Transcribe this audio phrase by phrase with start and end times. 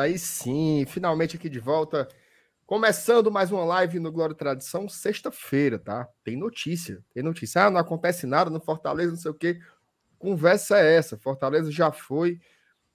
[0.00, 2.08] Aí sim, finalmente aqui de volta.
[2.64, 6.08] Começando mais uma live no Glória e Tradição, sexta-feira, tá?
[6.24, 7.66] Tem notícia, tem notícia.
[7.66, 9.60] Ah, não acontece nada no Fortaleza, não sei o quê.
[10.18, 11.18] Conversa é essa.
[11.18, 12.40] Fortaleza já foi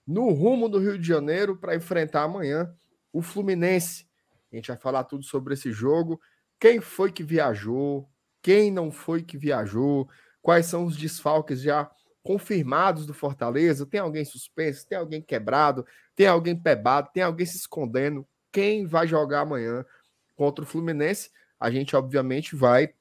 [0.07, 2.73] no rumo do Rio de Janeiro para enfrentar amanhã
[3.13, 4.07] o Fluminense.
[4.51, 6.19] A gente vai falar tudo sobre esse jogo.
[6.59, 8.09] Quem foi que viajou?
[8.41, 10.09] Quem não foi que viajou?
[10.41, 11.87] Quais são os desfalques já
[12.25, 13.85] confirmados do Fortaleza?
[13.85, 14.87] Tem alguém suspenso?
[14.87, 15.85] Tem alguém quebrado?
[16.15, 17.11] Tem alguém pebado?
[17.13, 18.27] Tem alguém se escondendo?
[18.51, 19.85] Quem vai jogar amanhã
[20.35, 21.29] contra o Fluminense?
[21.59, 22.95] A gente, obviamente, vai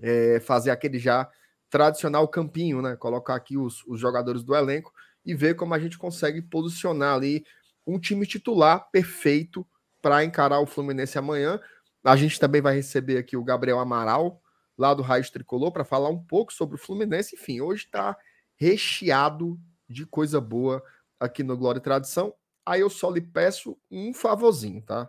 [0.00, 1.28] é, fazer aquele já
[1.68, 2.94] tradicional campinho, né?
[2.94, 4.92] Colocar aqui os, os jogadores do elenco
[5.24, 7.44] e ver como a gente consegue posicionar ali
[7.84, 9.66] um time titular perfeito
[10.00, 11.58] para encarar o Fluminense amanhã.
[12.04, 14.40] A gente também vai receber aqui o Gabriel Amaral,
[14.78, 17.34] lá do Raiz Tricolor, para falar um pouco sobre o Fluminense.
[17.34, 18.16] Enfim, hoje está
[18.56, 20.82] recheado de coisa boa
[21.20, 22.34] aqui no Glória e Tradição.
[22.64, 25.08] Aí eu só lhe peço um favorzinho, tá?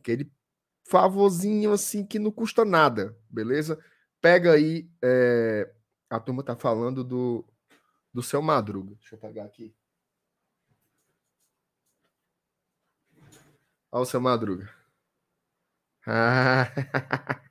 [0.00, 0.32] Aquele
[0.88, 3.78] favorzinho assim que não custa nada, beleza?
[4.20, 4.88] Pega aí.
[5.02, 5.72] É...
[6.08, 7.44] A turma tá falando do,
[8.14, 8.94] do seu Madruga.
[8.94, 9.74] Deixa eu pegar aqui.
[13.90, 14.72] Olha o seu Madruga.
[16.08, 16.70] Ah,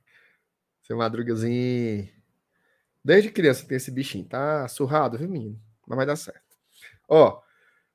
[0.82, 2.15] seu Madrugazinho.
[3.06, 5.62] Desde criança tem esse bichinho, tá surrado, viu, menino?
[5.86, 6.42] Mas vai dar certo.
[7.08, 7.40] Ó,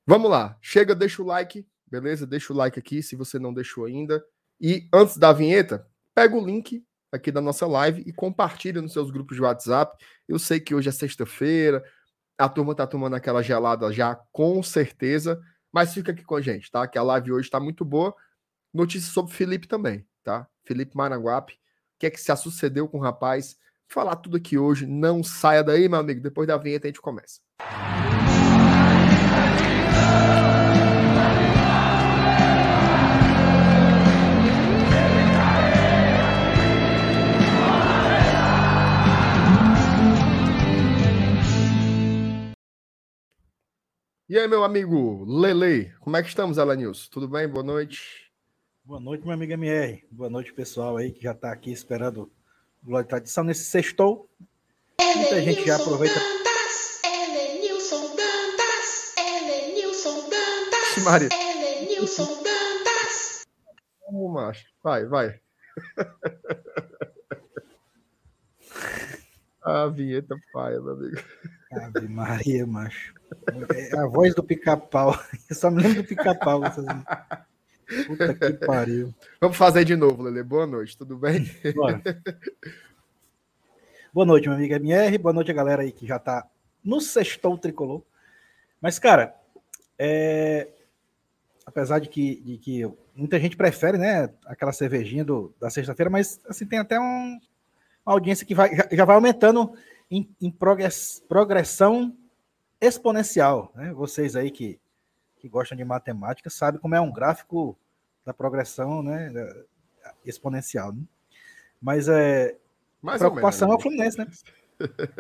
[0.08, 0.58] vamos lá.
[0.62, 2.26] Chega, deixa o like, beleza?
[2.26, 4.24] Deixa o like aqui se você não deixou ainda.
[4.58, 5.86] E antes da vinheta,
[6.16, 10.02] pega o link aqui da nossa live e compartilha nos seus grupos de WhatsApp.
[10.30, 11.84] Eu sei que hoje é sexta-feira,
[12.38, 15.42] a turma tá tomando aquela gelada já, com certeza.
[15.74, 16.88] Mas fica aqui com a gente, tá?
[16.88, 18.16] Que a live hoje está muito boa.
[18.74, 20.48] Notícia sobre Felipe também, tá?
[20.64, 21.56] Felipe Maranguape.
[21.56, 21.58] O
[22.00, 23.60] que é que se sucedeu com o rapaz?
[23.92, 24.86] Falar tudo aqui hoje.
[24.86, 26.22] Não saia daí, meu amigo.
[26.22, 27.42] Depois da vinheta a gente começa.
[44.30, 47.10] E aí, meu amigo Lele, como é que estamos, Alanils?
[47.10, 47.50] Tudo bem?
[47.50, 48.32] Boa noite.
[48.86, 50.08] Boa noite, meu amigo MR.
[50.10, 52.32] Boa noite, pessoal aí que já está aqui esperando
[52.84, 54.28] Glória e Tradição nesse sextou.
[55.00, 56.20] Muita gente já aproveita.
[56.20, 61.30] Dantas, Elenilson Dantas, Elenilson Dantas, Maria.
[61.32, 63.46] Elenilson Dantas.
[64.06, 64.66] Vamos, macho.
[64.84, 65.40] Vai, vai.
[69.64, 71.22] A vinheta paia, meu amigo.
[71.72, 73.14] Ave Maria, macho.
[73.76, 75.16] É a voz do pica-pau.
[75.48, 76.62] Eu só me lembro do pica-pau.
[78.08, 79.14] Puta que pariu.
[79.40, 80.44] Vamos fazer de novo, Lele.
[80.44, 81.50] Boa noite, tudo bem?
[81.76, 82.02] Bora.
[84.14, 85.18] Boa noite, meu amigo MR.
[85.18, 86.48] Boa noite a galera aí que já tá
[86.84, 88.02] no sextou tricolor.
[88.82, 89.36] Mas, cara,
[89.98, 90.68] é...
[91.66, 96.40] apesar de que, de que muita gente prefere, né, aquela cervejinha do, da sexta-feira, mas
[96.48, 97.40] assim tem até um,
[98.06, 99.74] uma audiência que vai, já, já vai aumentando
[100.10, 102.16] em, em progress, progressão
[102.80, 103.72] exponencial.
[103.76, 103.94] Né?
[103.94, 104.80] Vocês aí que,
[105.38, 107.78] que gostam de matemática sabem como é um gráfico
[108.26, 109.32] da progressão né,
[110.26, 110.94] exponencial.
[110.94, 111.04] Né?
[111.82, 112.58] Mas é,
[113.02, 114.28] mais a preocupação menos, é o Fluminense, né?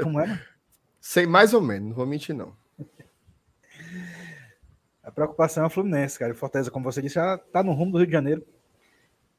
[0.01, 0.41] Como é?
[1.01, 2.55] Sei mais ou menos, não vou mentir, não.
[5.03, 6.31] A preocupação é o Fluminense, cara.
[6.31, 8.45] O Fortaleza, como você disse, já está no rumo do Rio de Janeiro.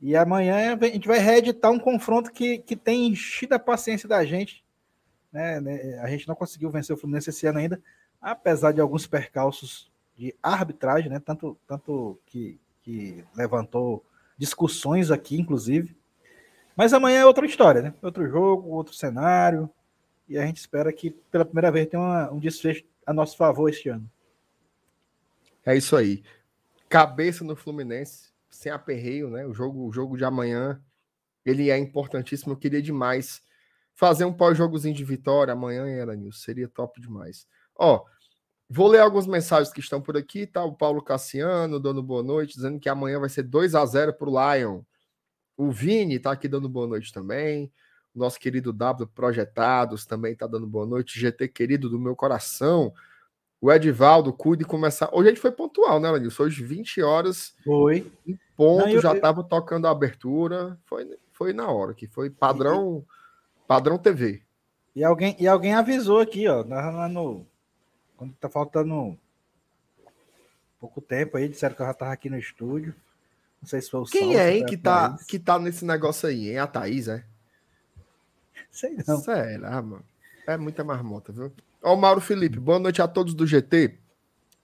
[0.00, 4.25] E amanhã a gente vai reeditar um confronto que, que tem enchido a paciência da
[4.25, 4.65] gente.
[5.32, 5.61] Né?
[5.61, 6.00] né?
[6.00, 7.81] A gente não conseguiu vencer o Fluminense esse ano ainda,
[8.20, 11.20] apesar de alguns percalços de arbitragem, né?
[11.20, 14.05] Tanto, tanto que, que levantou
[14.37, 15.96] discussões aqui, inclusive.
[16.76, 17.94] Mas amanhã é outra história, né?
[18.02, 19.70] Outro jogo, outro cenário.
[20.29, 23.69] E a gente espera que pela primeira vez tenha uma, um desfecho a nosso favor
[23.69, 24.11] este ano.
[25.64, 26.23] É isso aí.
[26.88, 29.46] Cabeça no Fluminense, sem aperreio, né?
[29.46, 30.81] O jogo, o jogo de amanhã,
[31.44, 32.52] ele é importantíssimo.
[32.52, 33.43] Eu queria demais
[33.94, 36.38] fazer um pós-jogozinho de vitória amanhã, era Nilson.
[36.38, 37.46] Seria top demais.
[37.76, 38.05] Ó,
[38.74, 40.64] Vou ler algumas mensagens que estão por aqui, tá?
[40.64, 44.30] O Paulo Cassiano dando boa noite, dizendo que amanhã vai ser 2 a 0 para
[44.30, 44.80] o Lion.
[45.58, 47.70] O Vini tá aqui dando boa noite também.
[48.14, 51.20] O nosso querido W Projetados também tá dando boa noite.
[51.20, 52.94] GT querido do meu coração.
[53.60, 55.10] O Edivaldo, cuide começar.
[55.12, 56.44] Hoje a gente foi pontual, né, Lenilson?
[56.44, 57.54] Hoje, 20 horas.
[57.62, 58.10] Foi.
[58.26, 60.78] Em ponto, Não, eu, já tava tocando a abertura.
[60.86, 63.04] Foi, foi na hora, que foi padrão,
[63.69, 64.40] padrão TV.
[64.96, 67.46] E alguém, e alguém avisou aqui, ó, lá no,
[68.22, 69.19] quando tá faltando
[70.78, 72.94] pouco tempo aí, disseram que eu já tava aqui no estúdio.
[73.60, 76.50] Não sei se foi o Quem é, hein, que tá, que tá nesse negócio aí,
[76.50, 76.58] hein?
[76.58, 77.24] A Thaís, é?
[78.70, 79.19] Sei não.
[79.19, 80.04] Será, mano?
[80.46, 81.52] É muita marmota, viu?
[81.82, 83.98] Ó, o Mauro Felipe, boa noite a todos do GT.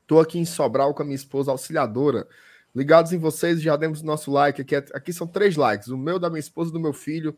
[0.07, 2.29] Tô aqui em Sobral com a minha esposa auxiliadora.
[2.75, 4.63] Ligados em vocês, já demos nosso like.
[4.63, 7.37] Aqui, aqui são três likes: o meu, da minha esposa e do meu filho,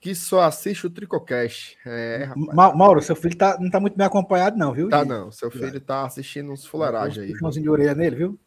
[0.00, 1.76] que só assiste o Tricocast.
[1.84, 2.74] É, rapaz.
[2.74, 4.88] Mauro, seu filho tá, não tá muito bem acompanhado, não, viu?
[4.88, 5.30] Tá, não.
[5.30, 7.32] Seu filho tá assistindo uns fuleiragens aí.
[7.32, 8.40] Puxãozinho de orelha nele, viu?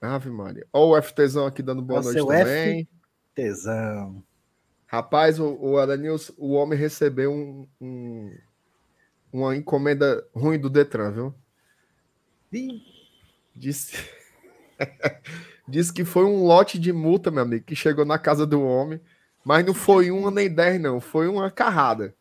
[0.00, 0.66] Ave Maria.
[0.72, 2.88] Olha o FTzão aqui dando boa noite também.
[3.32, 4.22] FTzão.
[4.86, 8.36] Rapaz, o, o Adanils, o homem recebeu um, um,
[9.32, 11.34] uma encomenda ruim do Detran, viu?
[12.52, 12.82] Ih.
[13.54, 13.96] Disse.
[15.68, 19.00] Disse que foi um lote de multa, meu amigo, que chegou na casa do homem.
[19.46, 21.00] Mas não foi uma nem dez, não.
[21.00, 22.12] Foi uma carrada.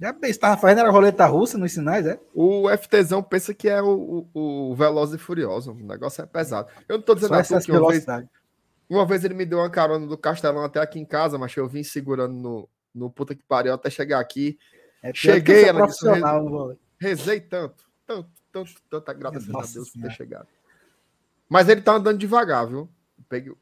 [0.00, 2.18] Já estava fazendo a roleta russa nos sinais, é?
[2.32, 5.72] O FTzão pensa que é o, o, o Veloz e Furioso.
[5.72, 6.70] O negócio é pesado.
[6.88, 8.06] Eu não tô dizendo assim que uma vez,
[8.88, 11.68] uma vez ele me deu uma carona do Castelão até aqui em casa, mas eu
[11.68, 14.58] vim segurando no, no puta que pariu até chegar aqui.
[15.02, 16.06] É Cheguei, ela disse,
[16.98, 20.48] rezei tanto, tanto, tanto, tanto, agradecer a Deus por ter chegado.
[21.50, 22.88] Mas ele tá andando devagar, viu?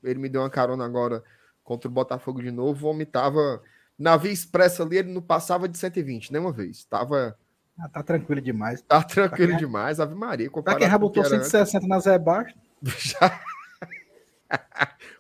[0.05, 1.25] Ele me deu uma carona agora
[1.71, 2.85] contra o Botafogo de novo.
[2.85, 3.63] O homem tava
[3.97, 6.85] na Via Expressa ali, ele não passava de 120, nenhuma vez.
[6.85, 7.39] Tava.
[7.79, 8.83] Ah, tá tranquilo demais.
[8.83, 10.51] Tá tranquilo tá demais, Ave Maria.
[10.51, 11.89] Quem já botou 160 antes.
[11.89, 12.57] na Zé Baixo.
[12.83, 13.41] Já.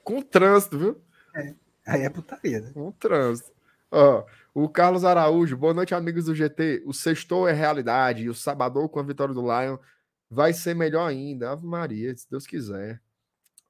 [0.03, 1.01] Com trânsito, viu?
[1.37, 1.55] É.
[1.87, 2.71] Aí é putaria, né?
[2.75, 3.53] Com trânsito.
[3.89, 6.83] Ó, o Carlos Araújo, boa noite, amigos do GT.
[6.85, 9.79] O sextou é realidade e o sabadão com a vitória do Lion
[10.29, 11.53] vai ser melhor ainda.
[11.53, 13.01] Ave Maria, se Deus quiser.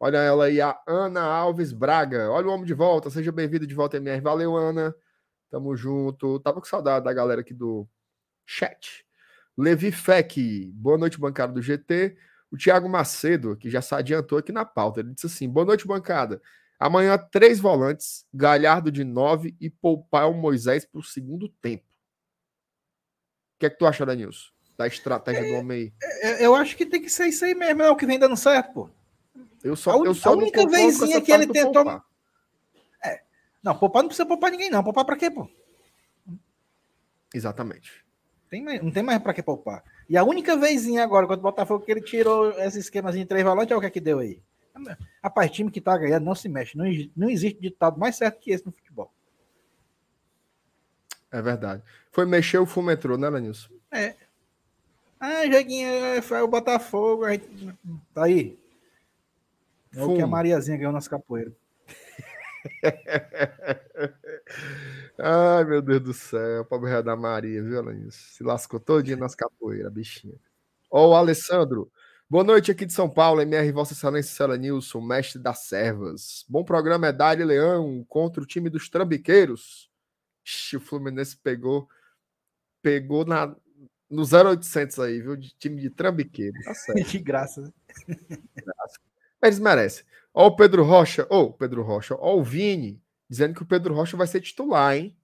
[0.03, 2.31] Olha ela aí, a Ana Alves Braga.
[2.31, 4.23] Olha o homem de volta, seja bem-vindo de volta, MR.
[4.23, 4.95] Valeu, Ana.
[5.51, 6.41] Tamo junto.
[6.41, 7.87] Tava com saudade da galera aqui do
[8.47, 9.05] chat.
[9.59, 12.17] Levi Feck, boa noite, bancada do GT.
[12.51, 15.87] O Thiago Macedo, que já se adiantou aqui na pauta, ele disse assim: boa noite,
[15.87, 16.41] bancada.
[16.79, 21.85] Amanhã, três volantes, Galhardo de nove e poupar o Moisés para o segundo tempo.
[23.57, 24.49] O que é que tu acha, Danilson?
[24.79, 25.93] da estratégia é, do homem aí?
[26.23, 28.35] É, eu acho que tem que ser isso aí mesmo, é o que vem dando
[28.35, 28.91] certo, pô.
[29.63, 31.85] Eu só, a, eu só a única vezinha que ele tentou.
[31.85, 32.05] Poupar.
[33.05, 33.23] É.
[33.63, 34.83] Não, poupar não precisa poupar ninguém, não.
[34.83, 35.49] Poupar pra quê, pô?
[37.35, 38.05] Exatamente.
[38.49, 39.85] Tem, não tem mais pra que poupar.
[40.09, 43.45] E a única vezinha agora, quando o Botafogo, que ele tirou esse esquemazinho de três
[43.45, 44.43] volantes, é o que é que deu aí.
[45.23, 46.77] Rapaz, time que tá ganhando não se mexe.
[46.77, 46.85] Não,
[47.17, 49.13] não existe ditado mais certo que esse no futebol.
[51.31, 51.83] É verdade.
[52.11, 53.69] Foi mexer o fumo entrou, né, Lenilson?
[53.93, 54.17] É.
[55.21, 55.89] Ah, joguinho
[56.23, 57.25] foi o Botafogo.
[57.25, 57.39] Aí,
[58.13, 58.59] tá aí.
[59.95, 61.55] É o que a Mariazinha ganhou nas capoeiras.
[65.19, 66.65] Ai, meu Deus do céu.
[66.65, 68.15] Pobre da Maria, viu, Alanis?
[68.15, 70.35] Se lascou todinha nas capoeiras, bichinha.
[70.91, 71.91] Ó, o Alessandro.
[72.29, 76.45] Boa noite aqui de São Paulo, MR Vossa Excelência Cela Nilson, mestre das servas.
[76.49, 79.91] Bom programa é Dário Leão contra o time dos Trambiqueiros.
[80.45, 81.89] Ixi, o Fluminense pegou
[82.83, 83.55] pegou na,
[84.09, 85.37] no 0800 aí, viu?
[85.37, 86.57] De time de trambiqueiro.
[86.65, 87.11] Tá certo.
[87.11, 87.73] de graça,
[89.43, 90.05] Eles merecem.
[90.33, 93.95] Ó o Pedro Rocha, ou oh, Pedro Rocha, ó o Vini, dizendo que o Pedro
[93.95, 95.17] Rocha vai ser titular, hein?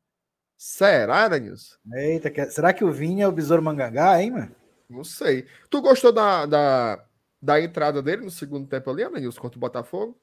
[0.57, 1.77] Será, Danilson?
[1.93, 4.57] Eita, será que o Vini é o Besouro Mangangá, hein, mano?
[4.89, 5.47] Não sei.
[5.69, 7.05] Tu gostou da, da,
[7.41, 10.19] da entrada dele no segundo tempo ali, Danilson, contra o Botafogo?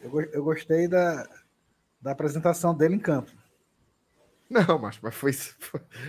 [0.00, 1.28] Eu, eu gostei da,
[2.00, 3.30] da apresentação dele em campo.
[4.48, 5.32] Não, mas, mas foi,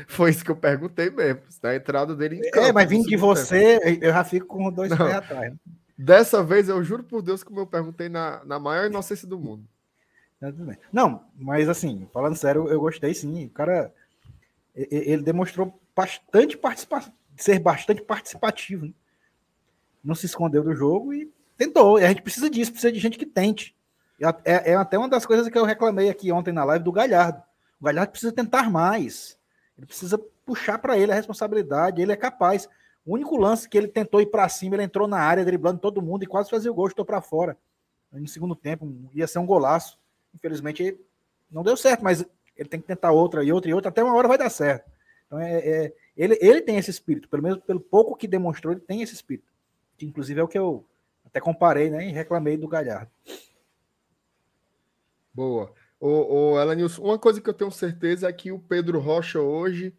[0.08, 1.42] foi isso que eu perguntei mesmo.
[1.62, 2.68] Da entrada dele em é, campo.
[2.68, 4.06] É, mas vindo de você, tempo.
[4.06, 5.52] eu já fico com dois pés atrás.
[5.52, 5.58] Né?
[5.98, 9.66] Dessa vez, eu juro por Deus, como eu perguntei na, na maior inocência do mundo.
[10.92, 13.46] Não, mas assim, falando sério, eu gostei sim.
[13.46, 13.92] O cara,
[14.76, 18.86] ele demonstrou bastante participação, ser bastante participativo.
[18.86, 18.94] Né?
[20.04, 21.98] Não se escondeu do jogo e tentou.
[21.98, 23.74] E a gente precisa disso, precisa de gente que tente.
[24.44, 27.42] É, é até uma das coisas que eu reclamei aqui ontem na live do Galhardo
[27.80, 29.38] o Galhardo precisa tentar mais.
[29.78, 32.02] Ele precisa puxar para ele a responsabilidade.
[32.02, 32.68] Ele é capaz.
[33.06, 36.02] O único lance que ele tentou ir para cima, ele entrou na área, driblando todo
[36.02, 37.58] mundo e quase fazia o gol, estou para fora.
[38.12, 40.00] No segundo tempo, ia ser um golaço.
[40.34, 40.98] Infelizmente,
[41.52, 44.16] não deu certo, mas ele tem que tentar outra e outra e outra, até uma
[44.16, 44.90] hora vai dar certo.
[45.28, 48.82] Então, é, é, ele, ele tem esse espírito, pelo menos pelo pouco que demonstrou, ele
[48.82, 49.52] tem esse espírito.
[49.98, 50.86] Que, inclusive, é o que eu
[51.26, 53.12] até comparei né, e reclamei do Galhardo.
[55.34, 55.74] Boa.
[56.00, 59.96] Ô, ô Elenilson, uma coisa que eu tenho certeza é que o Pedro Rocha hoje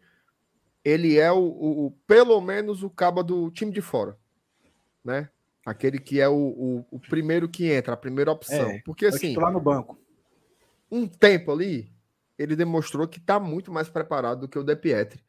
[0.83, 4.17] ele é o, o, o pelo menos o cabo do time de fora,
[5.03, 5.29] né?
[5.65, 8.69] Aquele que é o, o, o primeiro que entra, a primeira opção.
[8.69, 9.99] É, Porque assim, lá no banco.
[10.89, 11.91] Um tempo ali,
[12.37, 15.21] ele demonstrou que está muito mais preparado do que o De Pietri,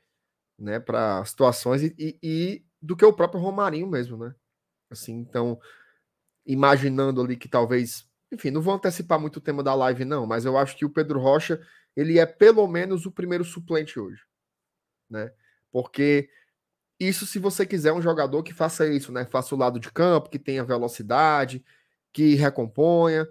[0.56, 4.32] né, para situações e, e, e, do que o próprio Romarinho mesmo, né?
[4.88, 5.58] Assim, então,
[6.46, 10.44] imaginando ali que talvez enfim, não vou antecipar muito o tema da live, não, mas
[10.44, 11.60] eu acho que o Pedro Rocha
[11.96, 14.22] ele é pelo menos o primeiro suplente hoje,
[15.10, 15.32] né?
[15.70, 16.30] Porque
[17.00, 19.24] Isso se você quiser um jogador que faça isso, né?
[19.24, 21.64] Faça o lado de campo, que tenha velocidade,
[22.12, 23.26] que recomponha.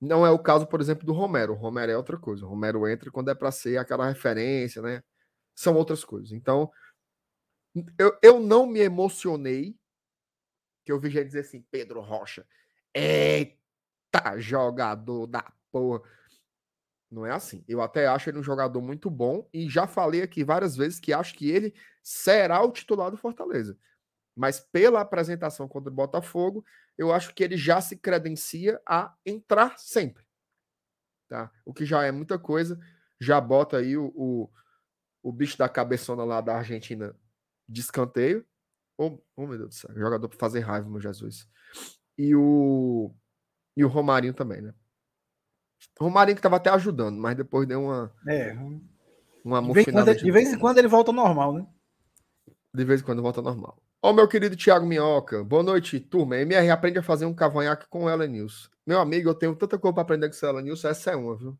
[0.00, 1.52] Não é o caso, por exemplo, do Romero.
[1.54, 2.44] O Romero é outra coisa.
[2.46, 5.02] O Romero entra quando é para ser aquela referência, né?
[5.54, 6.32] São outras coisas.
[6.32, 6.70] Então,
[7.98, 9.76] eu, eu não me emocionei
[10.84, 12.46] que eu vi gente dizer assim, Pedro Rocha,
[12.94, 13.61] eita
[14.38, 16.02] jogador da porra.
[17.10, 17.64] Não é assim.
[17.68, 21.12] Eu até acho ele um jogador muito bom e já falei aqui várias vezes que
[21.12, 23.78] acho que ele será o titular do Fortaleza.
[24.34, 26.64] Mas pela apresentação contra o Botafogo,
[26.96, 30.24] eu acho que ele já se credencia a entrar sempre.
[31.28, 31.50] Tá?
[31.64, 32.80] O que já é muita coisa.
[33.20, 34.50] Já bota aí o, o,
[35.22, 37.14] o bicho da cabeçona lá da Argentina
[37.68, 38.46] de escanteio.
[38.98, 39.90] Oh, oh meu Deus do céu.
[39.94, 41.46] Jogador para fazer raiva, meu Jesus.
[42.16, 43.14] E o,
[43.76, 44.74] e o Romarinho também, né?
[46.00, 48.12] O Romarinho que estava até ajudando, mas depois deu uma.
[48.28, 48.56] É.
[49.44, 51.66] Uma de, vez quando, de vez em quando ele volta ao normal, né?
[52.72, 53.82] De vez em quando volta ao normal.
[54.00, 55.44] Ó, oh, meu querido Thiago Minhoca.
[55.44, 56.36] Boa noite, turma.
[56.36, 58.70] MR aprende a fazer um cavanhaque com ela News.
[58.86, 61.58] Meu amigo, eu tenho tanta coisa para aprender com ela News, essa é uma, viu?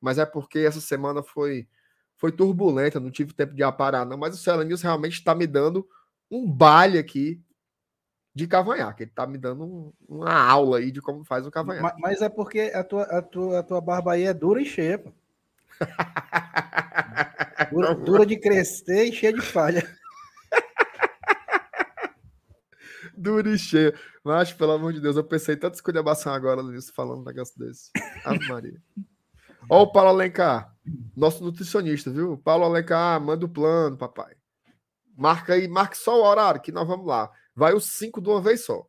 [0.00, 1.68] Mas é porque essa semana foi
[2.16, 4.16] foi turbulenta, não tive tempo de aparar, não.
[4.16, 5.86] Mas o Cela News realmente está me dando
[6.30, 7.42] um baile aqui
[8.36, 9.04] de cavanhaque.
[9.04, 11.82] Ele tá me dando um, uma aula aí de como faz o cavanhaque.
[11.82, 14.66] Mas, mas, é porque a tua, a, tua, a tua barba aí é dura e
[14.66, 15.10] cheia, pô.
[17.72, 19.88] dura, dura de crescer e cheia de falha.
[23.16, 23.98] dura e cheia.
[24.22, 27.90] Mas, pelo amor de Deus, eu pensei tanto esculhambação agora nisso, falando um negócio desse.
[28.22, 28.82] Ave Maria.
[29.68, 30.76] Ó o Paulo Alencar,
[31.16, 32.36] nosso nutricionista, viu?
[32.36, 34.36] Paulo Alencar, manda o plano, papai.
[35.16, 37.32] Marca aí, marque só o horário que nós vamos lá.
[37.56, 38.86] Vai os cinco de uma vez só.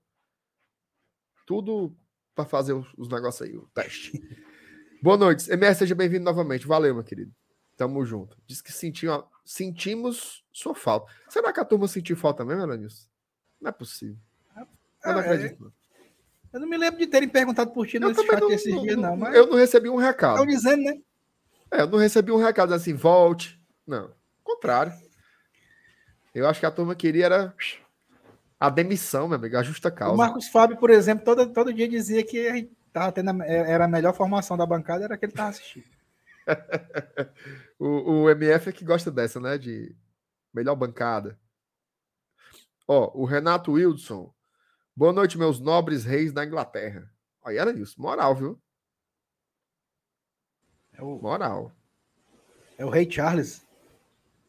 [1.45, 1.95] Tudo
[2.35, 4.11] para fazer os, os negócios aí, o teste.
[5.01, 5.49] Boa noite.
[5.49, 6.67] MS, seja bem-vindo novamente.
[6.67, 7.31] Valeu, meu querido.
[7.77, 8.37] Tamo junto.
[8.45, 11.09] Diz que sentiu, sentimos sua falta.
[11.29, 13.07] Será que a turma sentiu falta mesmo, Elenilson?
[13.61, 14.17] Não é possível.
[14.57, 15.73] Eu não é, acredito.
[16.51, 18.97] Eu não me lembro de terem perguntado por ti no chat não, esses não, dias,
[18.97, 19.15] não.
[19.15, 19.33] Mas...
[19.33, 20.41] Eu não recebi um recado.
[20.41, 20.99] Estão dizendo, né?
[21.71, 23.57] É, eu não recebi um recado assim, volte.
[23.85, 24.11] Não.
[24.43, 24.91] Contrário.
[26.35, 27.55] Eu acho que a turma queria era
[28.59, 30.13] a demissão, meu amigo, a justa causa.
[30.13, 32.53] O Marcos Fábio, por exemplo, todo, todo dia dizia que a
[32.91, 35.85] tava tendo a, é, era a melhor formação da bancada, era que ele estava assistindo.
[37.77, 39.57] o, o MF é que gosta dessa, né?
[39.57, 39.95] De
[40.53, 41.39] melhor bancada.
[42.87, 44.33] Ó, o Renato Wilson.
[44.95, 47.07] Boa noite, meus nobres reis da Inglaterra.
[47.43, 48.01] Olha, era isso.
[48.01, 48.61] Moral, viu?
[50.93, 51.19] É o...
[51.21, 51.71] Moral.
[52.77, 53.63] É o rei Charles.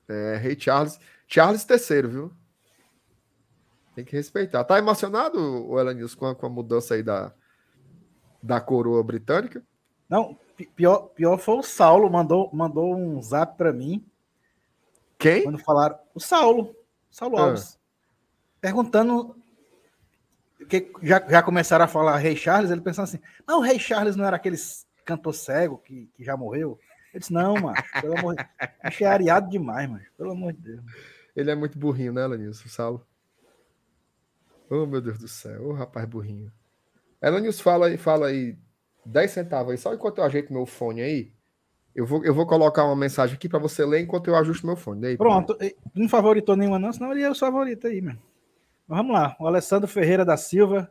[0.08, 0.98] É, rei Charles.
[1.26, 2.36] Charles III, viu?
[3.98, 4.62] Tem que respeitar.
[4.62, 7.32] Tá emocionado, o Elenilson, com a, com a mudança aí da,
[8.40, 9.60] da coroa britânica?
[10.08, 10.38] Não,
[10.76, 14.06] pior, pior foi o Saulo, mandou, mandou um zap para mim.
[15.18, 15.42] Quem?
[15.42, 15.98] Quando falaram.
[16.14, 16.76] O Saulo.
[17.10, 17.42] Saulo ah.
[17.46, 17.76] Alves.
[18.60, 19.34] Perguntando.
[20.68, 24.14] Que já, já começaram a falar Rei Charles, ele pensando assim: não, o Rei Charles
[24.14, 24.58] não era aquele
[25.04, 26.78] cantor cego que, que já morreu?
[27.12, 29.00] Ele disse: não, mano, pelo amor de Deus.
[29.02, 30.84] é areado demais, mano, pelo amor de Deus.
[31.34, 32.64] Ele é muito burrinho, né, Lenilson?
[32.64, 33.07] O Saulo.
[34.70, 35.62] Oh, meu Deus do céu.
[35.62, 36.52] Ô, oh, rapaz burrinho.
[37.22, 38.56] Elanius, fala aí, fala aí
[39.04, 41.32] 10 centavos aí, só enquanto eu ajeito meu fone aí.
[41.94, 44.76] Eu vou, eu vou colocar uma mensagem aqui para você ler enquanto eu ajusto meu
[44.76, 45.06] fone.
[45.06, 45.56] Aí, Pronto.
[45.94, 48.22] Não favoritou nenhuma, não, senão ele é o favorito aí, mano.
[48.86, 49.36] Mas vamos lá.
[49.40, 50.90] O Alessandro Ferreira da Silva.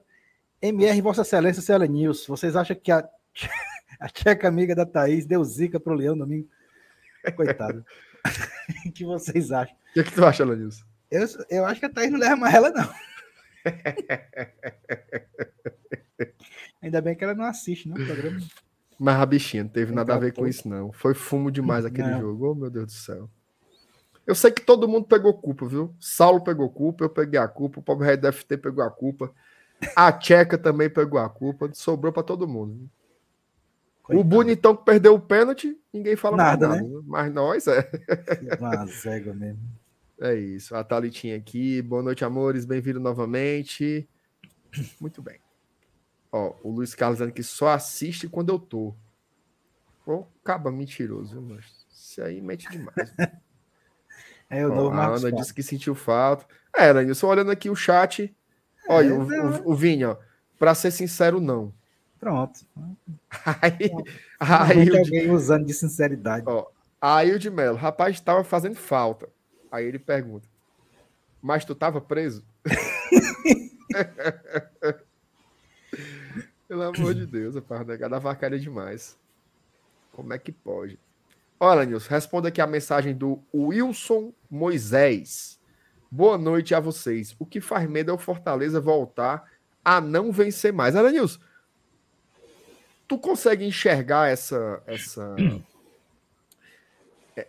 [0.62, 2.26] MR Vossa Excelência Cela News.
[2.28, 3.08] Vocês acham que a,
[4.02, 6.48] a tcheca amiga da Thaís deu zica pro Leão domingo?
[7.36, 7.86] Coitado.
[8.86, 9.76] o que vocês acham?
[9.76, 10.84] O que, é que tu acha, Lenilson?
[11.10, 12.90] Eu, eu acho que a Thaís não leva mais ela, não.
[16.82, 18.40] Ainda bem que ela não assiste, não, programa.
[19.00, 20.92] Mas a bichinha não teve nada a ver com isso, não.
[20.92, 22.20] Foi fumo demais aquele não.
[22.20, 22.52] jogo.
[22.52, 23.30] Oh, meu Deus do céu.
[24.26, 25.96] Eu sei que todo mundo pegou culpa, viu?
[26.00, 29.32] Saulo pegou culpa, eu peguei a culpa, o pobre Red FT pegou a culpa.
[29.96, 31.70] A Tcheca também pegou a culpa.
[31.74, 32.90] Sobrou para todo mundo.
[34.04, 34.20] Coitado.
[34.20, 37.02] O bonitão que perdeu o pênalti, ninguém fala nada, nada né?
[37.06, 37.90] Mas nós é.
[38.60, 39.77] Uma zega mesmo.
[40.20, 40.76] É isso.
[40.76, 41.82] A Thalitinha aqui.
[41.82, 42.66] Boa noite, amores.
[42.66, 44.10] Bem-vindo novamente.
[45.00, 45.40] Muito bem.
[46.32, 48.96] Ó, o Luiz Carlos dizendo que só assiste quando eu tô.
[50.04, 52.96] Pô, caba mentiroso, mas isso aí mete demais.
[54.50, 56.46] é o novo A Ana disse que sentiu falta.
[56.76, 58.36] É, Ana, eu só olhando aqui o chat.
[58.90, 60.18] Olha, é, o, o, o Vinha, ó,
[60.58, 61.72] pra ser sincero, não.
[62.20, 62.62] Pronto.
[63.62, 63.92] Aí,
[64.40, 66.46] aí, aí alguém usando de sinceridade.
[66.48, 66.66] Ó,
[67.00, 69.30] aí o de Melo, rapaz, estava fazendo falta.
[69.72, 70.48] Aí ele pergunta:
[71.42, 72.46] Mas tu tava preso?
[76.68, 79.18] Pelo amor de Deus, rapaz, negada vacaria demais.
[80.12, 81.00] Como é que pode?
[81.60, 85.60] Olha, Nilson, responda aqui a mensagem do Wilson Moisés.
[86.10, 87.36] Boa noite a vocês.
[87.40, 89.50] O que faz medo é o Fortaleza voltar
[89.84, 90.96] a não vencer mais.
[90.96, 91.40] Aranilson,
[93.08, 95.36] tu consegue enxergar essa essa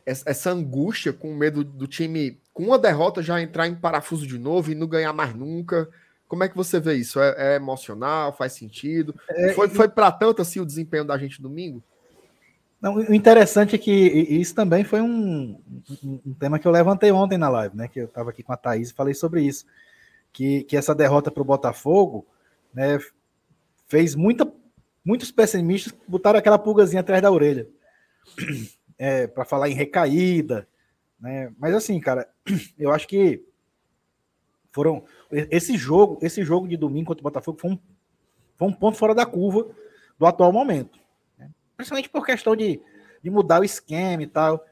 [0.04, 4.70] essa angústia com medo do time com uma derrota já entrar em parafuso de novo
[4.70, 5.88] e não ganhar mais nunca?
[6.26, 7.20] Como é que você vê isso?
[7.20, 8.32] É, é emocional?
[8.36, 9.14] Faz sentido?
[9.28, 11.82] É, foi foi para tanto assim o desempenho da gente domingo?
[12.80, 15.60] Não, o interessante é que isso também foi um,
[16.04, 17.88] um, um, tema que eu levantei ontem na live, né?
[17.88, 19.66] Que eu estava aqui com a Thaís e falei sobre isso.
[20.32, 22.24] Que, que essa derrota para o Botafogo
[22.72, 22.98] né,
[23.88, 24.46] fez muita,
[25.04, 27.66] muitos pessimistas botaram aquela pulgazinha atrás da orelha.
[28.98, 30.68] É, para falar em recaída.
[31.20, 31.52] Né?
[31.58, 32.28] Mas assim, cara,
[32.78, 33.44] eu acho que
[34.72, 35.04] foram.
[35.30, 37.78] Esse jogo, esse jogo de domingo contra o Botafogo foi um,
[38.56, 39.68] foi um ponto fora da curva
[40.18, 40.98] do atual momento
[41.78, 42.82] principalmente por questão de,
[43.22, 44.62] de mudar o esquema e tal.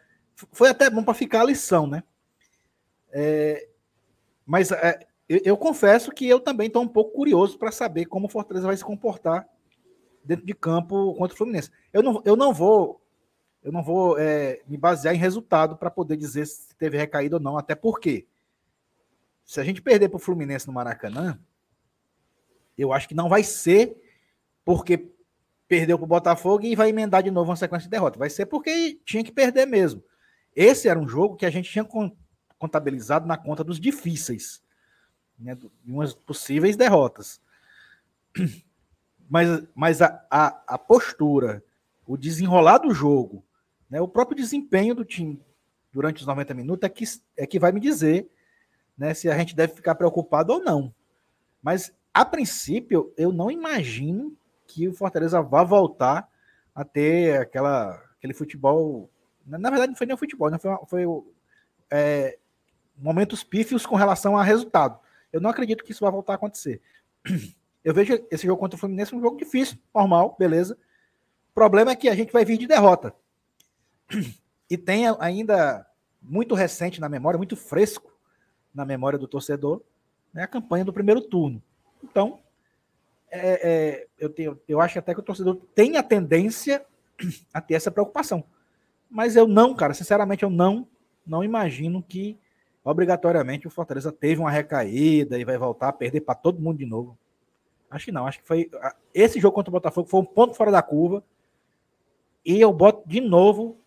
[0.52, 2.02] Foi até bom para ficar a lição, né?
[3.12, 3.68] É,
[4.44, 8.26] mas é, eu, eu, confesso que eu também estou um pouco curioso para saber como
[8.26, 9.48] o Fortaleza vai se comportar
[10.22, 11.70] dentro de campo contra o Fluminense.
[11.92, 13.00] Eu não, eu não vou
[13.66, 17.42] eu não vou é, me basear em resultado para poder dizer se teve recaída ou
[17.42, 18.24] não, até porque
[19.44, 21.36] se a gente perder para o Fluminense no Maracanã,
[22.78, 24.00] eu acho que não vai ser
[24.64, 25.10] porque
[25.66, 28.20] perdeu para o Botafogo e vai emendar de novo uma sequência de derrota.
[28.20, 30.00] Vai ser porque tinha que perder mesmo.
[30.54, 31.84] Esse era um jogo que a gente tinha
[32.56, 34.62] contabilizado na conta dos difíceis,
[35.36, 37.40] né, de umas possíveis derrotas.
[39.28, 41.60] Mas, mas a, a, a postura,
[42.06, 43.44] o desenrolar do jogo,
[43.88, 45.40] né, o próprio desempenho do time
[45.92, 47.04] durante os 90 minutos é que,
[47.36, 48.28] é que vai me dizer
[48.96, 50.94] né, se a gente deve ficar preocupado ou não.
[51.62, 56.28] Mas, a princípio, eu não imagino que o Fortaleza vá voltar
[56.74, 59.10] a ter aquela, aquele futebol.
[59.44, 60.58] Na verdade, não foi nem o futebol, né?
[60.58, 61.04] foi, foi
[61.90, 62.38] é,
[62.96, 64.98] momentos pífios com relação a resultado.
[65.32, 66.80] Eu não acredito que isso vai voltar a acontecer.
[67.84, 70.76] Eu vejo esse jogo contra o Fluminense um jogo difícil, normal, beleza.
[71.50, 73.14] O problema é que a gente vai vir de derrota.
[74.68, 75.86] E tem ainda
[76.20, 78.12] muito recente na memória, muito fresco
[78.74, 79.80] na memória do torcedor,
[80.34, 81.62] né, a campanha do primeiro turno.
[82.02, 82.40] Então,
[83.30, 86.84] é, é, eu, tenho, eu acho até que o torcedor tem a tendência
[87.54, 88.44] a ter essa preocupação.
[89.10, 90.86] Mas eu não, cara, sinceramente, eu não,
[91.26, 92.38] não imagino que
[92.84, 96.86] obrigatoriamente o Fortaleza teve uma recaída e vai voltar a perder para todo mundo de
[96.86, 97.18] novo.
[97.90, 98.70] Acho que não, acho que foi.
[99.14, 101.22] Esse jogo contra o Botafogo foi um ponto fora da curva.
[102.44, 103.78] E eu boto de novo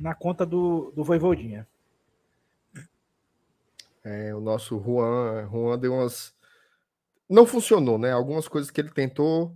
[0.00, 1.66] na conta do, do Voivodinha.
[4.02, 6.34] É, o nosso Juan, Juan deu umas
[7.28, 8.10] não funcionou, né?
[8.10, 9.54] Algumas coisas que ele tentou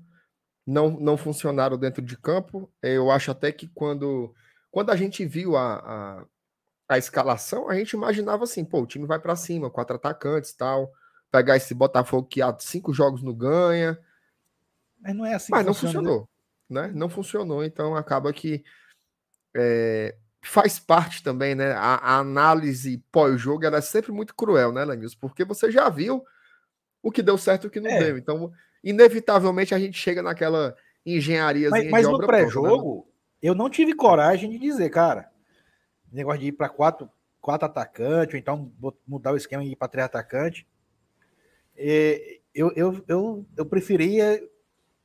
[0.64, 2.70] não, não funcionaram dentro de campo.
[2.80, 4.32] Eu acho até que quando,
[4.70, 6.24] quando a gente viu a, a,
[6.88, 10.92] a escalação, a gente imaginava assim, pô, o time vai para cima, quatro atacantes tal,
[11.32, 13.98] pegar esse Botafogo que há cinco jogos não ganha.
[15.00, 15.50] Mas não é assim.
[15.50, 16.08] Mas não funciona, né?
[16.08, 16.28] funcionou,
[16.70, 16.92] né?
[16.94, 18.62] Não funcionou, então acaba que
[19.56, 21.72] é, faz parte também, né?
[21.72, 25.14] A, a análise pós-jogo é sempre muito cruel, né, Lenils?
[25.14, 26.24] Porque você já viu
[27.02, 27.98] o que deu certo e o que não é.
[27.98, 28.18] deu.
[28.18, 28.52] Então,
[28.82, 31.70] inevitavelmente, a gente chega naquela engenharia.
[31.70, 33.12] Mas, mas no né, pré-jogo, né?
[33.42, 35.30] eu não tive coragem de dizer, cara,
[36.12, 38.72] negócio de ir para quatro, quatro atacantes, ou então
[39.06, 40.64] mudar o esquema e ir para três atacantes.
[41.76, 44.40] É, eu, eu, eu, eu preferia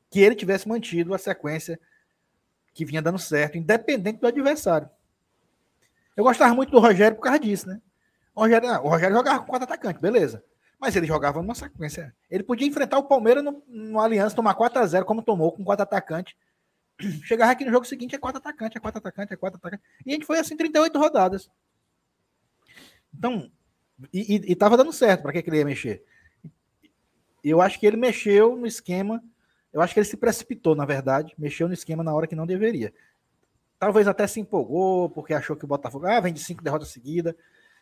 [0.09, 1.79] que ele tivesse mantido a sequência
[2.73, 4.89] que vinha dando certo, independente do adversário.
[6.19, 7.79] Eu gostava muito do Rogério por causa disso, né?
[8.35, 10.43] O Rogério, o Rogério jogava com quatro atacantes, beleza.
[10.77, 12.13] Mas ele jogava numa sequência.
[12.29, 16.35] Ele podia enfrentar o Palmeiras no, no Aliança, tomar 4x0, como tomou, com quatro atacantes.
[17.23, 19.87] Chegar aqui no jogo seguinte é quatro atacantes, é quatro atacantes, é quatro atacantes.
[20.05, 21.49] E a gente foi assim 38 rodadas.
[23.17, 23.49] Então,
[24.11, 26.03] e, e, e tava dando certo para que, que ele ia mexer.
[27.41, 29.23] Eu acho que ele mexeu no esquema.
[29.71, 31.33] Eu acho que ele se precipitou, na verdade.
[31.37, 32.93] Mexeu no esquema na hora que não deveria.
[33.79, 37.33] Talvez até se empolgou, porque achou que o Botafogo ah, vem de cinco derrotas seguidas.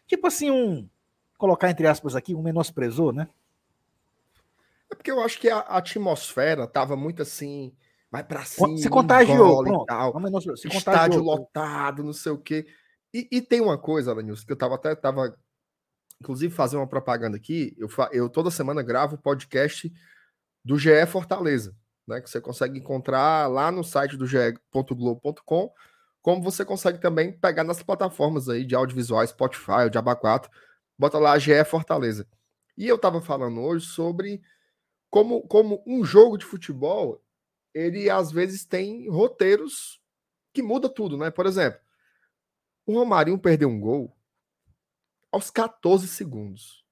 [0.05, 0.88] Tipo assim, um
[1.38, 3.27] colocar entre aspas aqui, um menosprezou, né?
[4.89, 7.73] É porque eu acho que a, atmosfera tava muito assim,
[8.10, 10.13] vai para cima, se contagiou, pronto, tal,
[10.55, 12.65] se estádio lotado, não sei o quê.
[13.13, 15.38] E, e tem uma coisa, Alanils, que eu tava até tava
[16.19, 19.91] inclusive fazer uma propaganda aqui, eu, eu toda semana gravo podcast
[20.63, 21.75] do GE Fortaleza,
[22.08, 25.74] né, que você consegue encontrar lá no site do ge.globo.com,
[26.22, 30.50] como você consegue também pegar nas plataformas aí de audiovisual, Spotify, o Diaba 4,
[30.98, 32.28] bota lá GE Fortaleza.
[32.78, 34.41] E eu estava falando hoje sobre
[35.10, 37.22] como, como um jogo de futebol,
[37.74, 40.02] ele às vezes tem roteiros
[40.54, 41.30] que muda tudo, né?
[41.30, 41.80] Por exemplo,
[42.86, 44.15] o Romarinho perdeu um gol
[45.32, 46.86] aos 14 segundos.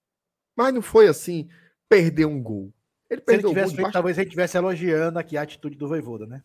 [0.56, 1.50] Mas não foi assim,
[1.90, 2.74] perder um gol.
[3.10, 6.44] Ele Se ele tivesse feito, talvez ele estivesse elogiando aqui a atitude do Voivoda, né?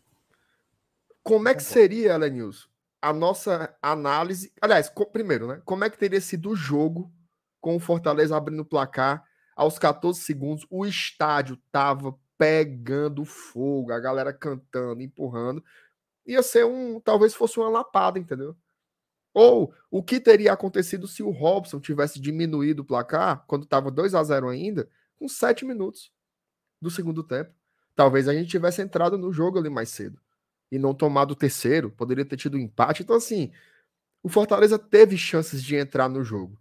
[1.23, 2.67] Como é que seria, Elenilson,
[3.01, 4.51] a nossa análise?
[4.61, 5.61] Aliás, primeiro, né?
[5.65, 7.11] Como é que teria sido o jogo
[7.59, 9.23] com o Fortaleza abrindo o placar
[9.55, 10.65] aos 14 segundos?
[10.69, 15.63] O estádio tava pegando fogo, a galera cantando, empurrando.
[16.25, 18.55] Ia ser um, talvez fosse uma lapada, entendeu?
[19.33, 24.13] Ou o que teria acontecido se o Robson tivesse diminuído o placar quando estava 2
[24.13, 26.11] a 0 ainda, com 7 minutos
[26.81, 27.53] do segundo tempo?
[27.95, 30.19] Talvez a gente tivesse entrado no jogo ali mais cedo
[30.71, 33.03] e não tomado o terceiro, poderia ter tido um empate.
[33.03, 33.51] Então, assim,
[34.23, 36.57] o Fortaleza teve chances de entrar no jogo,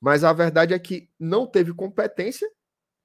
[0.00, 2.50] mas a verdade é que não teve competência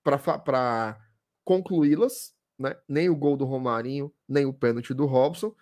[0.03, 0.99] para
[1.43, 2.75] concluí-las, né?
[2.87, 5.55] nem o gol do Romarinho, nem o pênalti do Robson.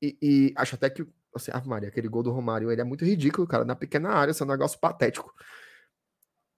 [0.00, 1.04] E, e, acho até que,
[1.34, 4.30] assim, ah, Maria, aquele gol do Romarinho ele é muito ridículo, cara, na pequena área,
[4.30, 5.34] isso é um negócio patético.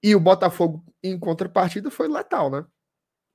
[0.03, 2.67] E o Botafogo, em contrapartida, foi letal, né?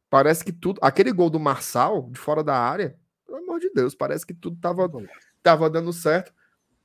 [0.09, 0.79] Parece que tudo.
[0.81, 4.57] Aquele gol do Marçal, de fora da área, pelo amor de Deus, parece que tudo
[4.59, 4.89] tava,
[5.41, 6.33] tava dando certo.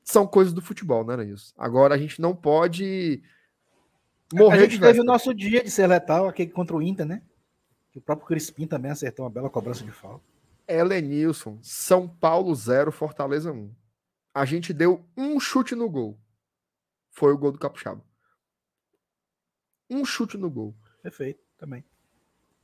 [0.03, 1.53] São coisas do futebol, né, isso?
[1.57, 3.23] Agora a gente não pode
[4.33, 7.23] morrer A gente teve o nosso dia de ser letal, aquele contra o Inter, né?
[7.95, 10.25] O próprio Crispim também acertou uma bela cobrança de falta.
[10.67, 13.75] Elenilson, São Paulo 0, Fortaleza 1.
[14.33, 16.19] A gente deu um chute no gol.
[17.11, 18.05] Foi o gol do Capixaba.
[19.91, 20.75] Um chute no gol.
[21.03, 21.85] Perfeito, também.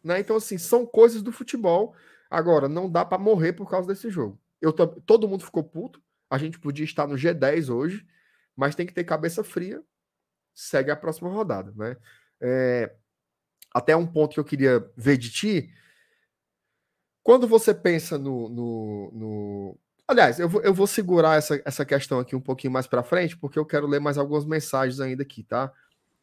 [0.02, 0.20] Né?
[0.20, 1.94] Então, assim, são coisas do futebol.
[2.30, 4.38] Agora, não dá para morrer por causa desse jogo.
[4.61, 6.02] Eu todo mundo ficou puto.
[6.30, 8.06] A gente podia estar no G10 hoje,
[8.56, 9.82] mas tem que ter cabeça fria.
[10.54, 11.96] Segue a próxima rodada, né?
[12.40, 12.94] É,
[13.72, 15.70] até um ponto que eu queria ver de ti.
[17.22, 18.48] Quando você pensa no.
[18.48, 19.78] no, no...
[20.09, 23.37] Aliás, eu vou, eu vou segurar essa, essa questão aqui um pouquinho mais para frente,
[23.37, 25.72] porque eu quero ler mais algumas mensagens ainda aqui, tá?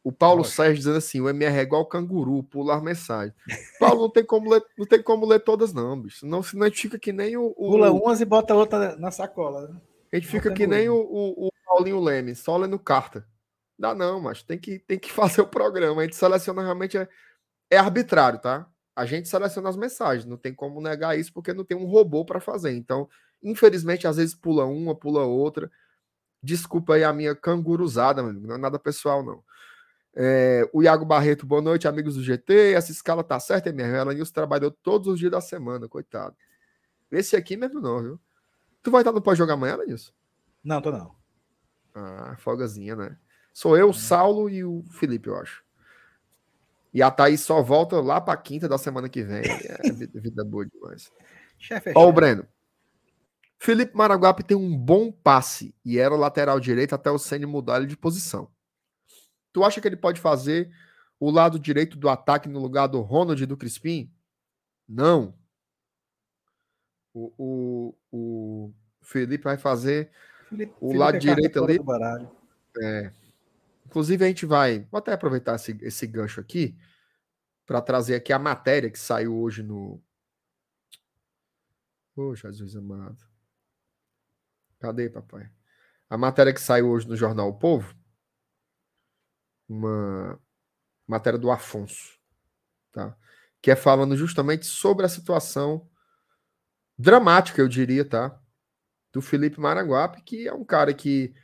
[0.04, 0.56] O Paulo Nossa.
[0.56, 3.34] Sérgio dizendo assim: o MR é igual canguru, pular mensagem.
[3.80, 6.18] Paulo, não tem como ler, não tem como ler todas, não, bicho.
[6.18, 7.54] Senão, senão a gente fica que nem o.
[7.56, 7.70] o...
[7.70, 9.66] Pula umas e bota outra na sacola.
[9.66, 9.80] Né?
[10.12, 13.26] A gente fica que nem o, o, o, Paulinho Leme, só lendo carta.
[13.78, 16.02] Dá não, mas tem que, tem que fazer o programa.
[16.02, 16.98] A gente seleciona realmente.
[16.98, 17.08] É,
[17.70, 18.68] é arbitrário, tá?
[18.94, 22.26] A gente seleciona as mensagens, não tem como negar isso, porque não tem um robô
[22.26, 22.76] para fazer.
[22.76, 23.08] Então,
[23.42, 25.70] infelizmente, às vezes pula uma, pula outra.
[26.42, 29.42] Desculpa aí a minha canguruzada, não é nada pessoal, não.
[30.16, 32.72] É, o Iago Barreto, boa noite, amigos do GT.
[32.74, 33.96] Essa escala tá certa, MR.
[33.96, 36.36] Ela News trabalhou todos os dias da semana, coitado.
[37.10, 38.20] Esse aqui mesmo não, viu?
[38.82, 40.12] Tu vai estar no pós-jogar amanhã, Lenilson?
[40.62, 41.14] Não, tô não.
[41.94, 43.16] Ah, folgazinha, né?
[43.52, 45.64] Sou eu, o Saulo e o Felipe, eu acho.
[46.92, 49.42] E a Thaís só volta lá pra quinta da semana que vem.
[49.44, 51.10] É vida, vida boa demais.
[51.58, 52.46] Chefe, é Ó, o Breno.
[53.58, 57.78] Felipe Maraguape tem um bom passe e era o lateral direito até o Senna mudar
[57.78, 58.48] ele de posição.
[59.54, 60.68] Tu acha que ele pode fazer
[61.18, 64.12] o lado direito do ataque no lugar do Ronald e do Crispim?
[64.86, 65.32] Não.
[67.14, 70.10] O, o, o Felipe vai fazer
[70.48, 71.78] Felipe, o Felipe lado é direito ali.
[72.82, 73.12] É.
[73.86, 74.80] Inclusive, a gente vai.
[74.90, 76.76] Vou até aproveitar esse, esse gancho aqui
[77.64, 80.02] para trazer aqui a matéria que saiu hoje no.
[82.16, 83.22] Oh, Jesus amado.
[84.80, 85.48] Cadê, papai?
[86.10, 87.94] A matéria que saiu hoje no Jornal O Povo
[89.68, 90.40] uma
[91.06, 92.18] matéria do Afonso,
[92.92, 93.16] tá?
[93.60, 95.88] Que é falando justamente sobre a situação
[96.98, 98.38] dramática, eu diria, tá?
[99.12, 101.34] Do Felipe Maranguape, que é um cara que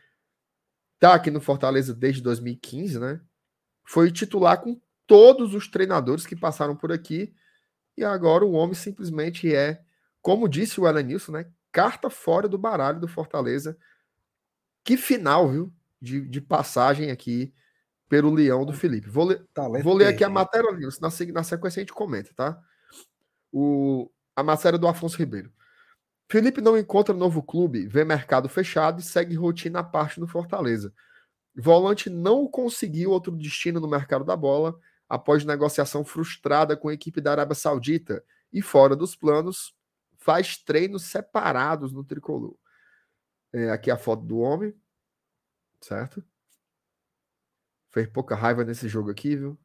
[0.99, 3.21] tá aqui no Fortaleza desde 2015, né?
[3.85, 7.35] Foi titular com todos os treinadores que passaram por aqui
[7.97, 9.83] e agora o homem simplesmente é,
[10.23, 11.51] como disse o Elenilson, né?
[11.73, 13.77] Carta fora do baralho do Fortaleza.
[14.85, 15.73] Que final, viu?
[16.01, 17.53] De, de passagem aqui
[18.11, 19.09] pelo Leão do Felipe.
[19.09, 19.47] Vou ler,
[19.85, 22.61] vou ler aqui a matéria, na, na sequência a gente comenta, tá?
[23.53, 25.53] O, a matéria do Afonso Ribeiro.
[26.29, 30.93] Felipe não encontra novo clube, vê mercado fechado e segue rotina à parte no Fortaleza.
[31.55, 34.77] Volante não conseguiu outro destino no mercado da bola
[35.09, 39.73] após negociação frustrada com a equipe da Arábia Saudita e fora dos planos,
[40.19, 42.57] faz treinos separados no tricolor.
[43.53, 44.75] É, aqui a foto do homem,
[45.81, 46.25] certo?
[47.91, 49.59] Fez pouca raiva nesse jogo aqui, viu?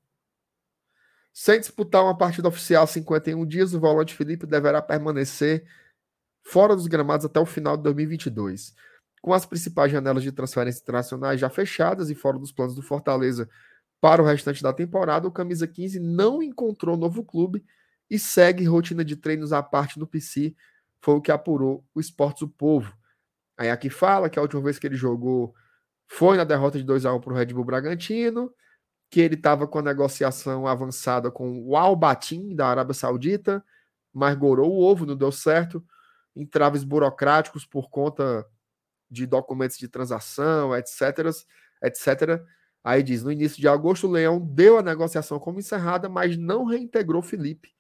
[1.33, 5.65] Sem disputar uma partida oficial 51 dias, o volante Felipe deverá permanecer
[6.41, 8.73] fora dos gramados até o final de 2022.
[9.21, 13.49] Com as principais janelas de transferência internacionais já fechadas e fora dos planos do Fortaleza
[13.99, 17.65] para o restante da temporada, o Camisa 15 não encontrou novo clube
[18.09, 20.55] e segue rotina de treinos à parte no PC,
[21.01, 22.95] foi o que apurou o Esportes do Povo.
[23.57, 25.53] Aí aqui fala que a última vez que ele jogou
[26.07, 28.53] foi na derrota de 2 a 1 para o Red Bull Bragantino,
[29.09, 33.63] que ele estava com a negociação avançada com o Al-Batin, da Arábia Saudita,
[34.13, 35.83] mas gorou o ovo, não deu certo.
[36.35, 38.45] Entraves burocráticos por conta
[39.09, 41.31] de documentos de transação, etc,
[41.83, 42.41] etc.
[42.83, 46.65] Aí diz, no início de agosto, o Leão deu a negociação como encerrada, mas não
[46.65, 47.73] reintegrou Felipe.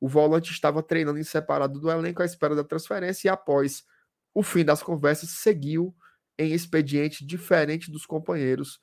[0.00, 3.84] O volante estava treinando em separado do elenco à espera da transferência e após
[4.32, 5.94] o fim das conversas seguiu
[6.38, 8.78] em expediente diferente dos companheiros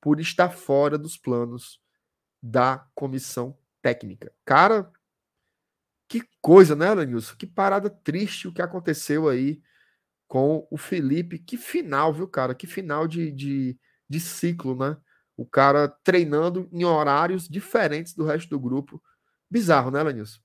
[0.00, 1.80] por estar fora dos planos
[2.42, 4.32] da comissão técnica.
[4.44, 4.90] Cara,
[6.08, 7.36] que coisa, né, Lenilson?
[7.36, 9.60] Que parada triste o que aconteceu aí
[10.26, 11.38] com o Felipe.
[11.38, 12.54] Que final, viu, cara?
[12.54, 14.96] Que final de, de, de ciclo, né?
[15.36, 19.02] O cara treinando em horários diferentes do resto do grupo.
[19.50, 20.40] Bizarro, né, Lenilson?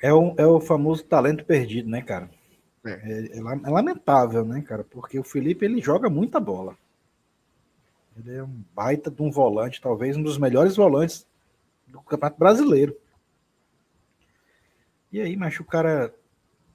[0.00, 2.30] É o, é o famoso talento perdido, né, cara?
[2.84, 2.90] É.
[2.90, 4.84] É, é, lamentável, né, cara?
[4.84, 6.76] Porque o Felipe ele joga muita bola.
[8.16, 11.26] Ele é um baita de um volante, talvez um dos melhores volantes
[11.86, 12.96] do Campeonato Brasileiro.
[15.10, 16.14] E aí, mas o cara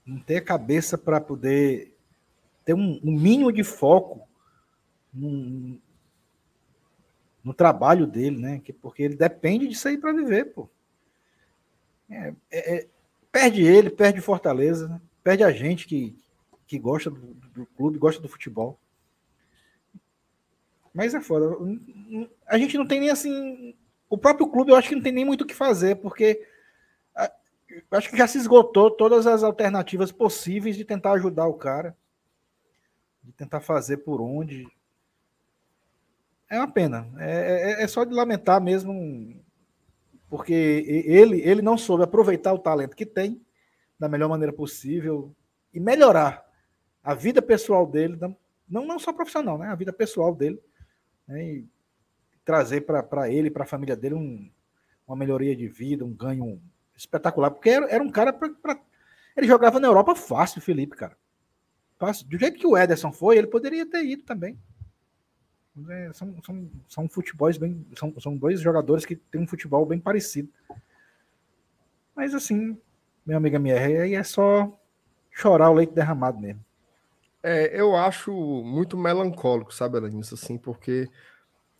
[0.05, 1.95] não tem a cabeça para poder
[2.65, 4.27] ter um, um, mínimo de foco
[5.13, 5.79] no,
[7.43, 8.61] no trabalho dele, né?
[8.81, 10.69] Porque ele depende disso aí para viver, pô.
[12.09, 12.87] É, é, é,
[13.31, 15.01] perde ele, perde Fortaleza, né?
[15.29, 16.17] Perde a gente que,
[16.65, 18.79] que gosta do, do clube, gosta do futebol.
[20.91, 21.55] Mas é foda.
[22.47, 23.75] A gente não tem nem assim.
[24.09, 26.43] O próprio clube eu acho que não tem nem muito o que fazer, porque
[27.91, 31.95] acho que já se esgotou todas as alternativas possíveis de tentar ajudar o cara,
[33.23, 34.67] de tentar fazer por onde.
[36.49, 37.07] É uma pena.
[37.19, 39.39] É, é, é só de lamentar mesmo,
[40.27, 40.53] porque
[41.05, 43.39] ele, ele não soube aproveitar o talento que tem
[43.99, 45.35] da melhor maneira possível
[45.73, 46.47] e melhorar
[47.03, 48.17] a vida pessoal dele,
[48.67, 49.67] não, não só profissional, né?
[49.67, 50.61] A vida pessoal dele,
[51.27, 51.43] né?
[51.43, 51.67] E
[52.45, 54.49] trazer para ele, para a família dele, um,
[55.07, 56.61] uma melhoria de vida, um ganho
[56.95, 58.79] espetacular, porque era, era um cara para.
[59.35, 61.17] Ele jogava na Europa fácil, Felipe, cara.
[61.97, 62.27] Fácil.
[62.27, 64.57] Do jeito que o Ederson foi, ele poderia ter ido também.
[65.89, 67.85] É, são, são, são futebols bem.
[67.95, 70.49] São, são dois jogadores que têm um futebol bem parecido.
[72.15, 72.77] Mas assim,
[73.25, 74.71] meu amigo minha, aí é só
[75.31, 76.63] chorar o leite derramado mesmo.
[77.41, 78.31] É, eu acho
[78.63, 81.09] muito melancólico, sabe, Alanis, assim, porque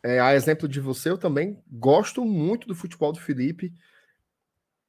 [0.01, 3.73] é, a exemplo de você, eu também gosto muito do futebol do Felipe.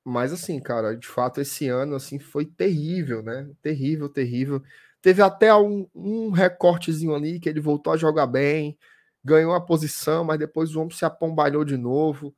[0.04, 3.50] Mas assim, cara, de fato esse ano assim foi terrível, né?
[3.60, 4.62] Terrível, terrível.
[5.02, 8.78] Teve até um, um recortezinho ali que ele voltou a jogar bem,
[9.24, 12.34] ganhou a posição, mas depois o homem se apombalhou de novo.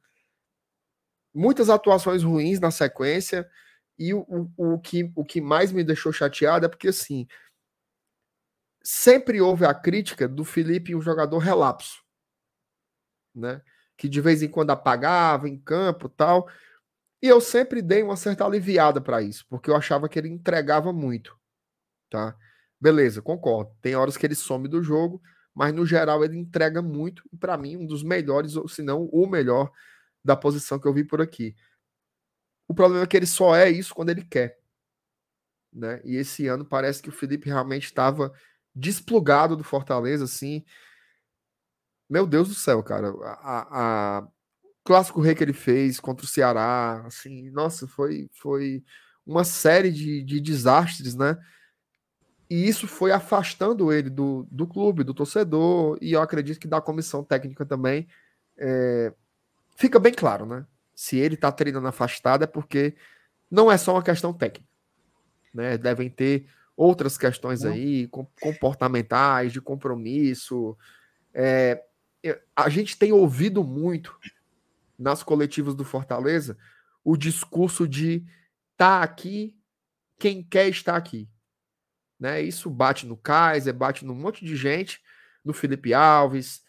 [1.35, 3.49] Muitas atuações ruins na sequência.
[3.99, 7.27] E o, o, o, que, o que mais me deixou chateado é porque assim
[8.83, 12.03] sempre houve a crítica do Felipe um jogador relapso,
[13.35, 13.63] né?
[13.97, 16.49] Que de vez em quando apagava em campo tal.
[17.23, 20.93] E eu sempre dei uma certa aliviada para isso, porque eu achava que ele entregava
[20.93, 21.39] muito,
[22.11, 22.37] tá?
[22.81, 23.73] Beleza, concordo.
[23.81, 25.23] Tem horas que ele some do jogo,
[25.55, 29.05] mas no geral ele entrega muito e para mim um dos melhores, ou se não
[29.05, 29.71] o melhor
[30.25, 31.55] da posição que eu vi por aqui.
[32.73, 34.59] O problema é que ele só é isso quando ele quer,
[35.71, 36.01] né?
[36.07, 38.33] E esse ano parece que o Felipe realmente estava
[38.75, 40.65] desplugado do Fortaleza, assim.
[42.09, 43.11] Meu Deus do céu, cara.
[43.27, 44.29] A, a,
[44.83, 48.83] clássico rei que ele fez contra o Ceará, assim, nossa, foi, foi
[49.27, 51.37] uma série de, de desastres, né?
[52.49, 56.81] E isso foi afastando ele do, do clube, do torcedor, e eu acredito que da
[56.81, 58.09] comissão técnica também.
[58.57, 59.13] É,
[59.77, 60.67] fica bem claro, né?
[61.03, 62.95] Se ele tá treinando afastado é porque
[63.51, 64.71] não é só uma questão técnica.
[65.53, 65.77] Né?
[65.77, 68.09] Devem ter outras questões aí,
[68.41, 70.79] comportamentais, de compromisso.
[71.35, 71.83] É,
[72.55, 74.17] a gente tem ouvido muito
[74.97, 76.57] nas coletivas do Fortaleza
[77.03, 78.25] o discurso de
[78.77, 79.59] tá aqui
[80.21, 81.29] quem quer estar aqui.
[82.17, 82.43] Né?
[82.43, 85.03] Isso bate no Kaiser, bate num monte de gente,
[85.45, 86.63] no Felipe Alves,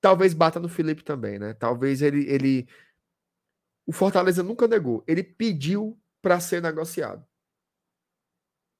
[0.00, 1.54] talvez bata no Felipe também, né?
[1.54, 2.68] Talvez ele, ele
[3.86, 7.24] o Fortaleza nunca negou, ele pediu para ser negociado.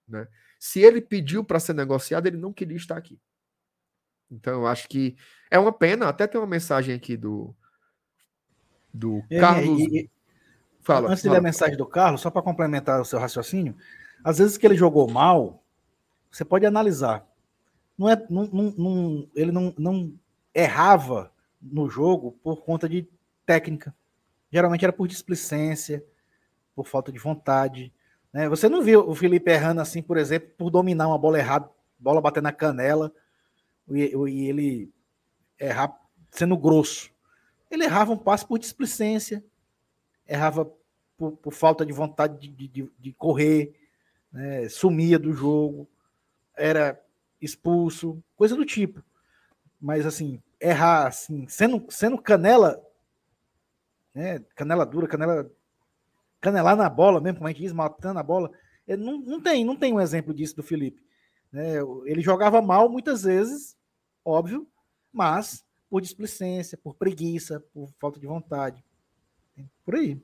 [0.09, 0.27] Né?
[0.59, 3.21] Se ele pediu para ser negociado, ele não queria estar aqui.
[4.31, 5.17] Então eu acho que
[5.51, 7.55] é uma pena, até tem uma mensagem aqui do
[8.93, 9.81] do e, Carlos.
[9.81, 10.11] E, e,
[10.81, 11.23] fala, antes fala.
[11.23, 13.77] de ler a mensagem do Carlos, só para complementar o seu raciocínio,
[14.23, 15.63] às vezes que ele jogou mal,
[16.31, 17.27] você pode analisar.
[17.97, 20.19] Não é, não, não, não, ele não, não
[20.55, 23.09] errava no jogo por conta de
[23.47, 23.95] técnica.
[24.55, 26.07] Geralmente era por displicência,
[26.77, 27.93] por falta de vontade.
[28.33, 28.49] Né?
[28.49, 32.21] Você não viu o Felipe errando assim, por exemplo, por dominar uma bola errada, bola
[32.21, 33.13] bater na canela,
[33.91, 34.13] e,
[34.49, 34.93] ele
[35.59, 37.11] errar sendo grosso.
[37.69, 39.45] ele errava um passe por displicência,
[40.25, 40.73] errava
[41.17, 43.75] por, por falta de vontade de, de, de correr,
[44.31, 44.69] né?
[44.69, 45.89] sumia do jogo,
[46.57, 47.05] era
[47.43, 49.03] expulso, coisa do tipo.
[49.81, 52.81] Mas assim, errar assim, sendo, sendo canela,
[54.15, 54.39] né?
[54.55, 55.51] Canela dura, canela
[56.45, 58.51] canelar na bola mesmo, como a gente diz, matando a bola.
[58.87, 61.03] Não, não tem, não tem um exemplo disso do Felipe.
[61.51, 61.77] Né?
[62.05, 63.75] Ele jogava mal muitas vezes,
[64.23, 64.69] óbvio,
[65.11, 68.85] mas por displicência, por preguiça, por falta de vontade.
[69.85, 70.21] Por aí.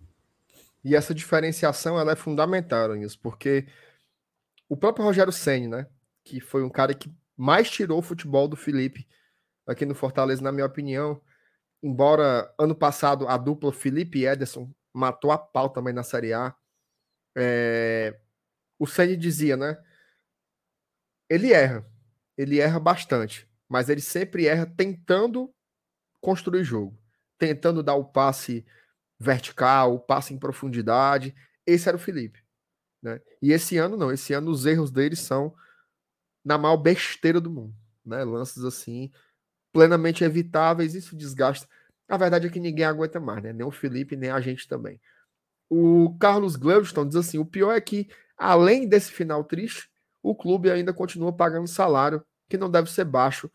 [0.85, 3.66] E essa diferenciação ela é fundamental, nisso, porque
[4.68, 5.87] o próprio Rogério Senni, né,
[6.22, 9.07] que foi um cara que mais tirou o futebol do Felipe
[9.66, 11.20] aqui no Fortaleza, na minha opinião,
[11.82, 16.54] embora ano passado a dupla Felipe e Ederson matou a pau também na Série A,
[17.36, 18.18] é...
[18.78, 19.82] o Senni dizia, né,
[21.28, 21.86] ele erra,
[22.36, 25.54] ele erra bastante, mas ele sempre erra tentando
[26.20, 26.98] construir jogo,
[27.38, 28.66] tentando dar o passe
[29.18, 31.34] vertical, o passe em profundidade.
[31.66, 32.42] Esse era o Felipe.
[33.02, 33.20] Né?
[33.40, 35.54] E esse ano não, esse ano os erros dele são
[36.44, 37.74] na maior besteira do mundo.
[38.04, 38.24] Né?
[38.24, 39.12] Lances assim,
[39.72, 41.68] plenamente evitáveis, isso desgasta.
[42.09, 43.52] A verdade é que ninguém aguenta mais, né?
[43.52, 45.00] nem o Felipe, nem a gente também.
[45.68, 49.88] O Carlos Gleudson diz assim: o pior é que, além desse final triste,
[50.22, 53.50] o clube ainda continua pagando salário que não deve ser baixo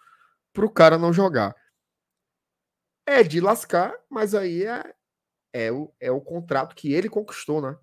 [0.54, 1.54] para o cara não jogar.
[3.06, 4.96] É de lascar, mas aí é,
[5.54, 7.78] é, o, é o contrato que ele conquistou, né?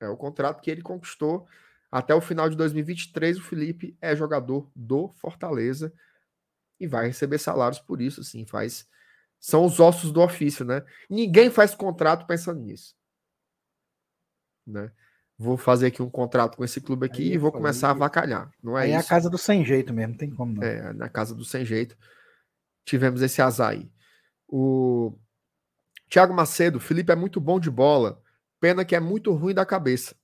[0.00, 1.46] É o contrato que ele conquistou.
[1.90, 5.92] Até o final de 2023, o Felipe é jogador do Fortaleza
[6.80, 8.46] e vai receber salários por isso, sim.
[8.46, 8.88] Faz.
[9.38, 10.84] São os ossos do ofício, né?
[11.08, 12.94] Ninguém faz contrato pensando nisso.
[14.66, 14.90] Né?
[15.40, 18.52] vou fazer aqui um contrato com esse clube aqui aí, e vou começar a avacalhar.
[18.62, 18.98] Não é aí isso.
[18.98, 20.62] é a casa do sem jeito mesmo, não tem como não.
[20.62, 21.96] É, na casa do sem jeito.
[22.84, 23.90] Tivemos esse azar aí.
[24.46, 25.18] O
[26.10, 28.22] Thiago Macedo, Felipe é muito bom de bola,
[28.60, 30.14] pena que é muito ruim da cabeça.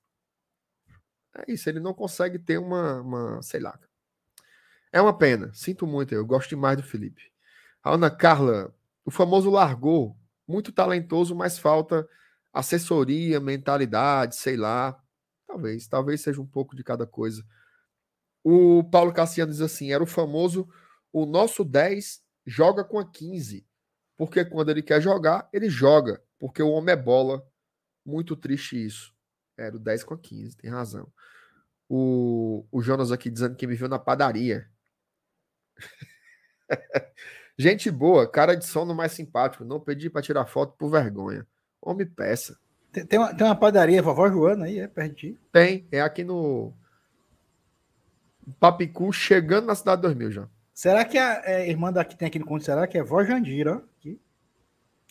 [1.35, 3.79] É isso, ele não consegue ter uma, uma sei lá.
[4.97, 7.21] É uma pena, sinto muito, eu gosto demais do Felipe.
[7.83, 8.73] A Ana Carla,
[9.05, 12.09] o famoso largou, muito talentoso, mas falta
[12.51, 14.99] assessoria, mentalidade, sei lá.
[15.45, 17.45] Talvez, talvez seja um pouco de cada coisa.
[18.43, 20.67] O Paulo Cassiano diz assim: era o famoso
[21.13, 23.63] o nosso 10 joga com a 15.
[24.17, 26.23] Porque quando ele quer jogar, ele joga.
[26.39, 27.47] Porque o homem é bola.
[28.03, 29.13] Muito triste isso.
[29.55, 31.07] Era o 10 com a 15, tem razão.
[31.87, 34.67] O, o Jonas aqui dizendo que me viu na padaria.
[37.57, 39.65] Gente boa, cara de sono mais simpático.
[39.65, 41.45] Não pedi para tirar foto por vergonha.
[41.81, 42.57] Homem peça.
[42.91, 45.37] Tem, tem, uma, tem uma padaria, vovó Joana aí, é pertinho?
[45.51, 46.73] Tem, é aqui no
[48.59, 50.47] Papicu, chegando na cidade de 2000 já.
[50.73, 52.63] Será que a é, irmã daqui tem aqui no conto?
[52.63, 53.83] Será que é vó Jandira?
[53.97, 54.21] Aqui?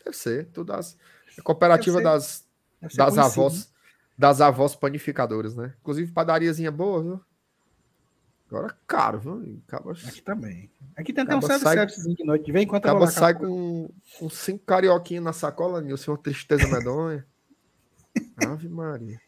[0.04, 0.96] Deve ser, tudo as
[1.38, 2.46] a cooperativa das,
[2.94, 3.72] das avós, né?
[4.16, 5.74] das avós panificadoras, né?
[5.80, 7.20] Inclusive padariazinha boa, viu?
[8.48, 9.60] Agora caro, viu?
[9.66, 9.92] Acaba...
[9.92, 10.70] Aqui também.
[10.96, 12.52] Aqui tem até um service de noite.
[12.52, 17.26] Vem enquanto Acaba sai com, com cinco carioquinhos na sacola, Nilson, uma tristeza medonha.
[18.46, 19.20] Ave Maria.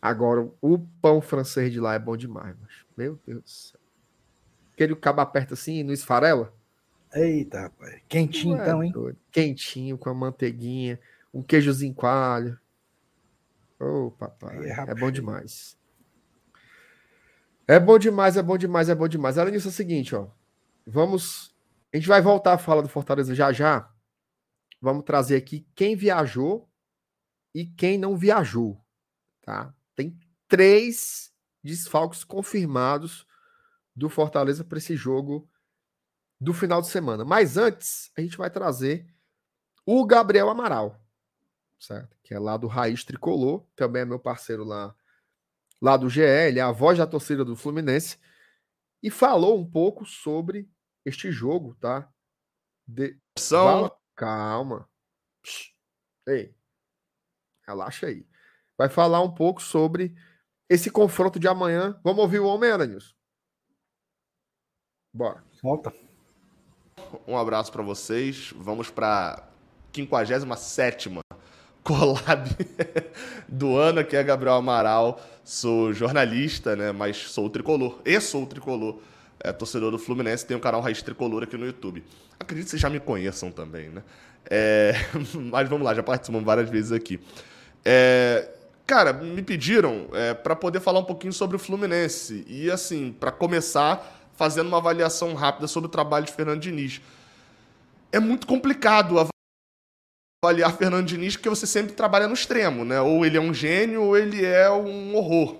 [0.00, 3.80] Agora, o pão francês de lá é bom demais, mas, meu Deus do céu.
[4.72, 6.54] Aquele cabo aperta assim não esfarela?
[7.12, 8.00] Eita, rapaz.
[8.08, 8.92] Quentinho é então, hein?
[8.92, 9.18] Doido.
[9.30, 10.98] Quentinho, com a manteiguinha,
[11.34, 12.58] um queijozinho coalho.
[13.78, 14.58] Ô, oh, papai.
[14.70, 15.76] É, é bom demais.
[17.70, 19.38] É bom demais, é bom demais, é bom demais.
[19.38, 20.26] Além disso, é o seguinte, ó.
[20.84, 21.54] Vamos.
[21.92, 23.88] A gente vai voltar a falar do Fortaleza já já.
[24.80, 26.68] Vamos trazer aqui quem viajou
[27.54, 28.84] e quem não viajou,
[29.40, 29.72] tá?
[29.94, 30.18] Tem
[30.48, 33.24] três desfalques confirmados
[33.94, 35.48] do Fortaleza para esse jogo
[36.40, 37.24] do final de semana.
[37.24, 39.06] Mas antes, a gente vai trazer
[39.86, 41.00] o Gabriel Amaral,
[41.78, 42.16] certo?
[42.24, 44.92] Que é lá do Raiz Tricolor, também é meu parceiro lá,
[45.80, 48.18] lá do GE, ele é a voz da torcida do Fluminense,
[49.02, 50.68] e falou um pouco sobre
[51.04, 52.08] este jogo, tá?
[52.86, 53.18] De...
[53.38, 53.90] São...
[54.14, 54.86] Calma.
[56.28, 56.54] Ei,
[57.70, 58.26] Relaxa aí.
[58.76, 60.14] Vai falar um pouco sobre
[60.68, 61.98] esse confronto de amanhã.
[62.02, 63.14] Vamos ouvir o homem, Nilson?
[65.14, 65.44] Bora.
[65.62, 65.94] Volta.
[67.26, 68.52] Um abraço para vocês.
[68.56, 69.48] Vamos para
[69.94, 71.10] 57
[71.84, 72.48] collab
[73.48, 75.20] do ano, que é Gabriel Amaral.
[75.50, 76.92] Sou jornalista, né?
[76.92, 77.98] Mas sou tricolor.
[78.04, 79.00] E sou tricolor.
[79.40, 82.04] É, torcedor do Fluminense, tem um canal Raiz Tricolor aqui no YouTube.
[82.38, 84.04] Acredito que vocês já me conheçam também, né?
[84.48, 84.92] É...
[85.50, 87.18] mas vamos lá, já participamos várias vezes aqui.
[87.84, 88.48] É,
[88.86, 92.44] cara, me pediram é, para poder falar um pouquinho sobre o Fluminense.
[92.46, 97.00] E, assim, para começar, fazendo uma avaliação rápida sobre o trabalho de Fernando Diniz.
[98.12, 99.39] é muito complicado avaliar
[100.78, 102.98] Fernando Diniz porque você sempre trabalha no extremo, né?
[102.98, 105.56] Ou ele é um gênio ou ele é um horror.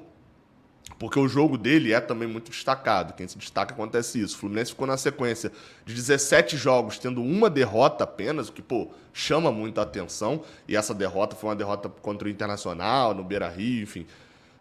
[0.99, 3.12] Porque o jogo dele é também muito destacado.
[3.12, 4.37] Quem se destaca acontece isso.
[4.37, 5.53] O Fluminense ficou na sequência
[5.85, 10.43] de 17 jogos, tendo uma derrota apenas, o que, pô, chama muita atenção.
[10.66, 14.07] E essa derrota foi uma derrota contra o Internacional, no Beira Rio, enfim.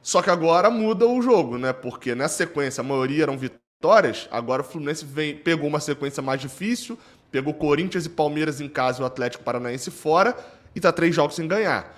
[0.01, 1.71] Só que agora muda o jogo, né?
[1.71, 6.41] Porque nessa sequência a maioria eram vitórias, agora o Fluminense vem, pegou uma sequência mais
[6.41, 6.99] difícil,
[7.31, 10.35] pegou Corinthians e Palmeiras em casa e o Atlético Paranaense fora,
[10.75, 11.95] e tá três jogos sem ganhar.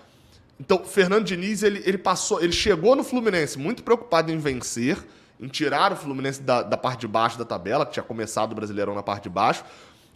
[0.60, 4.98] Então, Fernando Diniz, ele, ele passou, ele chegou no Fluminense muito preocupado em vencer,
[5.40, 8.56] em tirar o Fluminense da, da parte de baixo da tabela, que tinha começado o
[8.56, 9.64] Brasileirão na parte de baixo,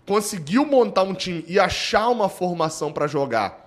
[0.06, 3.66] conseguiu montar um time e achar uma formação para jogar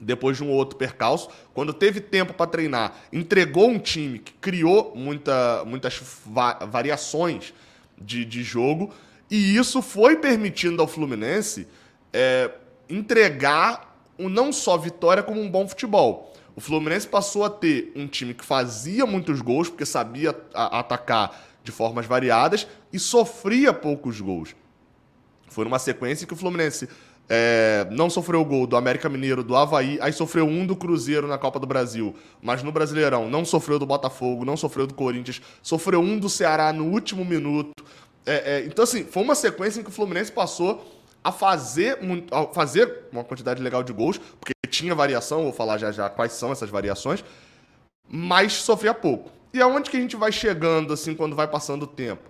[0.00, 4.92] depois de um outro percalço, quando teve tempo para treinar, entregou um time que criou
[4.94, 7.54] muita, muitas va variações
[7.98, 8.92] de, de jogo,
[9.30, 11.66] e isso foi permitindo ao Fluminense
[12.12, 12.50] é,
[12.88, 16.32] entregar um, não só vitória, como um bom futebol.
[16.54, 21.70] O Fluminense passou a ter um time que fazia muitos gols, porque sabia atacar de
[21.70, 24.54] formas variadas, e sofria poucos gols.
[25.48, 26.88] Foi numa sequência que o Fluminense
[27.28, 31.36] é, não sofreu gol do América Mineiro, do Havaí, aí sofreu um do Cruzeiro na
[31.36, 36.00] Copa do Brasil, mas no Brasileirão não sofreu do Botafogo, não sofreu do Corinthians, sofreu
[36.00, 37.72] um do Ceará no último minuto.
[38.26, 40.84] É, é, então, assim, foi uma sequência em que o Fluminense passou
[41.22, 41.98] a fazer,
[42.30, 46.32] a fazer uma quantidade legal de gols, porque tinha variação, vou falar já já quais
[46.32, 47.24] são essas variações,
[48.08, 49.30] mas sofria pouco.
[49.54, 52.28] E aonde que a gente vai chegando, assim, quando vai passando o tempo?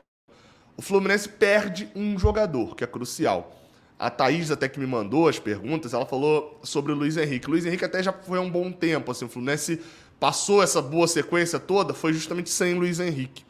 [0.76, 3.56] O Fluminense perde um jogador, que é crucial
[3.98, 7.46] a Thaís até que me mandou as perguntas, ela falou sobre o Luiz Henrique.
[7.46, 9.80] O Luiz Henrique até já foi há um bom tempo, assim, o Fluminense
[10.20, 13.44] passou essa boa sequência toda, foi justamente sem Luiz Henrique.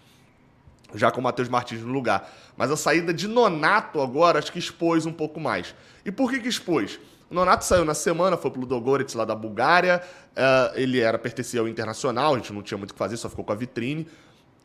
[0.94, 2.30] Já com o Matheus Martins no lugar.
[2.56, 5.74] Mas a saída de Nonato agora acho que expôs um pouco mais.
[6.04, 6.98] E por que que expôs?
[7.28, 10.00] O Nonato saiu na semana, foi pro Ludogorets lá da Bulgária.
[10.32, 13.28] Uh, ele era pertencia ao Internacional, a gente não tinha muito o que fazer, só
[13.28, 14.06] ficou com a vitrine.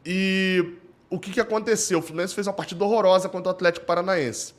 [0.05, 0.77] E
[1.09, 1.99] o que, que aconteceu?
[1.99, 4.53] O Fluminense fez uma partida horrorosa contra o Atlético Paranaense.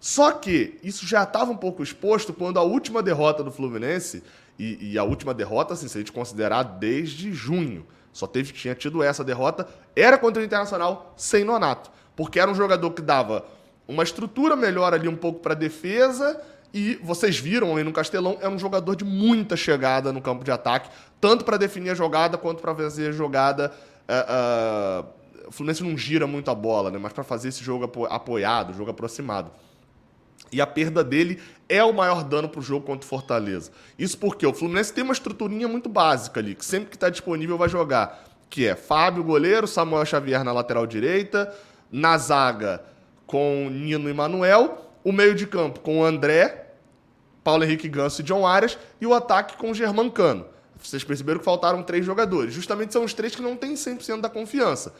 [0.00, 4.22] Só que isso já estava um pouco exposto quando a última derrota do Fluminense,
[4.58, 8.74] e, e, a última derrota, assim, se a gente considerar desde junho, só teve, tinha
[8.74, 11.90] tido essa derrota, era contra o Internacional sem Nonato.
[12.14, 13.44] Porque era um jogador que dava
[13.88, 16.40] uma estrutura melhor ali um pouco para defesa
[16.74, 20.50] e vocês viram aí no Castelão, era um jogador de muita chegada no campo de
[20.50, 20.88] ataque,
[21.20, 23.72] tanto para definir a jogada quanto para fazer a jogada.
[24.08, 26.98] Uh, uh, o Fluminense não gira muito a bola, né?
[26.98, 29.50] mas para fazer esse jogo apoiado, jogo aproximado.
[30.52, 33.72] E a perda dele é o maior dano para o jogo contra o Fortaleza.
[33.98, 37.56] Isso porque o Fluminense tem uma estruturinha muito básica ali, que sempre que está disponível
[37.56, 38.24] vai jogar.
[38.50, 41.52] Que é Fábio, goleiro, Samuel Xavier na lateral direita,
[41.90, 42.84] na zaga
[43.26, 46.74] com Nino e Manuel, o meio de campo com André,
[47.42, 50.44] Paulo Henrique Ganso e John Arias, e o ataque com Germán Cano.
[50.78, 52.52] Vocês perceberam que faltaram três jogadores.
[52.52, 54.92] Justamente são os três que não têm 100% da confiança.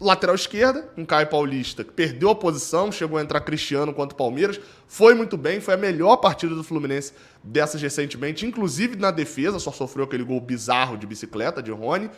[0.00, 4.18] Lateral esquerda, com Caio Paulista, que perdeu a posição, chegou a entrar Cristiano contra o
[4.18, 9.58] Palmeiras, foi muito bem, foi a melhor partida do Fluminense dessas recentemente, inclusive na defesa,
[9.58, 12.10] só sofreu aquele gol bizarro de bicicleta de Rony.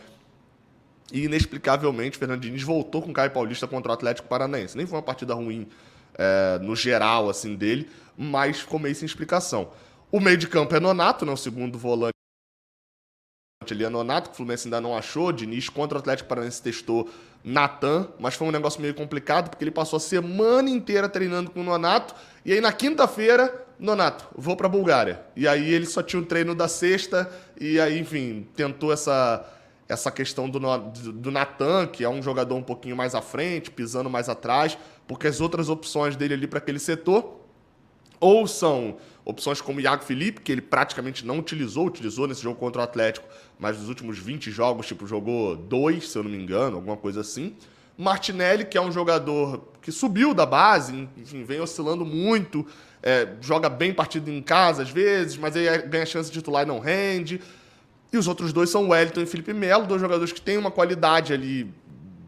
[1.12, 4.76] E inexplicavelmente, Fernando Diniz voltou com Caio Paulista contra o Atlético Paranaense.
[4.76, 5.68] Nem foi uma partida ruim
[6.18, 9.70] é, no geral assim dele, mas ficou meio sem explicação.
[10.10, 12.16] O meio de campo é Nonato, né, o segundo volante
[13.70, 15.32] ali é Nonato, que o Fluminense ainda não achou.
[15.32, 17.10] Diniz contra o Atlético Paranaense testou
[17.46, 21.60] Natan, mas foi um negócio meio complicado, porque ele passou a semana inteira treinando com
[21.60, 22.12] o Nonato,
[22.44, 25.22] e aí na quinta-feira, Nonato, vou para a Bulgária.
[25.36, 27.30] E aí ele só tinha o treino da sexta,
[27.60, 29.48] e aí, enfim, tentou essa,
[29.88, 34.10] essa questão do, do Natan, que é um jogador um pouquinho mais à frente, pisando
[34.10, 34.76] mais atrás,
[35.06, 37.46] porque as outras opções dele ali para aquele setor
[38.18, 38.96] ou são
[39.26, 43.26] opções como Iago Felipe, que ele praticamente não utilizou, utilizou nesse jogo contra o Atlético,
[43.58, 47.22] mas nos últimos 20 jogos, tipo, jogou dois, se eu não me engano, alguma coisa
[47.22, 47.56] assim.
[47.98, 52.64] Martinelli, que é um jogador que subiu da base, enfim, vem oscilando muito,
[53.02, 56.66] é, joga bem partido em casa às vezes, mas aí ganha chance de titular e
[56.66, 57.40] não rende.
[58.12, 61.32] E os outros dois são Wellington e Felipe Melo, dois jogadores que têm uma qualidade
[61.32, 61.68] ali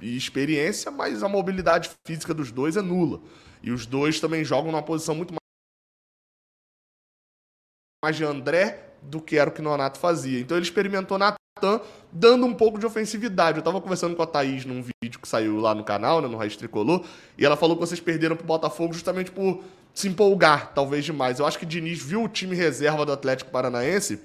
[0.01, 3.21] e experiência, mas a mobilidade física dos dois é nula.
[3.63, 5.48] E os dois também jogam numa posição muito mais
[8.13, 10.39] de André do que era o que Nonato fazia.
[10.39, 11.81] Então ele experimentou Natan
[12.13, 13.59] dando um pouco de ofensividade.
[13.59, 16.37] Eu estava conversando com a Thaís num vídeo que saiu lá no canal, né, no
[16.37, 17.05] Raiz Tricolor,
[17.37, 21.41] e ela falou que vocês perderam pro Botafogo justamente por se empolgar, talvez demais.
[21.41, 24.21] Eu acho que Diniz viu o time reserva do Atlético Paranaense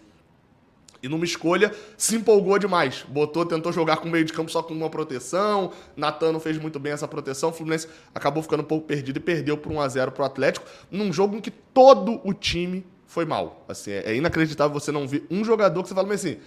[1.01, 3.03] E numa escolha, se empolgou demais.
[3.09, 5.71] Botou, tentou jogar com meio de campo só com uma proteção.
[5.97, 7.49] Natano fez muito bem essa proteção.
[7.49, 10.65] O Fluminense acabou ficando um pouco perdido e perdeu por 1 a 0 pro Atlético,
[10.91, 13.63] num jogo em que todo o time foi mal.
[13.67, 16.39] Assim, é inacreditável você não ver um jogador que você fala assim,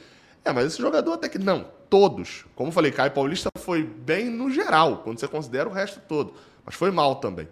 [0.44, 2.44] é, mas esse jogador até que não, todos.
[2.56, 6.34] Como eu falei, Caio Paulista foi bem no geral, quando você considera o resto todo,
[6.64, 7.48] mas foi mal também.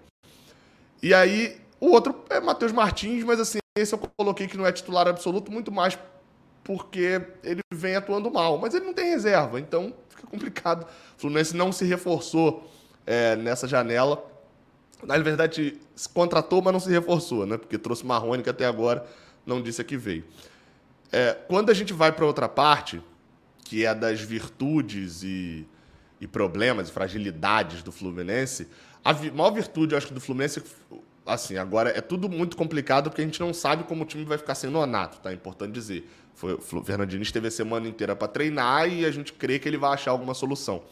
[1.00, 4.72] E aí, o outro é Matheus Martins, mas assim, esse eu coloquei que não é
[4.72, 5.96] titular absoluto, muito mais
[6.64, 8.58] porque ele vem atuando mal.
[8.58, 10.84] Mas ele não tem reserva, então fica complicado.
[11.16, 12.68] O Fluminense não se reforçou
[13.06, 14.24] é, nessa janela.
[15.06, 15.78] Na verdade,
[16.12, 17.56] contratou, mas não se reforçou, né?
[17.56, 19.06] Porque trouxe Marrone, que até agora
[19.46, 20.24] não disse a que veio.
[21.12, 23.00] É, quando a gente vai para outra parte,
[23.64, 25.66] que é das virtudes e,
[26.20, 28.68] e problemas e fragilidades do Fluminense,
[29.04, 30.62] a vi maior virtude, eu acho, do Fluminense
[31.26, 34.38] assim, agora é tudo muito complicado porque a gente não sabe como o time vai
[34.38, 35.30] ficar sem Nonato, tá?
[35.30, 36.08] É importante dizer.
[36.34, 39.78] Foi, o Fernandinho esteve a semana inteira para treinar e a gente crê que ele
[39.78, 40.82] vai achar alguma solução.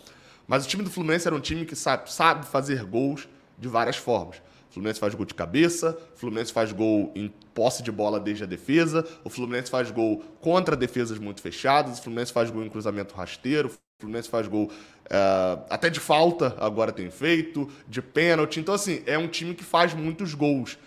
[0.47, 3.29] Mas o time do Fluminense era um time que sabe, sabe fazer gols
[3.63, 4.43] de várias formas.
[4.69, 8.45] O Fluminense faz gol de cabeça, o Fluminense faz gol em posse de bola desde
[8.45, 12.69] a defesa, o Fluminense faz gol contra defesas muito fechadas, o Fluminense faz gol em
[12.69, 18.61] cruzamento rasteiro, o Fluminense faz gol uh, até de falta, agora tem feito, de pênalti.
[18.61, 20.79] Então, assim, é um time que faz muitos gols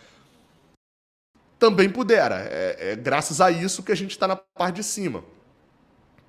[1.57, 2.47] também pudera.
[2.49, 5.23] É, é graças a isso que a gente está na parte de cima.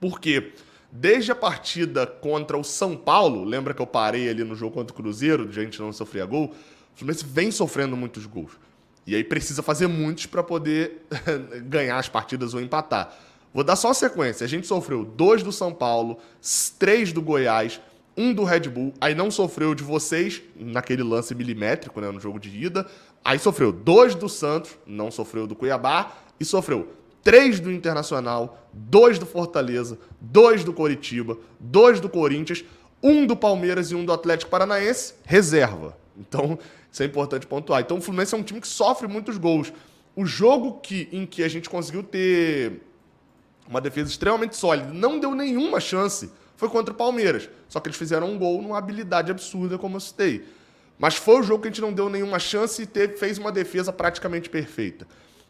[0.01, 0.53] Porque
[0.91, 4.93] desde a partida contra o São Paulo, lembra que eu parei ali no jogo contra
[4.93, 6.47] o Cruzeiro, de a gente não sofria gol?
[6.47, 8.53] O Fluminense vem sofrendo muitos gols.
[9.07, 11.07] E aí precisa fazer muitos para poder
[11.65, 13.15] ganhar as partidas ou empatar.
[13.55, 14.45] Vou dar só a sequência.
[14.45, 16.19] A gente sofreu dois do São Paulo,
[16.79, 17.81] três do Goiás,
[18.17, 22.41] um do Red Bull, aí não sofreu de vocês naquele lance milimétrico, né, no jogo
[22.41, 22.87] de ida.
[23.23, 26.89] Aí sofreu dois do Santos, não sofreu do Cuiabá, e sofreu
[27.27, 32.65] três do Internacional, dois do Fortaleza, dois do Coritiba, dois do Corinthians,
[33.03, 35.99] um do Palmeiras e um do Atlético Paranaense, reserva.
[36.17, 36.57] Então,
[36.89, 37.81] isso é importante pontuar.
[37.81, 39.73] Então, o Fluminense é um time que sofre muitos gols.
[40.15, 42.81] O jogo que, em que a gente conseguiu ter
[43.69, 47.51] uma defesa extremamente sólida, não deu nenhuma chance foi contra o Palmeiras.
[47.69, 50.45] Só que eles fizeram um gol numa habilidade absurda, como eu citei.
[50.97, 53.51] Mas foi o jogo que a gente não deu nenhuma chance e teve, fez uma
[53.51, 55.09] defesa praticamente perfeita.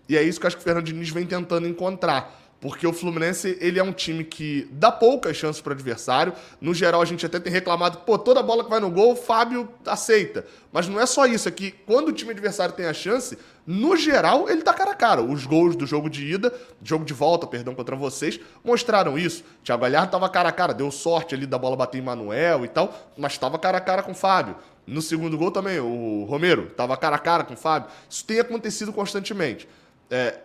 [0.08, 2.46] E é isso que eu acho que o Fernando Diniz vem tentando encontrar.
[2.60, 6.32] Porque o Fluminense, ele é um time que dá poucas chances para o adversário.
[6.58, 9.16] No geral, a gente até tem reclamado pô, toda bola que vai no gol, o
[9.16, 10.46] Fábio aceita.
[10.72, 13.94] Mas não é só isso, é que quando o time adversário tem a chance, no
[13.94, 15.22] geral, ele tá cara a cara.
[15.22, 16.52] Os gols do jogo de ida,
[16.82, 19.44] jogo de volta, perdão, contra vocês, mostraram isso.
[19.62, 22.68] Thiago Galhardo tava cara a cara, deu sorte ali da bola bater em Manuel e
[22.68, 24.56] tal, mas tava cara a cara com o Fábio.
[24.86, 27.90] No segundo gol também, o Romero tava cara a cara com o Fábio.
[28.08, 29.68] Isso tem acontecido constantemente.
[30.10, 30.40] É,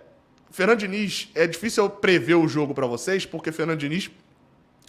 [0.50, 4.12] Fernando Diniz, é difícil eu prever o jogo para vocês, porque Fernando Diniz,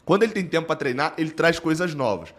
[0.05, 2.35] quando ele tem tempo para treinar, ele traz coisas novas.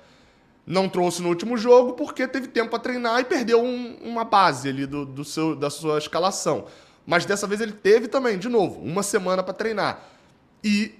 [0.66, 4.70] Não trouxe no último jogo porque teve tempo para treinar e perdeu um, uma base
[4.70, 6.66] ali do, do seu, da sua escalação.
[7.06, 10.04] Mas dessa vez ele teve também, de novo, uma semana para treinar.
[10.64, 10.96] E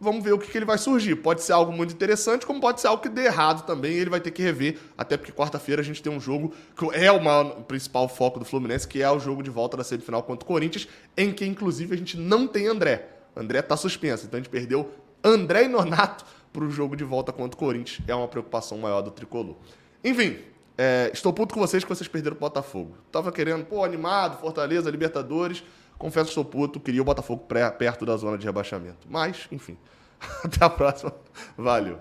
[0.00, 1.16] vamos ver o que, que, ele vai surgir.
[1.16, 3.92] Pode ser algo muito interessante, como pode ser algo que dê errado também.
[3.92, 7.10] ele vai ter que rever, até porque quarta-feira a gente tem um jogo que é
[7.10, 10.44] o, maior, principal foco do Fluminense, que é o jogo de volta da semifinal contra
[10.44, 13.08] o Corinthians, em que inclusive a gente não tem André.
[13.36, 14.90] André está suspenso, então a gente perdeu
[15.22, 18.00] André e Nonato para o jogo de volta contra o Corinthians.
[18.06, 19.56] É uma preocupação maior do tricolor.
[20.02, 20.38] Enfim,
[20.76, 22.96] é, estou puto com vocês que vocês perderam o Botafogo.
[23.10, 25.62] Tava querendo, pô, animado, Fortaleza, Libertadores.
[25.98, 29.06] Confesso que sou puto, queria o Botafogo pré, perto da zona de rebaixamento.
[29.10, 29.76] Mas, enfim.
[30.44, 31.12] Até a próxima.
[31.56, 31.98] Valeu.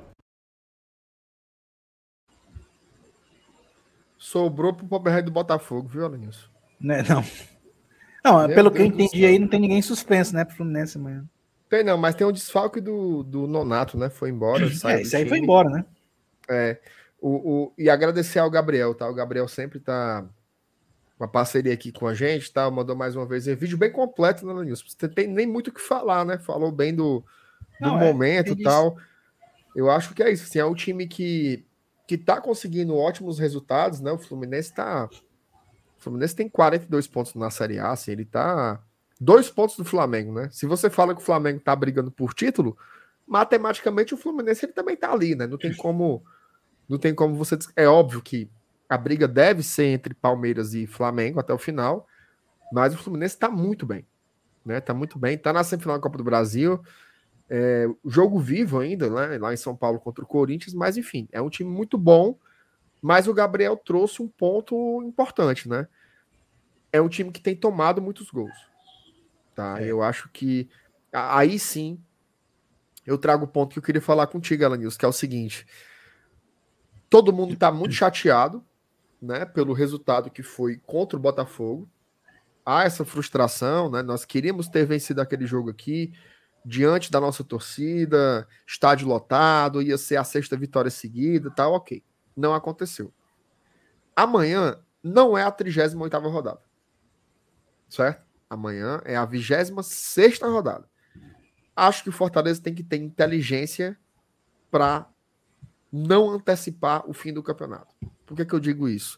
[4.18, 6.50] Sobrou pro pobre do Botafogo, viu, Alinhos?
[6.80, 7.24] Né, não.
[8.24, 10.98] Não, Meu pelo Deus que eu entendi aí, não tem ninguém suspenso, né, pro Fluminense
[10.98, 11.26] amanhã.
[11.70, 14.10] Tem não, mas tem um desfalque do, do Nonato, né?
[14.10, 14.66] Foi embora.
[14.86, 15.86] É, isso aí foi embora, né?
[16.50, 16.78] É.
[17.20, 19.10] O, o, e agradecer ao Gabriel, tá?
[19.10, 20.26] O Gabriel sempre tá
[21.20, 22.70] uma parceria aqui com a gente, tá?
[22.70, 24.84] Mandou mais uma vez um vídeo bem completo na News.
[24.88, 26.38] Você tem nem muito o que falar, né?
[26.38, 27.24] Falou bem do,
[27.80, 28.98] do Não, é, momento e tal.
[29.76, 30.44] Eu acho que é isso.
[30.44, 31.66] Assim, é um time que,
[32.08, 34.12] que tá conseguindo ótimos resultados, né?
[34.12, 35.10] O Fluminense tá.
[35.98, 38.82] O Fluminense tem 42 pontos na Série A, assim, ele tá.
[39.20, 40.48] Dois pontos do Flamengo, né?
[40.52, 42.78] Se você fala que o Flamengo tá brigando por título,
[43.26, 45.48] matematicamente o Fluminense ele também tá ali, né?
[45.48, 46.24] Não tem como.
[46.88, 47.58] Não tem como você.
[47.76, 48.48] É óbvio que
[48.90, 52.08] a briga deve ser entre Palmeiras e Flamengo até o final,
[52.72, 54.06] mas o Fluminense está muito bem,
[54.66, 54.80] né?
[54.80, 56.82] Tá muito bem, tá na semifinal da Copa do Brasil,
[57.50, 59.38] é, jogo vivo ainda, né?
[59.38, 62.38] Lá em São Paulo contra o Corinthians, mas enfim, é um time muito bom.
[63.02, 65.88] Mas o Gabriel trouxe um ponto importante, né?
[66.92, 68.58] É um time que tem tomado muitos gols,
[69.56, 69.82] tá?
[69.82, 69.86] É.
[69.86, 70.70] Eu acho que
[71.12, 72.02] aí sim
[73.06, 75.66] eu trago o ponto que eu queria falar contigo, Alanils, que é o seguinte.
[77.10, 78.62] Todo mundo está muito chateado,
[79.22, 81.90] né, pelo resultado que foi contra o Botafogo.
[82.66, 84.02] Há essa frustração, né?
[84.02, 86.14] Nós queríamos ter vencido aquele jogo aqui
[86.66, 92.04] diante da nossa torcida, estádio lotado, ia ser a sexta vitória seguida, tá ok.
[92.36, 93.14] Não aconteceu.
[94.14, 96.62] Amanhã não é a 38 rodada.
[97.88, 98.26] Certo?
[98.50, 100.90] Amanhã é a 26 rodada.
[101.74, 103.98] Acho que o Fortaleza tem que ter inteligência
[104.70, 105.08] para
[105.92, 107.96] não antecipar o fim do campeonato.
[108.28, 109.18] Por que, que eu digo isso?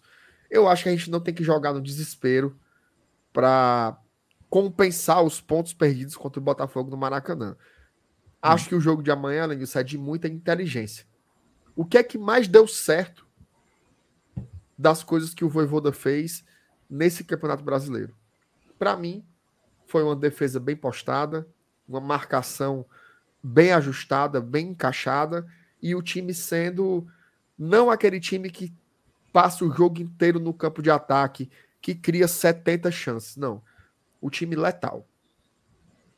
[0.49, 2.57] Eu acho que a gente não tem que jogar no desespero
[3.33, 3.99] para
[4.49, 7.57] compensar os pontos perdidos contra o Botafogo no Maracanã.
[8.41, 8.69] Acho hum.
[8.69, 11.05] que o jogo de amanhã, além disso, é de muita inteligência.
[11.75, 13.27] O que é que mais deu certo
[14.77, 16.45] das coisas que o Voivoda fez
[16.89, 18.15] nesse Campeonato Brasileiro?
[18.77, 19.25] Para mim,
[19.87, 21.47] foi uma defesa bem postada,
[21.87, 22.85] uma marcação
[23.41, 25.47] bem ajustada, bem encaixada,
[25.81, 27.07] e o time sendo
[27.57, 28.73] não aquele time que
[29.31, 31.49] passa o jogo inteiro no campo de ataque,
[31.81, 33.37] que cria 70 chances.
[33.37, 33.61] Não.
[34.21, 35.07] O time letal.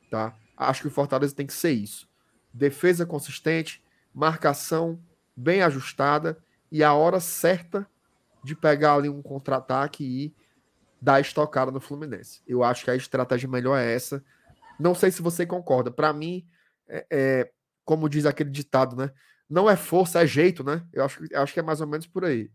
[0.10, 0.36] Tá?
[0.58, 2.08] Acho que o Fortaleza tem que ser isso.
[2.54, 3.84] Defesa consistente,
[4.14, 5.00] marcação
[5.36, 6.38] bem ajustada
[6.72, 7.88] e a hora certa
[8.44, 10.36] de pegar ali um contra-ataque e
[11.02, 12.42] dar estocada no Fluminense.
[12.48, 14.24] Eu acho que a estratégia melhor é essa.
[14.80, 15.92] Não sei se você concorda.
[15.92, 16.46] Para mim,
[16.88, 17.52] é, é,
[17.84, 19.12] como diz aquele ditado, né?
[19.50, 20.86] Não é força, é jeito, né?
[20.94, 22.50] Eu acho, eu acho que é mais ou menos por aí.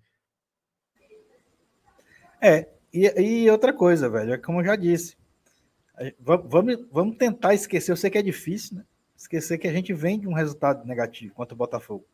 [2.41, 5.17] É, e, e outra coisa, velho, é como eu já disse.
[6.21, 8.85] Vamos, vamos tentar esquecer, eu sei que é difícil, né?
[9.17, 12.05] Esquecer que a gente vem de um resultado negativo contra o Botafogo.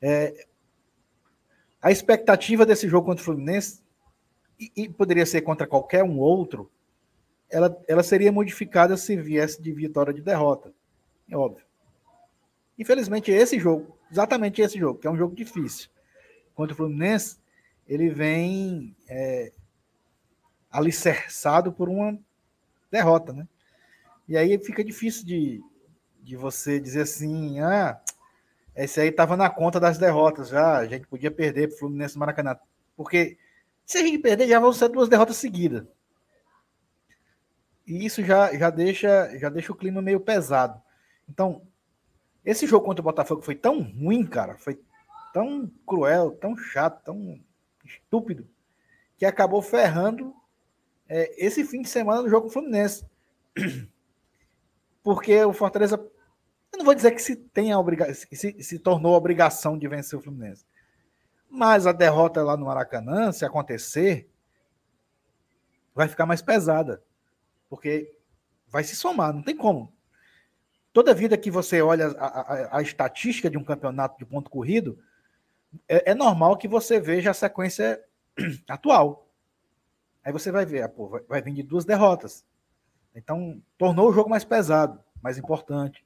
[0.00, 0.46] É,
[1.80, 3.82] a expectativa desse jogo contra o Fluminense,
[4.58, 6.70] e, e, poderia ser contra qualquer um outro,
[7.50, 10.72] ela, ela seria modificada se viesse de vitória de derrota.
[11.28, 11.64] É óbvio.
[12.78, 15.90] Infelizmente, esse jogo, exatamente esse jogo, que é um jogo difícil,
[16.54, 17.38] contra o Fluminense,
[17.86, 19.52] ele vem é,
[20.70, 22.18] alicerçado por uma
[22.90, 23.46] derrota, né?
[24.28, 25.62] E aí fica difícil de,
[26.22, 28.00] de você dizer assim, ah,
[28.74, 32.18] esse aí estava na conta das derrotas já, a gente podia perder para o Fluminense
[32.18, 32.56] Maracanã.
[32.96, 33.36] Porque
[33.84, 35.84] se a gente perder, já vão ser duas derrotas seguidas.
[37.86, 40.80] E isso já, já, deixa, já deixa o clima meio pesado.
[41.28, 41.62] Então,
[42.44, 44.80] esse jogo contra o Botafogo foi tão ruim, cara, foi
[45.32, 47.40] tão cruel, tão chato, tão
[47.94, 48.48] estúpido,
[49.16, 50.34] que acabou ferrando
[51.08, 53.06] é, esse fim de semana do jogo Fluminense.
[55.02, 55.96] Porque o Fortaleza,
[56.72, 60.22] eu não vou dizer que se tenha obriga se, se tornou obrigação de vencer o
[60.22, 60.64] Fluminense.
[61.48, 64.28] Mas a derrota lá no Maracanã, se acontecer,
[65.94, 67.02] vai ficar mais pesada.
[67.68, 68.16] Porque
[68.68, 69.92] vai se somar, não tem como.
[70.92, 74.98] Toda vida que você olha a, a, a estatística de um campeonato de ponto corrido,
[75.88, 78.02] é, é normal que você veja a sequência
[78.68, 79.28] atual.
[80.24, 82.44] Aí você vai ver, ah, pô, vai, vai vir de duas derrotas.
[83.14, 86.04] Então, tornou o jogo mais pesado, mais importante.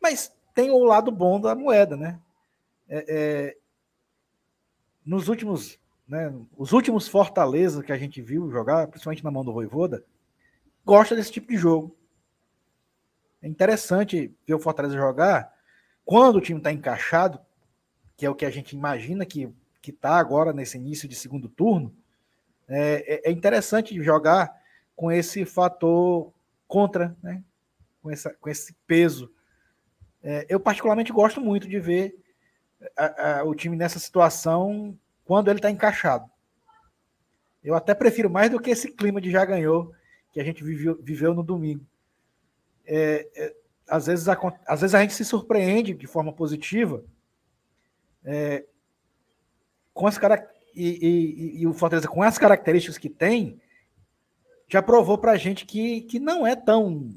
[0.00, 2.20] Mas tem o lado bom da moeda, né?
[2.88, 3.56] É, é,
[5.04, 9.52] nos últimos, né, os últimos Fortaleza que a gente viu jogar, principalmente na mão do
[9.52, 10.04] Voivoda,
[10.84, 11.96] gosta desse tipo de jogo.
[13.42, 15.52] É interessante ver o Fortaleza jogar
[16.04, 17.40] quando o time está encaixado,
[18.16, 19.52] que é o que a gente imagina que
[19.86, 21.94] está agora nesse início de segundo turno
[22.68, 24.52] é, é, é interessante jogar
[24.94, 26.32] com esse fator
[26.66, 27.42] contra, né?
[28.02, 29.30] com, essa, com esse peso.
[30.22, 32.16] É, eu, particularmente, gosto muito de ver
[32.96, 36.28] a, a, o time nessa situação quando ele está encaixado.
[37.62, 39.92] Eu até prefiro mais do que esse clima de já ganhou
[40.32, 41.84] que a gente viveu, viveu no domingo.
[42.84, 43.56] É, é,
[43.88, 47.04] às, vezes, a, às vezes a gente se surpreende de forma positiva
[48.26, 48.66] é,
[49.94, 50.18] com as
[50.74, 50.84] e,
[51.54, 53.58] e, e, o Fortaleza, com as características que tem,
[54.68, 57.08] já provou para a gente que, que não é tão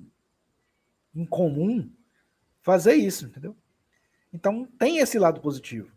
[1.14, 1.92] incomum
[2.62, 3.58] fazer isso, entendeu?
[4.32, 5.92] Então tem esse lado positivo.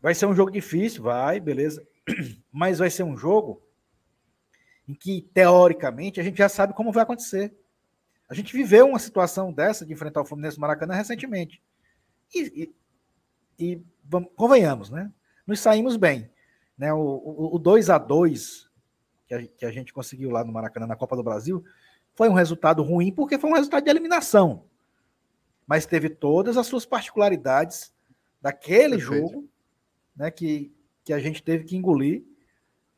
[0.00, 1.84] Vai ser um jogo difícil, vai, beleza.
[2.52, 3.62] Mas vai ser um jogo
[4.86, 7.52] em que, teoricamente, a gente já sabe como vai acontecer.
[8.28, 11.60] A gente viveu uma situação dessa de enfrentar o Fluminense Maracanã recentemente.
[12.32, 12.74] E, e,
[13.58, 15.10] e vamos, convenhamos, né?
[15.46, 16.30] Nos saímos bem.
[16.76, 18.66] Né, o, o, o 2 a 2
[19.26, 21.64] que a, que a gente conseguiu lá no Maracanã, na Copa do Brasil,
[22.14, 24.64] foi um resultado ruim porque foi um resultado de eliminação.
[25.66, 27.92] Mas teve todas as suas particularidades
[28.40, 29.26] daquele Perfeito.
[29.26, 29.48] jogo
[30.14, 30.72] né, que,
[31.04, 32.24] que a gente teve que engolir.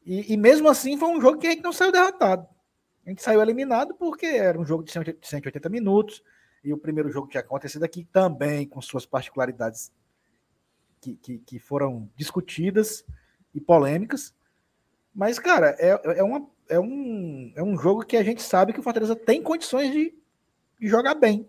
[0.05, 2.47] E, e, mesmo assim foi um jogo que a gente não saiu derrotado.
[3.05, 6.23] A gente saiu eliminado porque era um jogo de 180 minutos.
[6.63, 9.91] e o primeiro jogo tinha acontecido aqui também com suas particularidades
[11.01, 13.05] que, que, que foram discutidas
[13.55, 14.35] e polêmicas.
[15.15, 18.81] Mas, cara, é, é, uma, é, um, é um jogo que a gente sabe que
[18.81, 20.15] o Fortaleza tem condições de,
[20.79, 21.49] de jogar bem.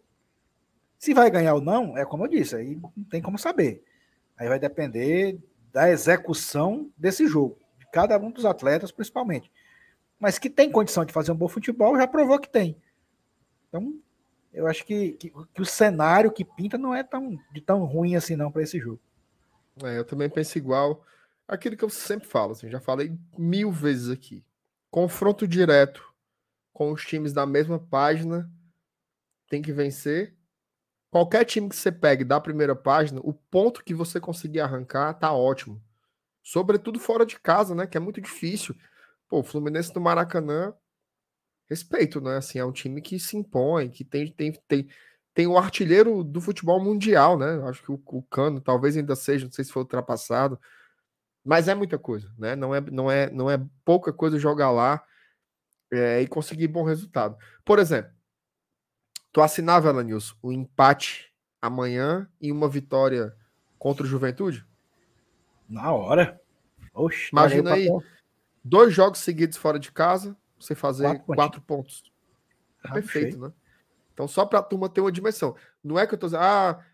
[0.97, 3.83] Se vai ganhar ou não, é como eu disse, aí não tem como saber.
[4.37, 5.39] Aí vai depender
[5.71, 9.51] da execução desse jogo, de cada um dos atletas, principalmente.
[10.19, 12.75] Mas que tem condição de fazer um bom futebol, já provou que tem.
[13.67, 13.93] Então,
[14.53, 18.15] eu acho que, que, que o cenário que pinta não é tão, de tão ruim
[18.15, 18.99] assim não para esse jogo.
[19.83, 21.05] É, eu também penso igual.
[21.47, 24.45] Aquilo que eu sempre falo, assim, já falei mil vezes aqui.
[24.91, 26.03] Confronto direto
[26.73, 28.49] com os times da mesma página
[29.49, 30.35] tem que vencer.
[31.11, 35.33] Qualquer time que você pegue da primeira página, o ponto que você conseguir arrancar tá
[35.33, 35.83] ótimo.
[36.43, 37.87] Sobretudo fora de casa, né?
[37.87, 38.75] Que é muito difícil.
[39.27, 40.73] Pô, o Fluminense do Maracanã,
[41.67, 42.37] respeito, né?
[42.37, 44.87] Assim, é um time que se impõe, que tem, tem, tem,
[45.33, 47.61] tem o artilheiro do futebol mundial, né?
[47.67, 50.59] Acho que o, o Cano talvez ainda seja, não sei se foi ultrapassado,
[51.43, 52.55] mas é muita coisa, né?
[52.55, 55.03] Não é, não é, não é pouca coisa jogar lá
[55.91, 57.37] é, e conseguir bom resultado.
[57.63, 58.11] Por exemplo,
[59.31, 63.35] tu assinava, Elenilson, o empate amanhã e uma vitória
[63.77, 64.65] contra o Juventude?
[65.67, 66.39] Na hora.
[66.93, 67.87] Oxe, Imagina aí,
[68.63, 72.03] dois jogos seguidos fora de casa, você fazer quatro, quatro pontos.
[72.83, 73.53] Ah, Perfeito, né?
[74.19, 75.55] Então, só para a turma ter uma dimensão.
[75.81, 76.85] Não é que eu estou dizendo, ah,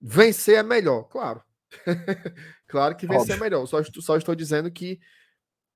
[0.00, 1.04] vencer é melhor.
[1.04, 1.40] Claro.
[2.66, 3.36] claro que vencer é Óbvio.
[3.36, 3.66] é melhor.
[3.66, 4.98] Só, só estou dizendo que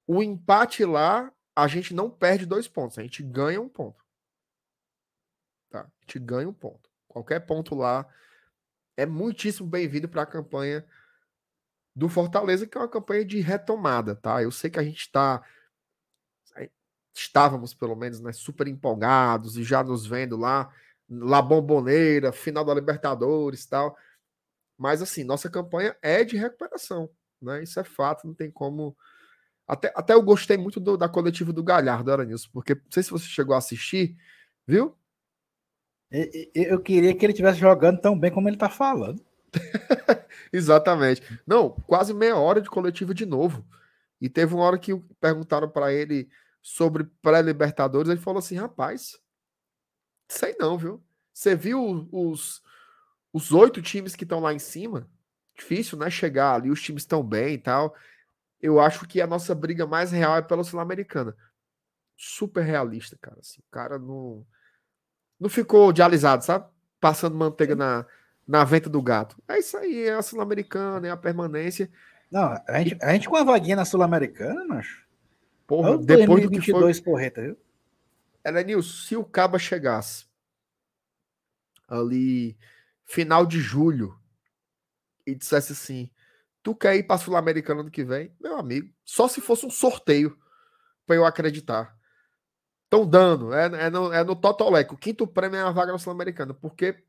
[0.05, 4.05] o empate lá, a gente não perde dois pontos, a gente ganha um ponto.
[5.71, 5.83] Tá?
[5.83, 6.91] A gente ganha um ponto.
[7.07, 8.05] Qualquer ponto lá
[8.97, 10.85] é muitíssimo bem-vindo para a campanha
[11.95, 14.43] do Fortaleza, que é uma campanha de retomada, tá?
[14.43, 15.41] Eu sei que a gente está
[17.15, 20.71] estávamos pelo menos né, super empolgados e já nos vendo lá,
[21.09, 23.97] La Bomboneira, final da Libertadores tal.
[24.77, 27.09] Mas assim, nossa campanha é de recuperação,
[27.41, 27.63] né?
[27.63, 28.97] Isso é fato, não tem como.
[29.67, 33.11] Até, até eu gostei muito do, da coletiva do Galhardo, Aranilson, porque não sei se
[33.11, 34.17] você chegou a assistir,
[34.67, 34.97] viu?
[36.55, 39.21] Eu queria que ele estivesse jogando tão bem como ele está falando.
[40.53, 41.23] Exatamente.
[41.47, 43.67] Não, quase meia hora de coletiva de novo.
[44.21, 46.29] E teve uma hora que perguntaram para ele
[46.63, 49.19] sobre pré-Libertadores, ele falou assim: rapaz,
[50.29, 51.03] sei não, viu?
[51.33, 52.62] Você viu os,
[53.33, 55.09] os oito times que estão lá em cima?
[55.55, 56.11] Difícil, né?
[56.11, 57.95] Chegar ali, os times estão bem e tal.
[58.61, 61.37] Eu acho que a nossa briga mais real é pela Sul-Americana.
[62.16, 63.39] Super realista, cara.
[63.41, 64.47] Assim, o cara não,
[65.39, 66.66] não ficou dialisado, sabe?
[66.99, 68.07] Passando manteiga na,
[68.47, 69.37] na venta do gato.
[69.47, 71.91] É isso aí, é a Sul-Americana, é a permanência.
[72.31, 75.07] Não, a gente, a gente com a vaguinha na Sul-Americana, macho.
[75.66, 76.95] Porra, depois do que foi.
[77.03, 77.59] Porreta, viu?
[78.47, 80.26] Elenilson, se o Caba chegasse
[81.88, 82.57] ali
[83.05, 84.18] final de julho
[85.26, 86.11] e dissesse assim:
[86.62, 88.34] Tu quer ir para Sul-Americana ano que vem?
[88.40, 90.38] Meu amigo, só se fosse um sorteio
[91.05, 91.97] para eu acreditar.
[92.84, 94.32] Estão dando, é, é, no, é no.
[94.32, 97.05] O quinto prêmio é a vaga na Sul-Americana, porque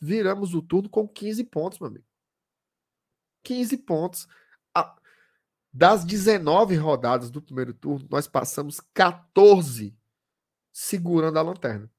[0.00, 2.06] viramos o turno com 15 pontos, meu amigo.
[3.42, 4.28] 15 pontos.
[5.72, 9.96] Das 19 rodadas do primeiro turno, nós passamos 14
[10.72, 11.90] segurando a lanterna.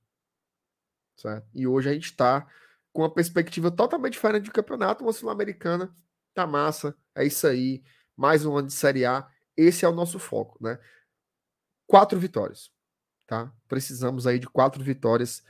[1.16, 1.48] Certo?
[1.54, 2.48] E hoje a gente está
[2.92, 5.04] com uma perspectiva totalmente diferente de campeonato.
[5.04, 5.94] Uma Sul-Americana
[6.34, 7.84] tá massa, é isso aí.
[8.16, 9.30] Mais um ano de Série A.
[9.56, 10.80] Esse é o nosso foco, né?
[11.88, 12.72] Quatro vitórias,
[13.28, 13.54] tá?
[13.68, 15.44] Precisamos aí de quatro vitórias.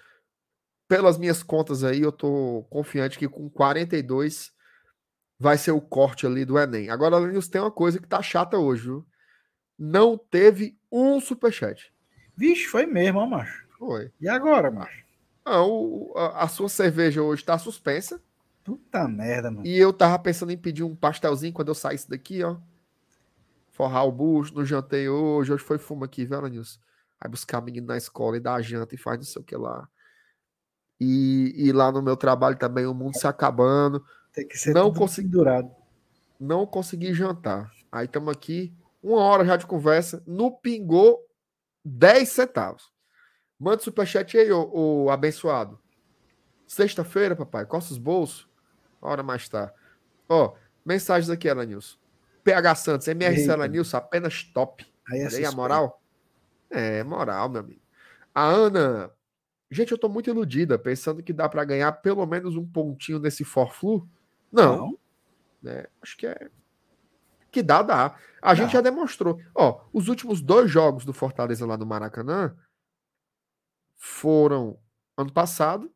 [0.87, 4.51] Pelas minhas contas aí, eu tô confiante que com 42
[5.39, 6.89] vai ser o corte ali do Enem.
[6.89, 9.07] Agora, Linus, tem uma coisa que tá chata hoje, viu?
[9.77, 11.93] Não teve um superchat.
[12.35, 13.65] Vixe, foi mesmo, ó, macho.
[13.77, 14.11] Foi.
[14.19, 15.03] E agora, macho?
[15.45, 18.21] Não, a, a sua cerveja hoje tá suspensa.
[18.63, 19.65] Puta merda, mano.
[19.65, 22.57] E eu tava pensando em pedir um pastelzinho quando eu saísse daqui, ó.
[23.71, 25.51] Forrar o bucho, não jantei hoje.
[25.51, 26.79] Hoje foi fumo aqui, viu, Nilson?
[27.19, 29.55] Vai buscar menino na escola e dar a janta e faz não sei o que
[29.55, 29.87] lá.
[30.99, 34.05] E, e lá no meu trabalho também, o mundo se acabando.
[34.33, 35.71] Tem que ser não consegui, durado.
[36.39, 37.71] Não consegui jantar.
[37.91, 40.23] Aí estamos aqui, uma hora já de conversa.
[40.27, 41.19] No pingou
[41.83, 42.91] 10 centavos.
[43.59, 44.69] Manda superchat aí, ô,
[45.05, 45.79] ô abençoado.
[46.65, 48.49] Sexta-feira, papai, costa os bolsos.
[49.01, 49.73] Hora mais tá.
[50.27, 50.55] Ó,
[50.85, 51.97] mensagens aqui, Alanilson.
[52.43, 54.85] PH Santos, MRC Alanilson, apenas top.
[55.07, 56.01] Aí, aí a moral?
[56.69, 57.81] É, moral, meu amigo.
[58.33, 59.11] A Ana.
[59.69, 63.43] Gente, eu tô muito iludida, pensando que dá para ganhar pelo menos um pontinho nesse
[63.43, 64.07] Forflu.
[64.51, 64.77] Não.
[64.77, 64.99] Não.
[65.61, 65.85] Né?
[66.01, 66.49] Acho que é.
[67.51, 68.15] Que dá, dá.
[68.41, 69.39] A gente já demonstrou.
[69.53, 72.55] Ó, os últimos dois jogos do Fortaleza lá no Maracanã
[73.97, 74.79] foram
[75.15, 75.91] ano passado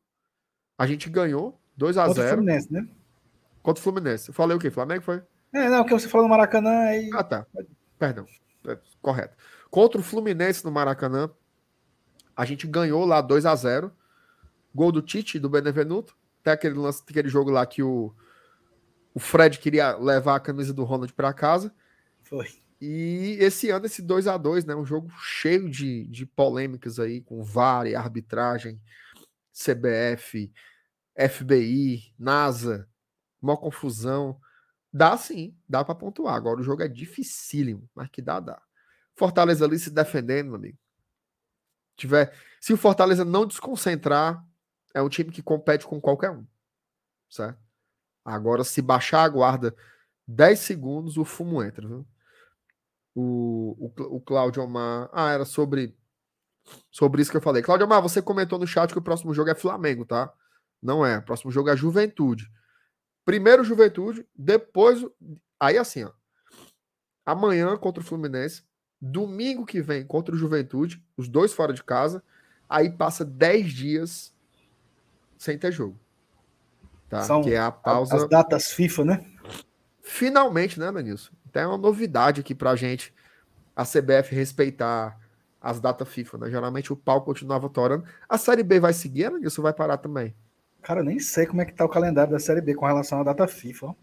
[0.77, 2.87] A gente ganhou 2 a 0 Contra o Fluminense, né?
[3.63, 4.29] Contra o Fluminense.
[4.29, 4.69] Eu falei o quê?
[4.69, 5.23] Flamengo foi?
[5.53, 7.09] É, não, o que você falou no Maracanã aí.
[7.13, 7.47] Ah, tá.
[7.97, 8.25] Perdão.
[8.67, 9.35] É, correto.
[9.71, 11.29] Contra o Fluminense no Maracanã,
[12.35, 13.91] a gente ganhou lá 2 a 0
[14.73, 16.15] Gol do Tite, do Benevenuto.
[16.41, 18.13] Até aquele, lance, aquele jogo lá que o,
[19.15, 21.73] o Fred queria levar a camisa do Ronald para casa.
[22.21, 22.47] Foi.
[22.81, 24.75] E esse ano, esse 2 a 2 né?
[24.75, 28.79] Um jogo cheio de, de polêmicas aí, com VAR e arbitragem,
[29.53, 30.51] CBF,
[31.17, 32.89] FBI, NASA,
[33.41, 34.37] uma confusão.
[34.91, 36.35] Dá sim, dá para pontuar.
[36.35, 38.61] Agora o jogo é dificílimo, mas que dá, dá.
[39.15, 40.77] Fortaleza ali se defendendo, meu amigo.
[41.95, 44.45] Tiver, se o Fortaleza não desconcentrar,
[44.93, 46.45] é um time que compete com qualquer um.
[47.29, 47.64] Certo?
[48.25, 49.75] Agora, se baixar a guarda
[50.27, 52.05] 10 segundos, o fumo entra, viu?
[53.13, 55.09] O, o, o Claudio Omar.
[55.13, 55.95] Ah, era sobre
[56.91, 57.61] sobre isso que eu falei.
[57.61, 60.33] Claudio Omar, você comentou no chat que o próximo jogo é Flamengo, tá?
[60.81, 61.19] Não é.
[61.19, 62.51] O próximo jogo é Juventude.
[63.23, 65.05] Primeiro Juventude, depois.
[65.59, 66.11] Aí assim, ó.
[67.25, 68.63] Amanhã contra o Fluminense.
[68.99, 71.03] Domingo que vem contra o Juventude.
[71.15, 72.23] Os dois fora de casa.
[72.67, 74.35] Aí passa 10 dias
[75.37, 75.99] sem ter jogo.
[77.15, 77.21] Tá?
[77.23, 78.15] São que é a pausa.
[78.15, 79.25] As datas FIFA, né?
[80.01, 81.31] Finalmente, né, Danilson?
[81.49, 83.13] Então é uma novidade aqui pra gente.
[83.75, 85.17] A CBF respeitar
[85.61, 86.49] as datas FIFA, né?
[86.49, 88.05] Geralmente o pau continuava torando.
[88.29, 90.35] A Série B vai seguir, Danilson, vai parar também?
[90.81, 93.19] Cara, eu nem sei como é que tá o calendário da Série B com relação
[93.19, 93.95] à data FIFA.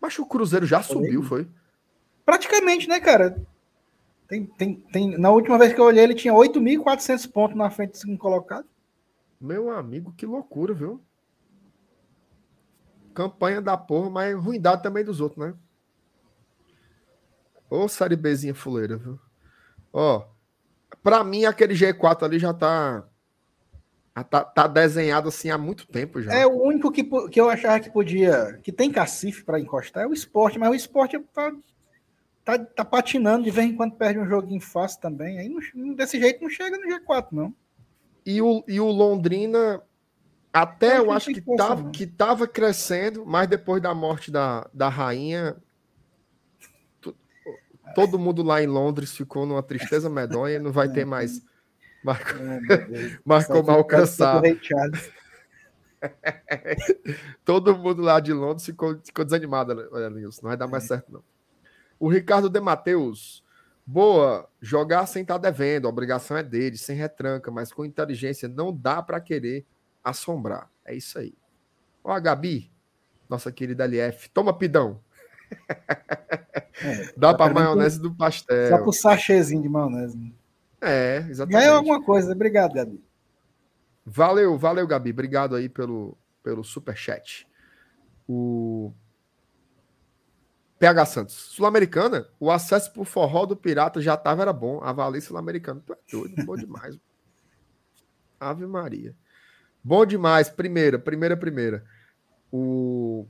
[0.00, 1.46] Mas o Cruzeiro já subiu, foi?
[2.24, 3.36] Praticamente, né, cara?
[4.26, 5.18] Tem, tem, tem...
[5.18, 8.66] Na última vez que eu olhei, ele tinha 8.400 pontos na frente do segundo colocado.
[9.40, 11.00] Meu amigo, que loucura, viu?
[13.16, 15.54] Campanha da porra, mas ruindade também dos outros, né?
[17.70, 19.18] Ô, Série Bzinha fuleira, viu?
[19.90, 20.26] Ó,
[21.02, 23.08] pra mim, aquele G4 ali já tá
[24.22, 26.30] tá, tá, desenhado assim há muito tempo já.
[26.30, 28.60] É o único que, que eu achava que podia.
[28.62, 31.52] que tem cacife para encostar é o esporte, mas o esporte tá,
[32.44, 35.38] tá, tá, patinando de vez em quando perde um joguinho fácil também.
[35.38, 37.54] Aí não, desse jeito não chega no G4, não.
[38.26, 39.82] E o, e o Londrina,
[40.62, 44.88] até eu, acho que, que, tava, que tava crescendo, mas depois da morte da, da
[44.88, 45.56] rainha,
[47.94, 51.42] todo mundo lá em Londres ficou numa tristeza medonha, não vai ter mais
[52.02, 54.40] Marco, é, Marcou mal alcançar.
[57.44, 60.42] Todo mundo lá de Londres ficou, ficou desanimado, olha, Nilson.
[60.42, 60.88] Não vai dar mais é.
[60.88, 61.22] certo, não.
[61.98, 63.44] O Ricardo de Mateus.
[63.88, 68.48] Boa, jogar sem estar tá devendo, a obrigação é dele, sem retranca, mas com inteligência
[68.48, 69.64] não dá para querer
[70.06, 70.70] assombrar.
[70.84, 71.34] É isso aí.
[72.04, 72.70] Ó, a Gabi,
[73.28, 75.00] nossa querida LF, toma pidão.
[76.82, 78.68] É, dá para maionese do pastel.
[78.68, 80.16] Só pro sachêzinho de maionese.
[80.16, 80.30] Né?
[80.80, 81.60] É, exatamente.
[81.60, 82.32] Ganhou alguma coisa.
[82.32, 83.02] Obrigado, Gabi.
[84.04, 85.10] Valeu, valeu, Gabi.
[85.10, 87.48] Obrigado aí pelo, pelo super chat.
[88.28, 88.92] O
[90.78, 91.34] PH Santos.
[91.34, 94.80] Sul-Americana, o acesso pro forró do Pirata já tava, era bom.
[94.82, 95.82] Avalie Sul-Americana.
[95.84, 96.98] Tu é doido, bom demais.
[98.38, 99.16] Ave Maria.
[99.86, 100.48] Bom demais.
[100.48, 101.84] Primeira, primeira, primeira.
[102.50, 103.24] O...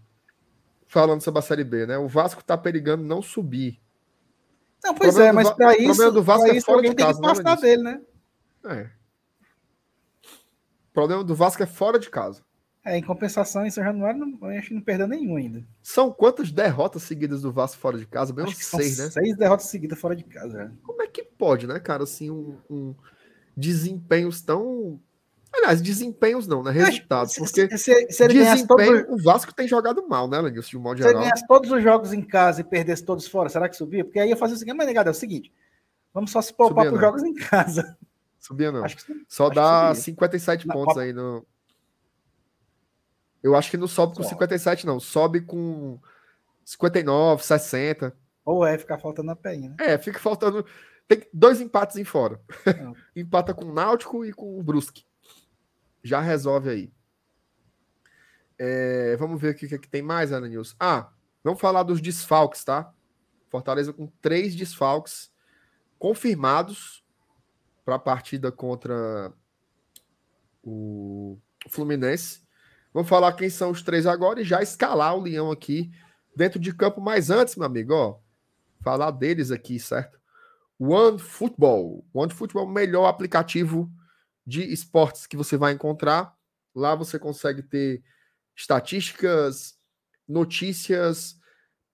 [0.88, 1.98] Falando sobre a Série B, né?
[1.98, 3.78] O Vasco tá perigando não subir.
[4.82, 7.30] Não, pois é, mas para isso, o problema do Vasco é fora de casa, tem
[7.30, 8.00] que passar dele, né?
[8.64, 8.90] É.
[10.88, 12.42] O problema do Vasco é fora de casa.
[12.82, 15.62] É, em compensação, em São Januário, não, acho que não perdeu nenhum ainda.
[15.82, 18.32] São quantas derrotas seguidas do Vasco fora de casa?
[18.32, 19.10] Bem seis, né?
[19.10, 20.62] Seis derrotas seguidas fora de casa.
[20.62, 20.70] É.
[20.82, 22.94] Como é que pode, né, cara, assim, um, um
[23.54, 24.98] desempenhos tão
[25.56, 26.70] Aliás, desempenhos não, né?
[26.70, 27.34] Resultados.
[27.36, 30.96] Porque se, se, se desempenho, o Vasco tem jogado mal, né, Lenilson, de um modo
[30.98, 31.12] se geral.
[31.12, 34.04] Se ele ganhasse todos os jogos em casa e perdesse todos fora, será que subia?
[34.04, 35.52] Porque aí ia fazer o seguinte, mas negado, é o seguinte,
[36.12, 37.96] vamos só se poupar para os jogos em casa.
[38.38, 38.84] Subia não.
[38.84, 41.44] Acho que, só acho dá 57 pontos aí no...
[43.42, 44.30] Eu acho que não sobe com só.
[44.30, 45.98] 57 não, sobe com
[46.64, 48.16] 59, 60.
[48.44, 49.76] Ou é ficar faltando a penha, né?
[49.80, 50.64] É, fica faltando...
[51.08, 52.40] Tem dois empates em fora.
[53.14, 55.05] Empata com o Náutico e com o Brusque
[56.02, 56.92] já resolve aí.
[58.58, 60.74] É, vamos ver o que, que tem mais, Ana News.
[60.80, 61.10] Ah,
[61.44, 62.92] vamos falar dos desfalques, tá?
[63.50, 65.30] Fortaleza com três desfalques
[65.98, 67.04] confirmados
[67.84, 69.32] para a partida contra
[70.62, 71.38] o
[71.68, 72.42] Fluminense.
[72.92, 75.90] Vamos falar quem são os três agora e já escalar o Leão aqui
[76.34, 77.00] dentro de campo.
[77.00, 78.18] Mas antes, meu amigo, ó,
[78.80, 80.18] falar deles aqui, certo?
[80.78, 82.04] One Football.
[82.12, 83.90] One Football, o melhor aplicativo
[84.46, 86.34] de esportes que você vai encontrar.
[86.74, 88.02] Lá você consegue ter
[88.56, 89.74] estatísticas,
[90.28, 91.36] notícias,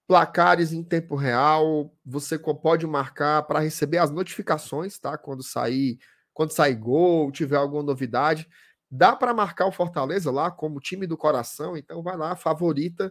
[0.07, 1.97] placares em tempo real.
[2.05, 5.17] Você pode marcar para receber as notificações, tá?
[5.17, 5.99] Quando sair,
[6.35, 8.49] quando sair gol, tiver alguma novidade.
[8.91, 13.11] Dá para marcar o Fortaleza lá como time do coração, então vai lá, favorita.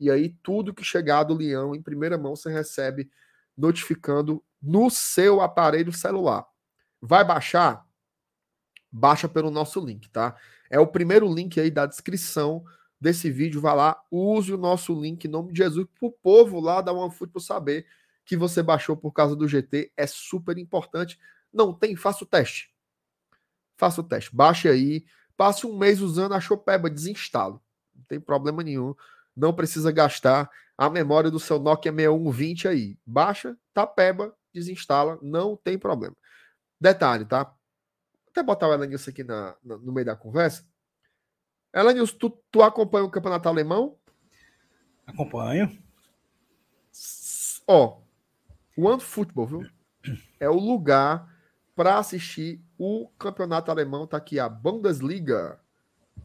[0.00, 3.08] E aí tudo que chegar do Leão em primeira mão você recebe
[3.56, 6.44] notificando no seu aparelho celular.
[7.00, 7.84] Vai baixar?
[8.92, 10.36] Baixa pelo nosso link, tá?
[10.70, 12.64] É o primeiro link aí da descrição
[13.00, 13.60] desse vídeo.
[13.60, 16.92] Vai lá, use o nosso link em nome de Jesus para o povo lá da
[16.92, 17.86] OneFootball saber
[18.24, 19.92] que você baixou por causa do GT.
[19.96, 21.18] É super importante.
[21.52, 22.72] Não tem, faça o teste.
[23.76, 24.34] Faça o teste.
[24.34, 25.04] Baixe aí,
[25.36, 27.60] passe um mês usando, achou peba, desinstalo.
[27.94, 28.94] Não tem problema nenhum.
[29.34, 32.98] Não precisa gastar a memória do seu Nokia 6120 aí.
[33.04, 36.16] Baixa, tá peba, desinstala, não tem problema.
[36.80, 37.54] Detalhe, tá?
[38.32, 40.66] Até botar o Elenilson aqui na, na, no meio da conversa.
[41.72, 43.96] Elenilson, tu, tu acompanha o campeonato alemão?
[45.06, 45.78] Acompanho.
[47.68, 48.00] Ó,
[48.76, 49.70] o One Football, viu?
[50.40, 51.30] É o lugar
[51.76, 54.06] para assistir o campeonato alemão.
[54.06, 55.60] Tá aqui a Bundesliga.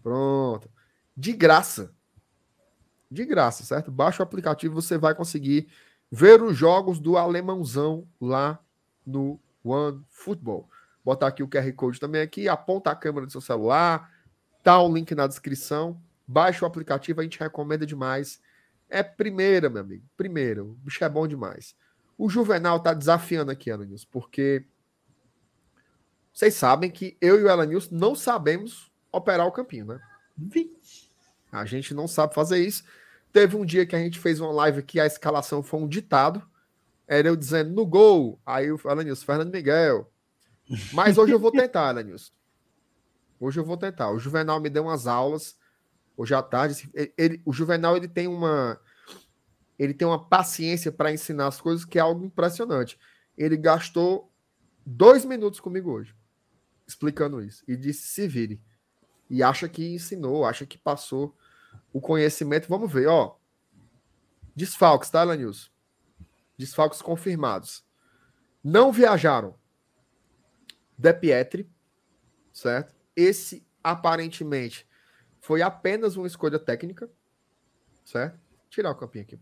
[0.01, 0.71] Pronto.
[1.15, 1.93] De graça.
[3.11, 3.91] De graça, certo?
[3.91, 5.69] Baixa o aplicativo, você vai conseguir
[6.09, 8.59] ver os jogos do alemãozão lá
[9.05, 10.69] no One Football.
[11.07, 14.11] Botar aqui o QR Code também aqui, aponta a câmera do seu celular,
[14.61, 16.01] tá o link na descrição.
[16.27, 18.41] Baixa o aplicativo, a gente recomenda demais.
[18.89, 20.03] É primeira, meu amigo.
[20.17, 20.65] Primeira.
[20.65, 21.73] O bicho é bom demais.
[22.17, 24.65] O Juvenal tá desafiando aqui, Alanils, porque
[26.33, 30.01] vocês sabem que eu e o Elanils não sabemos operar o campinho, né?
[31.49, 32.83] A gente não sabe fazer isso.
[33.31, 36.45] Teve um dia que a gente fez uma live que a escalação foi um ditado.
[37.07, 38.41] Era eu dizendo no gol.
[38.45, 40.11] Aí o Elanils, Fernando Miguel.
[40.93, 42.33] Mas hoje eu vou tentar, Elanils.
[43.39, 44.11] Hoje eu vou tentar.
[44.11, 45.57] O Juvenal me deu umas aulas
[46.15, 46.89] hoje à tarde.
[47.17, 48.79] Ele, o Juvenal ele tem uma
[49.77, 52.97] ele tem uma paciência para ensinar as coisas que é algo impressionante.
[53.37, 54.31] Ele gastou
[54.83, 56.15] dois minutos comigo hoje
[56.87, 57.63] explicando isso.
[57.67, 58.61] E disse: se vire.
[59.29, 61.35] E acha que ensinou, acha que passou
[61.91, 62.69] o conhecimento.
[62.69, 63.35] Vamos ver, ó.
[64.55, 65.69] Desfalques, tá, Lanils?
[66.57, 67.85] Desfalques confirmados.
[68.63, 69.55] Não viajaram.
[70.97, 71.69] De Pietri,
[72.51, 72.95] certo?
[73.15, 74.87] Esse aparentemente
[75.39, 77.09] foi apenas uma escolha técnica,
[78.03, 78.39] certo?
[78.69, 79.39] Tirar o campinho aqui.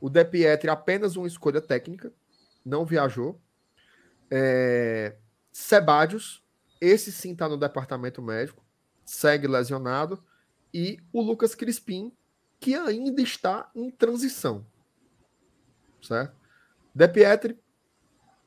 [0.00, 2.12] O De Pietri apenas uma escolha técnica,
[2.64, 3.40] não viajou.
[4.30, 5.16] É...
[6.80, 8.64] Esse sim está no departamento médico,
[9.04, 10.22] segue lesionado.
[10.72, 12.12] E o Lucas Crispim,
[12.60, 14.64] que ainda está em transição.
[16.00, 16.36] Certo?
[16.94, 17.58] De Pietri,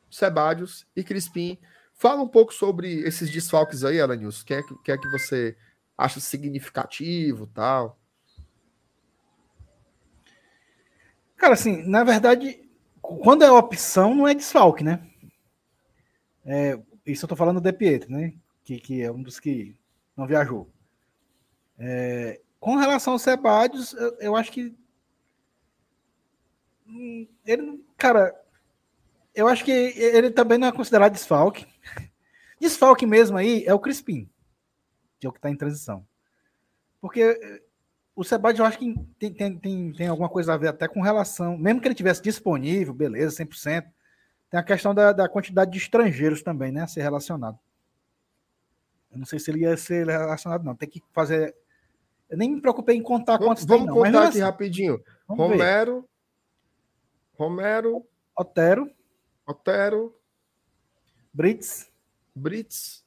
[0.09, 1.59] Sebadios e Crispim.
[2.03, 4.41] Fala um pouco sobre esses desfalques aí, Alanils.
[4.41, 5.55] O que, é que, que é que você
[5.97, 7.97] acha significativo tal?
[11.37, 12.61] Cara, assim, na verdade,
[13.01, 15.01] quando é opção, não é desfalque, né?
[16.45, 18.33] É, isso eu tô falando do De Pietro, né?
[18.65, 19.73] Que, que é um dos que
[20.17, 20.69] não viajou.
[21.79, 24.75] É, com relação ao Sebadios, eu, eu, acho que.
[26.85, 28.42] Hum, ele, cara,
[29.33, 31.65] eu acho que ele também não é considerado desfalque.
[32.59, 34.29] Desfalque mesmo aí é o Crispim,
[35.19, 36.05] que é o que está em transição.
[37.01, 37.61] Porque eh,
[38.15, 41.01] o Sebadios eu acho que tem, tem, tem, tem alguma coisa a ver até com
[41.01, 43.85] relação, mesmo que ele tivesse disponível, beleza, 100%,
[44.49, 46.83] tem a questão da, da quantidade de estrangeiros também, né?
[46.83, 47.57] A ser relacionado.
[49.11, 50.75] Eu não sei se ele ia ser relacionado, não.
[50.75, 51.55] Tem que fazer.
[52.29, 55.03] Eu nem me preocupei em contar quantos Vamos tem, contar aqui assim, rapidinho.
[55.27, 56.01] Romero.
[56.01, 56.07] Ver.
[57.33, 58.05] Romero.
[58.35, 58.91] Otero.
[59.45, 60.15] Otero.
[61.33, 61.91] Brits.
[62.35, 63.05] Brits.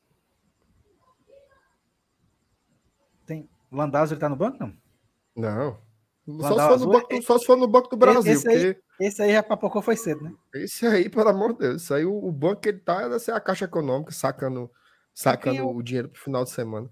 [3.24, 3.49] Tem.
[3.70, 4.76] Landazzo ele tá no banco, não?
[5.34, 5.87] Não.
[6.41, 8.32] Só se, for no banco, só se for no Banco do Brasil.
[8.32, 9.05] Esse aí, porque...
[9.05, 10.34] esse aí já papocou foi cedo, né?
[10.55, 11.82] Esse aí, pelo amor de Deus.
[11.82, 14.68] Isso aí, o, o banco que ele tá ser a Caixa Econômica, sacando,
[15.14, 15.68] sacando eu...
[15.68, 16.91] o dinheiro pro final de semana.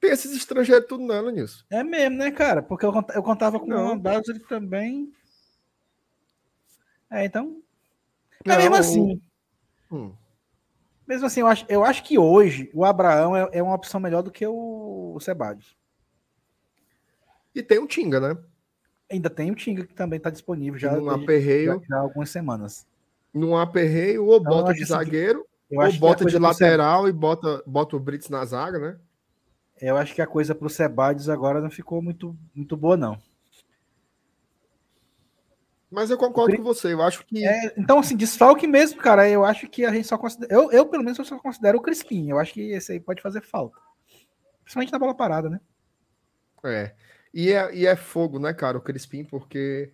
[0.00, 1.66] Tem esses estrangeiros tudo não, nisso.
[1.68, 2.62] É mesmo, né, cara?
[2.62, 5.12] Porque eu, eu contava com o Mandados, ele também.
[7.10, 7.62] É, então.
[8.46, 9.20] Mas mesmo assim.
[9.90, 10.12] Hum.
[11.06, 14.22] Mesmo assim, eu acho, eu acho que hoje o Abraão é, é uma opção melhor
[14.22, 15.76] do que o, o Sebadios.
[17.54, 18.36] E tem o Tinga, né?
[19.10, 22.28] Ainda tem o Tinga que também está disponível já, num aperreio, já, já há algumas
[22.28, 22.86] semanas.
[23.32, 28.00] Num aperreio, ou então, bota de zagueiro, ou bota de lateral e bota, bota o
[28.00, 28.98] Brits na zaga, né?
[29.80, 33.18] Eu acho que a coisa para o Sebades agora não ficou muito, muito boa, não.
[35.96, 37.42] Mas eu concordo com você, eu acho que.
[37.42, 39.26] É, então, assim, desfalque mesmo, cara.
[39.30, 40.52] Eu acho que a gente só considera.
[40.52, 42.28] Eu, eu, pelo menos, eu só considero o Crispim.
[42.28, 43.78] Eu acho que esse aí pode fazer falta.
[44.62, 45.58] Principalmente na bola parada, né?
[46.62, 46.94] É.
[47.32, 49.90] E é, e é fogo, né, cara, o Crispim, porque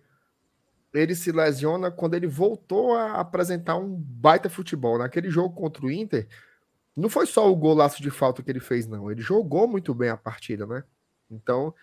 [0.93, 4.97] ele se lesiona quando ele voltou a apresentar um baita futebol.
[4.97, 6.27] Naquele jogo contra o Inter,
[6.97, 9.09] não foi só o golaço de falta que ele fez, não.
[9.09, 10.83] Ele jogou muito bem a partida, né?
[11.31, 11.73] Então,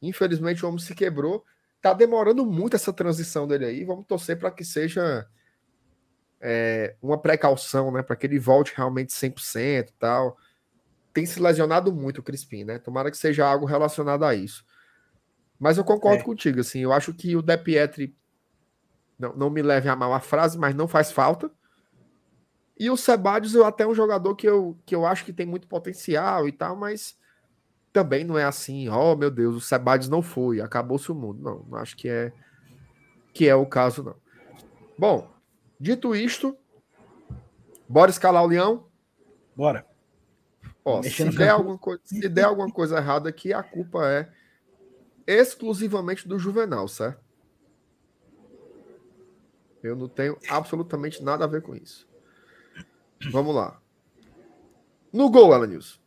[0.00, 1.44] infelizmente, o homem se quebrou.
[1.86, 3.84] Tá demorando muito essa transição dele aí.
[3.84, 5.24] Vamos torcer para que seja
[6.40, 8.02] é, uma precaução, né?
[8.02, 10.36] Para que ele volte realmente 100% e tal.
[11.12, 12.80] Tem se lesionado muito o Crispim, né?
[12.80, 14.64] Tomara que seja algo relacionado a isso.
[15.60, 16.24] Mas eu concordo é.
[16.24, 16.80] contigo, assim.
[16.80, 18.16] Eu acho que o De Pietri,
[19.16, 21.48] não, não me leve a mal a frase, mas não faz falta.
[22.76, 25.68] E o Sebadios eu até um jogador que eu, que eu acho que tem muito
[25.68, 27.16] potencial e tal, mas
[27.96, 31.42] também não é assim, oh meu Deus, o Sebadios não foi, acabou-se o mundo.
[31.42, 32.30] Não, não acho que é
[33.32, 34.16] que é o caso, não.
[34.98, 35.32] Bom,
[35.80, 36.54] dito isto,
[37.88, 38.86] bora escalar o leão?
[39.56, 39.86] Bora.
[40.84, 44.28] Ó, se der, alguma coisa, se der alguma coisa errada aqui, a culpa é
[45.26, 47.24] exclusivamente do Juvenal, certo?
[49.82, 52.06] Eu não tenho absolutamente nada a ver com isso.
[53.30, 53.80] Vamos lá.
[55.10, 55.98] No gol, Alanils.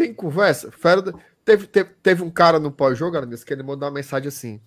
[0.00, 0.72] Tem conversa?
[0.72, 1.02] Fera,
[1.44, 4.58] teve, teve, teve um cara no pós-jogo, Alanils, que ele mandou uma mensagem assim.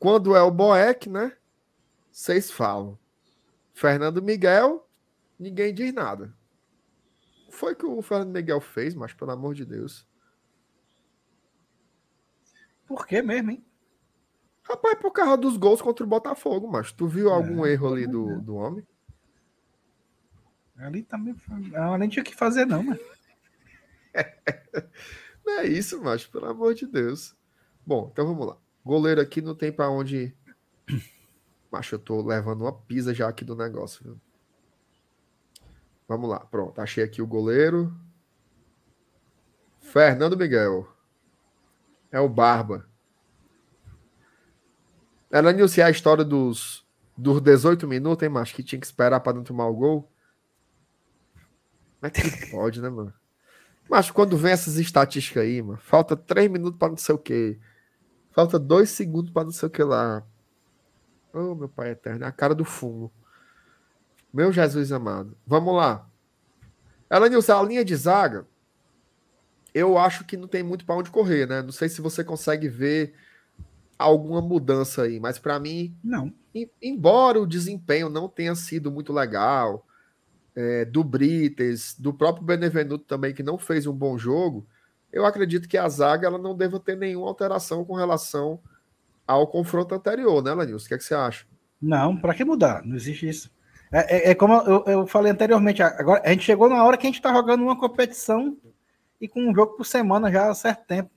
[0.00, 1.36] Quando é o Boeck, né?
[2.10, 2.98] Vocês falam.
[3.72, 4.84] Fernando Miguel,
[5.38, 6.34] ninguém diz nada.
[7.52, 10.04] Foi que o Fernando Miguel fez, mas pelo amor de Deus.
[12.84, 13.64] Por que mesmo, hein?
[14.64, 18.08] Rapaz, por causa dos gols contra o Botafogo, mas tu viu algum é, erro ali
[18.08, 18.84] do, do homem?
[20.78, 21.36] Ali também.
[21.72, 22.98] Ela nem tinha o que fazer, não, mano.
[25.44, 27.34] não é isso, macho, pelo amor de Deus.
[27.84, 28.56] Bom, então vamos lá.
[28.84, 30.34] Goleiro aqui não tem para onde.
[31.70, 34.20] Macho, eu tô levando uma pisa já aqui do negócio, viu?
[36.06, 36.80] Vamos lá, pronto.
[36.80, 37.92] Achei aqui o goleiro.
[39.80, 40.88] Fernando Miguel.
[42.12, 42.88] É o Barba.
[45.30, 46.86] Ela anunciar a história dos,
[47.16, 48.54] dos 18 minutos, hein, macho?
[48.54, 50.12] Que tinha que esperar para não tomar o gol.
[52.00, 53.12] É que pode, né, mano?
[53.88, 57.58] Mas quando vem essas estatísticas aí, mano, falta 3 minutos para não sei o que.
[58.32, 60.26] Falta 2 segundos para não sei o que lá.
[61.32, 63.12] Oh, meu pai eterno, é a cara do fumo.
[64.32, 65.36] Meu Jesus amado.
[65.46, 66.08] Vamos lá.
[67.08, 68.46] Ela Nilson, a linha de zaga,
[69.72, 71.62] eu acho que não tem muito para onde correr, né?
[71.62, 73.14] Não sei se você consegue ver
[73.98, 76.32] alguma mudança aí, mas para mim, não.
[76.82, 79.85] Embora o desempenho não tenha sido muito legal,
[80.56, 84.66] é, do Brites, do próprio Benevenuto também, que não fez um bom jogo,
[85.12, 88.58] eu acredito que a zaga ela não deva ter nenhuma alteração com relação
[89.26, 90.86] ao confronto anterior, né, Lanilson?
[90.86, 91.46] O que, é que você acha?
[91.80, 92.82] Não, para que mudar?
[92.84, 93.50] Não existe isso.
[93.92, 97.06] É, é, é como eu, eu, falei anteriormente, agora a gente chegou na hora que
[97.06, 98.56] a gente está jogando uma competição
[99.20, 101.10] e com um jogo por semana já há certo tempo.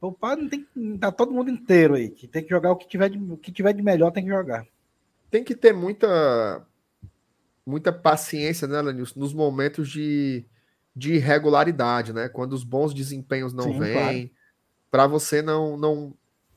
[0.00, 0.66] Poupar não tem
[0.98, 3.52] tá todo mundo inteiro aí, que tem que jogar o que tiver de, o que
[3.52, 4.66] tiver de melhor tem que jogar.
[5.30, 6.66] Tem que ter muita
[7.66, 10.44] muita paciência, né, Lenilson, nos momentos de,
[10.94, 12.28] de irregularidade, né?
[12.28, 14.30] Quando os bons desempenhos não Sim, vêm, claro.
[14.90, 16.14] para você não, não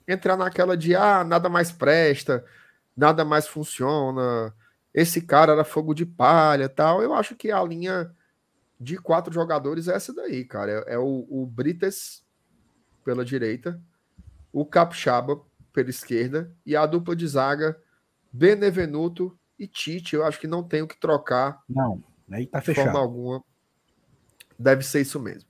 [0.08, 2.44] entrar naquela de ah, nada mais presta,
[2.96, 4.54] nada mais funciona,
[4.94, 7.02] esse cara era fogo de palha tal.
[7.02, 8.12] Eu acho que a linha
[8.80, 10.86] de quatro jogadores é essa daí, cara.
[10.88, 12.24] É, é o, o Brites
[13.04, 13.80] pela direita,
[14.52, 15.40] o Capixaba
[15.72, 17.78] pela esquerda e a dupla de zaga
[18.32, 21.64] Benevenuto e Tite, eu acho que não tem o que trocar.
[21.70, 22.86] Não, aí tá fechado.
[22.86, 23.44] De forma alguma.
[24.58, 25.50] Deve ser isso mesmo.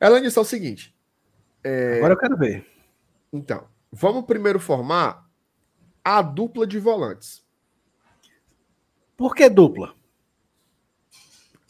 [0.00, 0.94] Elanis, é o seguinte.
[1.64, 1.98] É...
[1.98, 2.66] Agora eu quero ver.
[3.32, 5.28] Então, vamos primeiro formar
[6.04, 7.44] a dupla de volantes.
[9.16, 9.94] Por que dupla?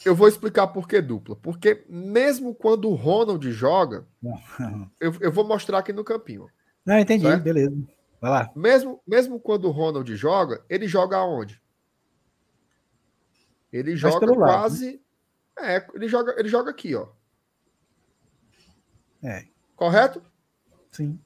[0.04, 1.36] Eu vou explicar por que dupla.
[1.36, 4.06] Porque mesmo quando o Ronald joga,
[5.00, 6.48] eu, eu vou mostrar aqui no campinho.
[6.84, 7.42] Não, entendi, certo?
[7.42, 7.76] beleza.
[8.20, 8.52] Vai lá.
[8.54, 11.62] Mesmo, mesmo quando o Ronald joga, ele joga aonde?
[13.72, 14.86] Ele Mas joga quase.
[14.86, 15.76] Lado, né?
[15.76, 17.08] É, ele joga, ele joga aqui, ó.
[19.22, 19.46] É.
[19.74, 20.22] Correto?
[20.92, 21.20] Sim.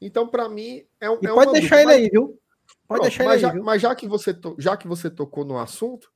[0.00, 1.14] Então, para mim, é um.
[1.14, 2.38] É pode deixar ele aí, viu?
[2.86, 3.56] Pode Pronto, deixar mas ele aí.
[3.56, 4.54] Já, mas já que, você to...
[4.58, 6.12] já que você tocou no assunto,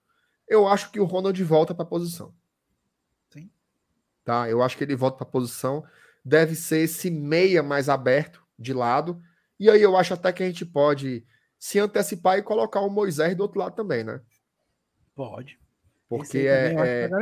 [0.46, 2.34] eu acho que o Ronald volta para a posição.
[3.30, 3.50] Sim.
[4.24, 4.48] Tá?
[4.48, 5.84] Eu acho que ele volta para a posição.
[6.24, 9.22] Deve ser esse meia mais aberto de lado
[9.58, 11.24] e aí eu acho até que a gente pode
[11.58, 14.20] se antecipar e colocar o Moisés do outro lado também, né?
[15.14, 15.58] Pode.
[16.08, 17.18] Porque é, é, tá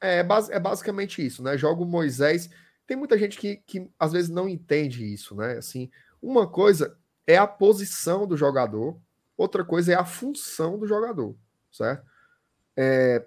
[0.00, 1.56] é, é, basicamente isso, né?
[1.56, 2.50] Joga o Moisés.
[2.86, 5.58] Tem muita gente que, que às vezes não entende isso, né?
[5.58, 5.90] Assim,
[6.20, 9.00] uma coisa é a posição do jogador,
[9.36, 11.36] outra coisa é a função do jogador,
[11.70, 12.04] certo?
[12.76, 13.24] É,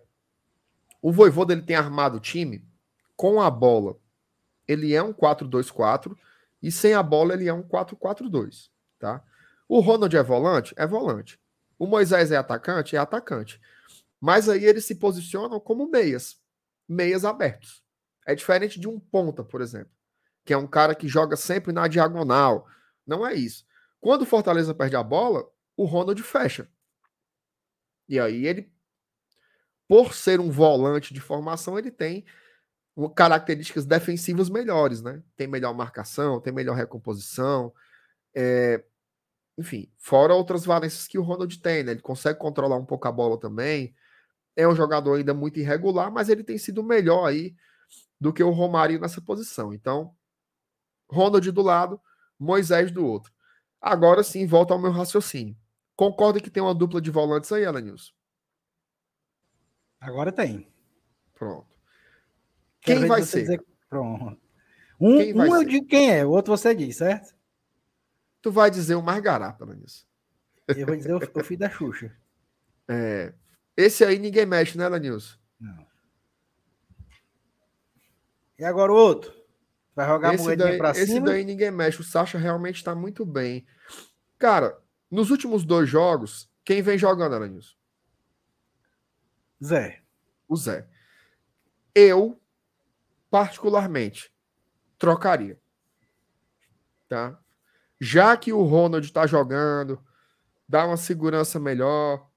[1.01, 2.63] o Voivoda ele tem armado o time
[3.15, 3.97] com a bola.
[4.67, 6.15] Ele é um 4-2-4
[6.64, 9.22] e sem a bola ele é um 4-4-2, tá?
[9.68, 10.73] O Ronald é volante?
[10.77, 11.38] É volante.
[11.77, 12.95] O Moisés é atacante?
[12.95, 13.60] É atacante.
[14.19, 16.41] Mas aí eles se posicionam como meias,
[16.88, 17.84] meias abertos.
[18.26, 19.91] É diferente de um ponta, por exemplo,
[20.45, 22.65] que é um cara que joga sempre na diagonal.
[23.06, 23.65] Não é isso.
[23.99, 25.45] Quando o Fortaleza perde a bola,
[25.76, 26.69] o Ronald fecha.
[28.07, 28.72] E aí ele,
[29.85, 32.26] por ser um volante de formação, ele tem
[33.15, 35.21] características defensivas melhores, né?
[35.35, 37.73] Tem melhor marcação, tem melhor recomposição.
[38.35, 38.83] É...
[39.57, 41.91] Enfim, fora outras valências que o Ronald tem, né?
[41.91, 43.95] Ele consegue controlar um pouco a bola também.
[44.55, 47.55] É um jogador ainda muito irregular, mas ele tem sido melhor aí
[48.19, 49.73] do que o Romário nessa posição.
[49.73, 50.15] Então,
[51.09, 52.01] Ronald do lado,
[52.39, 53.31] Moisés do outro.
[53.81, 55.57] Agora sim, volta ao meu raciocínio.
[55.95, 58.13] Concorda que tem uma dupla de volantes aí, Alanils?
[59.99, 60.67] Agora tem.
[61.33, 61.72] Pronto.
[62.84, 63.41] Quem vai ser?
[63.41, 63.65] Dizer...
[63.89, 64.39] Pronto.
[64.99, 67.35] Um, um eu digo quem é, o outro você diz, certo?
[68.41, 70.05] Tu vai dizer o Margarapa, Alanils.
[70.68, 72.15] Eu vou dizer o, o filho da Xuxa.
[72.88, 73.34] É.
[73.76, 75.39] Esse aí ninguém mexe, né, Lanils?
[75.60, 75.88] Não.
[78.60, 79.34] E agora o outro?
[79.95, 81.18] Vai jogar esse daí, pra esse cima?
[81.18, 82.01] Esse daí ninguém mexe.
[82.01, 83.65] O Sacha realmente está muito bem.
[84.38, 84.77] Cara,
[85.10, 87.77] nos últimos dois jogos, quem vem jogando, Alanils?
[89.64, 90.01] Zé.
[90.47, 90.88] O Zé.
[91.95, 92.39] Eu,
[93.34, 94.31] particularmente,
[94.95, 95.60] trocaria.
[97.10, 97.35] Tá?
[97.99, 99.99] Já que o Ronald está jogando,
[100.69, 102.30] dá uma segurança melhor.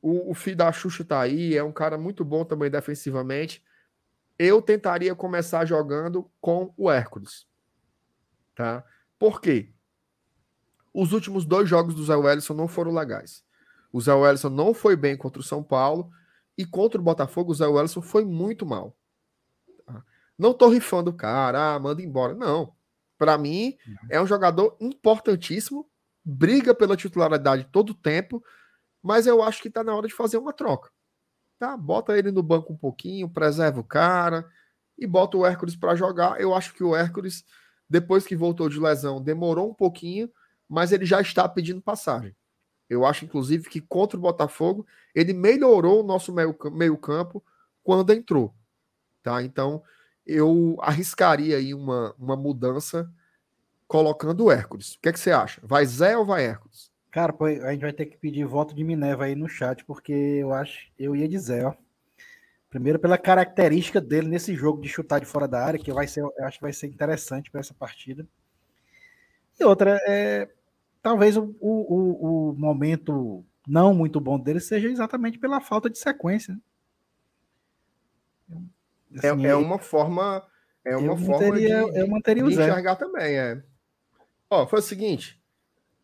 [0.00, 3.64] O, o filho da Xuxa tá aí, é um cara muito bom também defensivamente
[4.38, 7.46] eu tentaria começar jogando com o Hércules.
[8.54, 8.84] Tá?
[9.18, 9.72] Por quê?
[10.92, 13.44] Os últimos dois jogos do Zé Wellison não foram legais.
[13.92, 16.10] O Zé Wellison não foi bem contra o São Paulo
[16.56, 18.96] e contra o Botafogo o Zé Wellison foi muito mal.
[20.38, 22.34] Não tô rifando o cara, ah, manda embora.
[22.34, 22.74] Não.
[23.16, 23.76] Para mim,
[24.10, 25.88] é um jogador importantíssimo,
[26.24, 28.42] briga pela titularidade todo o tempo,
[29.02, 30.90] mas eu acho que tá na hora de fazer uma troca
[31.58, 31.76] tá?
[31.76, 34.48] Bota ele no banco um pouquinho, preserva o cara
[34.98, 36.40] e bota o Hércules para jogar.
[36.40, 37.44] Eu acho que o Hércules,
[37.88, 40.30] depois que voltou de lesão, demorou um pouquinho,
[40.68, 42.34] mas ele já está pedindo passagem.
[42.88, 46.34] Eu acho, inclusive, que contra o Botafogo, ele melhorou o nosso
[46.70, 47.42] meio-campo
[47.82, 48.54] quando entrou.
[49.22, 49.42] Tá?
[49.42, 49.82] Então,
[50.26, 53.10] eu arriscaria aí uma, uma mudança
[53.86, 54.94] colocando o Hércules.
[54.94, 55.60] O que, é que você acha?
[55.64, 56.90] Vai Zé ou vai Hércules?
[57.10, 60.12] Cara, pô, a gente vai ter que pedir voto de Minerva aí no chat, porque
[60.12, 61.74] eu acho, eu ia dizer, ó.
[62.68, 66.22] Primeiro pela característica dele nesse jogo de chutar de fora da área, que vai ser,
[66.22, 68.26] eu acho que vai ser interessante para essa partida.
[69.60, 70.48] E outra, é,
[71.00, 76.52] talvez o, o, o, momento não muito bom dele seja exatamente pela falta de sequência.
[76.52, 76.60] Né?
[79.16, 80.46] Assim, é, é uma forma,
[80.84, 83.62] é uma forma manteria, de, eu manteria de enxergar também, é.
[84.50, 85.42] Ó, foi o seguinte,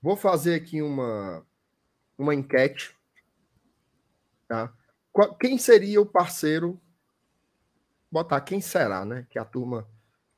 [0.03, 1.45] Vou fazer aqui uma,
[2.17, 2.97] uma enquete.
[4.49, 4.73] Tá?
[5.39, 6.81] Quem seria o parceiro?
[8.11, 9.27] Botar quem será, né?
[9.29, 9.87] Que a turma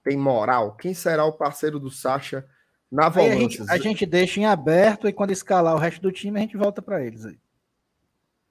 [0.03, 0.77] tem moral.
[0.77, 2.47] Quem será o parceiro do Sacha
[2.91, 3.37] na volância?
[3.37, 6.43] A gente, a gente deixa em aberto e quando escalar o resto do time, a
[6.43, 7.39] gente volta para eles aí.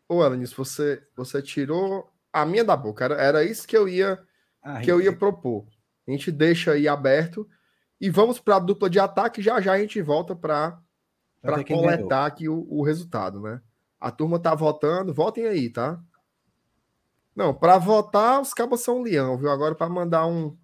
[0.08, 3.06] Ô, Alanis, você, você tirou a minha da boca.
[3.06, 4.20] Era, era isso que eu ia
[4.62, 5.66] ah, que eu ia propor.
[6.08, 7.48] A gente deixa aí aberto
[8.00, 9.42] e vamos para a dupla de ataque.
[9.42, 10.80] Já já a gente volta para
[11.42, 13.62] para coletar aqui o, o, resultado, né?
[14.00, 16.00] A turma tá votando, votem aí, tá?
[17.36, 19.50] Não, para votar os cabos são leão, viu?
[19.50, 20.56] Agora para mandar um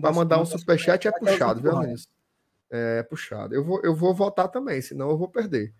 [0.00, 2.08] para mandar um superchat é puxado, viu, Luiz?
[2.70, 3.54] É puxado.
[3.54, 5.72] Eu vou, eu vou votar também, senão eu vou perder.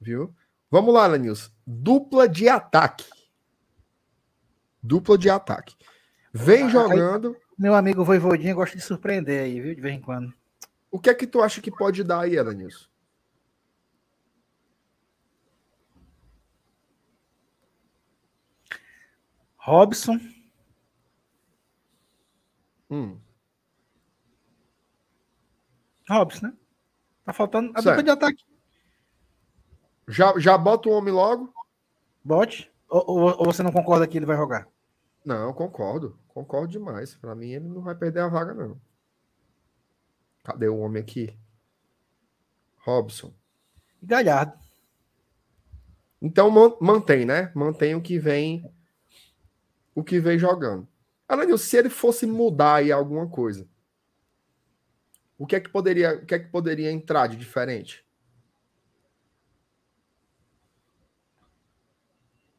[0.00, 0.34] Viu?
[0.70, 1.52] Vamos lá, Lenils.
[1.66, 3.06] Dupla de ataque.
[4.84, 5.74] Dupla de ataque.
[6.30, 7.34] Vem jogando.
[7.56, 9.74] Meu amigo Voivodinha gosta de surpreender aí, viu?
[9.74, 10.34] De vez em quando.
[10.90, 12.86] O que é que tu acha que pode dar aí, Elenilson?
[19.56, 20.20] Robson.
[22.90, 23.18] Hum.
[26.06, 26.52] Robson, né?
[27.24, 28.44] Tá faltando a dupla de ataque.
[30.06, 31.54] Já, já bota o homem logo?
[32.22, 32.70] Bote.
[32.86, 34.68] Ou, ou, ou, você não concorda que ele vai jogar?
[35.24, 36.18] Não, concordo.
[36.28, 37.14] Concordo demais.
[37.14, 38.80] Para mim, ele não vai perder a vaga, não.
[40.42, 41.38] Cadê o homem aqui?
[42.76, 43.32] Robson.
[44.02, 44.58] Galhardo.
[46.20, 47.50] Então mantém, né?
[47.54, 48.70] Mantém o que vem
[49.94, 50.88] o que vem jogando.
[51.28, 53.68] Além se ele fosse mudar aí alguma coisa,
[55.38, 58.04] o que é que poderia, o que é que poderia entrar de diferente?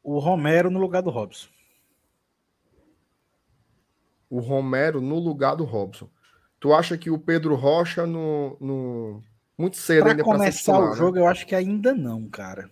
[0.02, 1.48] O Romero no lugar do Robson.
[4.28, 6.10] O Romero no lugar do Robson.
[6.58, 9.22] Tu acha que o Pedro Rocha no, no...
[9.56, 10.96] muito cedo pra ainda começar titular, o né?
[10.96, 12.70] jogo, eu acho que ainda não, cara.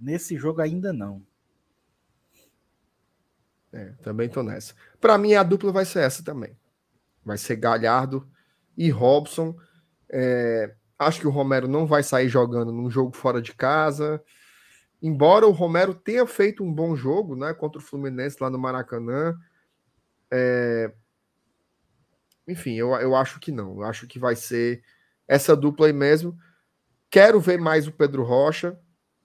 [0.00, 1.22] Nesse jogo ainda não.
[3.72, 4.74] É, também tô nessa.
[5.00, 6.56] Para mim, a dupla vai ser essa também.
[7.24, 8.28] Vai ser Galhardo
[8.76, 9.56] e Robson.
[10.08, 14.22] É, acho que o Romero não vai sair jogando num jogo fora de casa.
[15.02, 19.36] Embora o Romero tenha feito um bom jogo né, contra o Fluminense lá no Maracanã.
[20.36, 20.92] É,
[22.48, 23.76] enfim, eu, eu acho que não.
[23.76, 24.82] Eu acho que vai ser
[25.28, 26.36] essa dupla aí mesmo.
[27.08, 28.76] Quero ver mais o Pedro Rocha,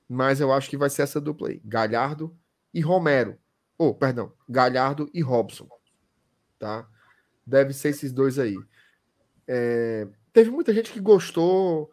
[0.07, 1.59] mas eu acho que vai ser essa dupla aí.
[1.65, 2.37] Galhardo
[2.71, 3.39] e Romero.
[3.75, 5.67] Oh, perdão, Galhardo e Robson.
[6.59, 6.87] Tá?
[7.43, 8.55] Deve ser esses dois aí.
[9.47, 11.91] É, teve muita gente que gostou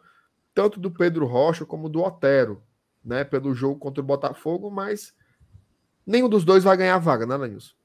[0.53, 2.61] tanto do Pedro Rocha como do Otero,
[3.03, 3.23] né?
[3.23, 5.15] Pelo jogo contra o Botafogo, mas
[6.05, 7.76] nenhum dos dois vai ganhar a vaga, né, Lanilson?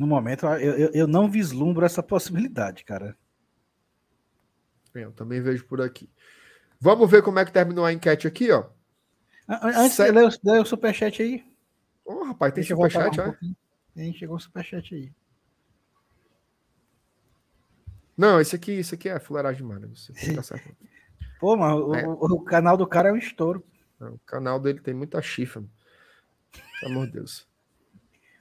[0.00, 3.14] No momento, eu, eu, eu não vislumbro essa possibilidade, cara.
[4.94, 6.08] Eu também vejo por aqui.
[6.80, 8.70] Vamos ver como é que terminou a enquete aqui, ó.
[9.46, 11.44] Antes de ler, ler o superchat aí.
[12.02, 13.54] Ô, oh, rapaz, tem superchat, um
[13.94, 15.12] Tem, chegou o superchat aí.
[18.16, 19.82] Não, esse aqui, esse aqui é fuleiragem demais.
[19.82, 20.34] Né?
[20.34, 20.74] Tá certo.
[21.38, 22.06] Pô, mano, é.
[22.06, 23.62] o, o, canal do cara é um estouro.
[24.00, 25.62] O canal dele tem muita chifra.
[26.80, 27.49] Pelo amor de Deus.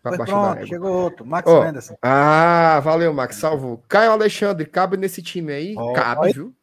[0.02, 1.26] Pois pronto, chegou outro.
[1.26, 1.98] Max oh, Menderson.
[2.02, 3.36] Ah, valeu, Max.
[3.36, 3.84] Salvou.
[3.88, 5.76] Caio Alexandre, cabe nesse time aí?
[5.94, 6.56] Cabe, viu?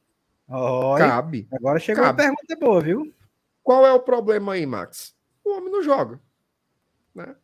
[0.49, 0.99] Oi.
[0.99, 1.49] Cabe.
[1.53, 2.23] Agora chegou cabe.
[2.23, 3.15] uma pergunta boa, viu?
[3.63, 5.15] Qual é o problema aí, Max?
[5.45, 6.21] O homem não joga.
[7.15, 7.35] Né?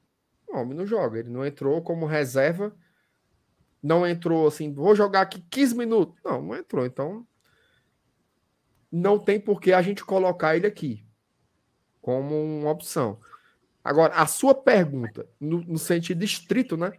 [0.48, 1.18] O homem não joga.
[1.18, 2.74] Ele não entrou como reserva.
[3.82, 6.16] Não entrou assim, vou jogar aqui 15 minutos.
[6.24, 6.86] Não, não entrou.
[6.86, 7.26] Então,
[8.90, 11.04] não tem por que a gente colocar ele aqui
[12.00, 13.18] como uma opção.
[13.84, 16.92] Agora, a sua pergunta, no, no sentido estrito, né?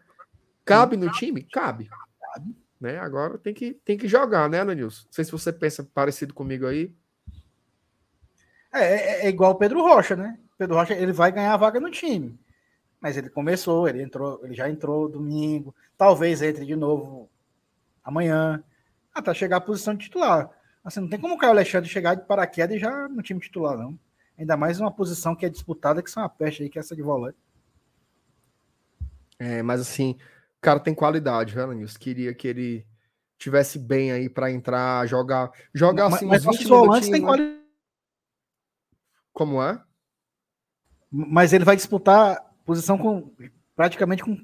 [0.66, 1.44] Cabe no time?
[1.44, 1.90] Cabe.
[2.80, 3.00] Né?
[3.00, 5.06] Agora tem que, tem que jogar, né, Ananilson?
[5.06, 6.94] Não sei se você pensa parecido comigo aí.
[8.74, 10.38] É, é, é igual o Pedro Rocha, né?
[10.58, 12.38] Pedro Rocha ele vai ganhar a vaga no time.
[13.00, 17.30] Mas ele começou, ele entrou, ele já entrou domingo, talvez entre de novo
[18.04, 18.64] amanhã,
[19.14, 20.50] até chegar à posição de titular.
[20.84, 23.78] Assim, não tem como o Caio Alexandre chegar de paraquedas e já no time titular,
[23.78, 23.98] não.
[24.38, 26.96] Ainda mais uma posição que é disputada, que são a peste aí, que é essa
[26.96, 27.38] de volante.
[29.38, 30.18] É, mas assim,
[30.58, 32.00] o cara tem qualidade, velho, Nilson.
[32.00, 32.88] Queria que ele
[33.38, 35.52] tivesse bem aí para entrar, jogar.
[35.74, 37.62] Jogar assim, mas, mas os volantes têm qualidade.
[39.32, 39.82] Como é?
[41.12, 43.34] Mas ele vai disputar posição com
[43.76, 44.38] praticamente com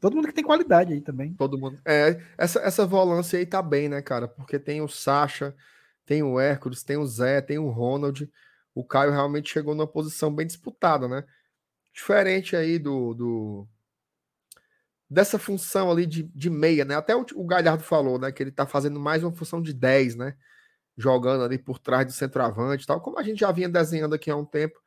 [0.00, 1.34] todo mundo que tem qualidade aí também.
[1.34, 1.78] Todo mundo.
[1.84, 4.26] É, essa, essa volância aí tá bem, né, cara?
[4.26, 5.54] Porque tem o Sacha,
[6.04, 8.30] tem o Hércules, tem o Zé, tem o Ronald
[8.76, 11.24] o Caio realmente chegou numa posição bem disputada, né?
[11.94, 13.68] Diferente aí do, do
[15.08, 16.94] dessa função ali de, de meia, né?
[16.94, 18.30] Até o, o, Galhardo falou, né?
[18.30, 20.36] Que ele tá fazendo mais uma função de 10, né?
[20.94, 23.00] Jogando ali por trás do centroavante e tal.
[23.00, 24.78] Como a gente já vinha desenhando aqui há um tempo,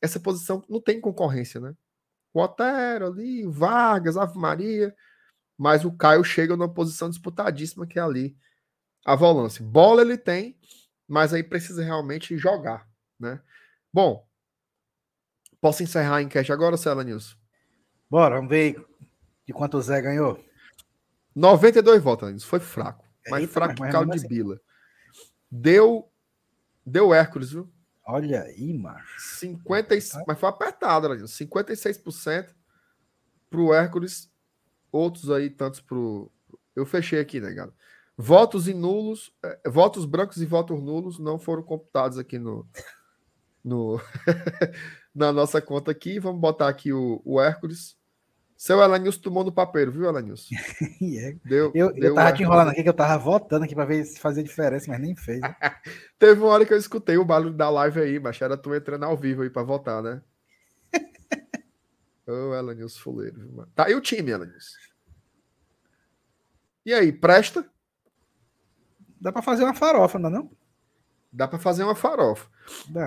[0.00, 1.74] essa posição não tem concorrência, né?
[2.32, 4.94] O Otero ali, Vargas, Ave Maria,
[5.58, 8.36] mas o Caio chega numa posição disputadíssima que é ali
[9.04, 9.64] a volância.
[9.64, 10.56] Bola ele tem,
[11.08, 13.40] mas aí precisa realmente jogar né?
[13.92, 14.26] Bom,
[15.60, 17.38] posso encerrar a enquete agora, Cela News?
[18.10, 18.84] Bora, vamos ver
[19.46, 20.42] de quanto o Zé ganhou.
[21.34, 22.44] 92 votos.
[22.44, 23.04] Foi fraco.
[23.28, 24.28] Mais Eita, fraco que caldo de assim.
[24.28, 24.60] bila.
[25.50, 26.10] Deu,
[26.84, 27.72] deu Hércules, viu?
[28.06, 29.38] Olha aí, macho.
[29.38, 29.94] 50,
[30.26, 31.32] mas foi apertado, News.
[31.32, 32.54] 56%
[33.48, 34.30] pro Hércules,
[34.92, 36.30] outros aí, tantos pro.
[36.76, 37.74] Eu fechei aqui, né, galera?
[38.16, 42.68] Votos e nulos, eh, votos brancos e votos nulos não foram computados aqui no,
[43.64, 44.00] no
[45.14, 46.18] na nossa conta aqui.
[46.18, 47.96] Vamos botar aqui o, o Hércules.
[48.56, 50.54] Seu Elanilson tomou no papel, viu, Elanilson?
[51.02, 51.36] É.
[51.44, 54.04] deu, eu, deu eu tava te enrolando aqui, que eu tava votando aqui para ver
[54.04, 55.40] se fazia diferença, mas nem fez.
[55.40, 55.54] Né?
[56.18, 59.04] Teve uma hora que eu escutei o barulho da live aí, mas era tu entrando
[59.04, 60.22] ao vivo aí para votar, né?
[62.26, 63.38] Ô, oh, Elanilson Fuleiro.
[63.38, 64.78] Viu, tá, e o time, Elanilson?
[66.86, 67.68] E aí, presta?
[69.20, 70.50] Dá para fazer uma farofa, não é não?
[71.34, 72.48] Dá para fazer uma farofa.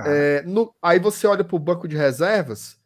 [0.06, 2.78] É, no, aí você olha para o banco de reservas,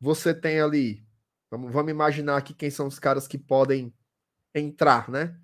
[0.00, 1.06] você tem ali.
[1.50, 3.94] Vamos, vamos imaginar aqui quem são os caras que podem
[4.54, 5.36] entrar, né?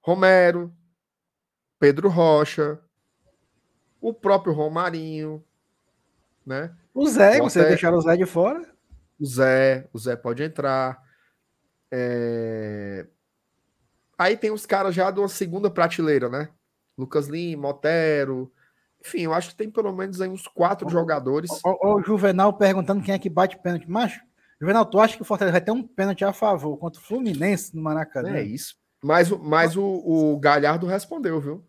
[0.00, 0.74] Romero,
[1.78, 2.80] Pedro Rocha,
[4.00, 5.44] o próprio Romarinho,
[6.46, 6.74] né?
[6.94, 8.74] O Zé, o você deixar o Zé de fora?
[9.20, 10.98] O Zé, o Zé pode entrar.
[11.90, 13.06] É...
[14.16, 16.48] Aí tem os caras já de uma segunda prateleira, né?
[16.96, 18.52] Lucas Lima, Otero.
[19.00, 21.50] Enfim, eu acho que tem pelo menos aí uns quatro jogadores.
[21.64, 23.90] O, o, Juvenal perguntando quem é que bate pênalti.
[23.90, 24.20] Macho,
[24.60, 27.74] Juvenal, tu acha que o Fortaleza vai ter um pênalti a favor contra o Fluminense
[27.74, 28.36] no Maracanã?
[28.36, 28.76] É isso.
[29.02, 31.64] Mas, mas o, o Galhardo respondeu, viu?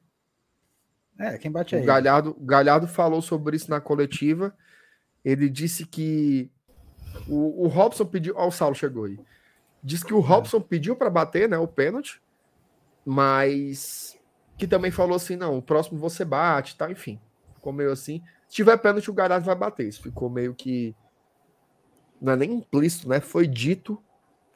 [1.19, 1.85] É, quem bate é O.
[1.85, 4.55] Galhardo, Galhardo falou sobre isso na coletiva.
[5.25, 6.51] Ele disse que
[7.27, 8.35] o, o Robson pediu.
[8.37, 9.19] Ó, o Saulo chegou aí.
[9.83, 11.57] Diz que o Robson pediu para bater, né?
[11.57, 12.21] O pênalti,
[13.05, 14.17] mas
[14.63, 16.89] que também falou assim: não, o próximo você bate, tá?
[16.89, 17.19] Enfim,
[17.55, 18.23] ficou meio assim.
[18.47, 19.87] Se tiver pênalti, o Galhardo vai bater.
[19.87, 20.95] Isso ficou meio que.
[22.21, 23.19] Não é nem implícito, né?
[23.19, 24.01] Foi dito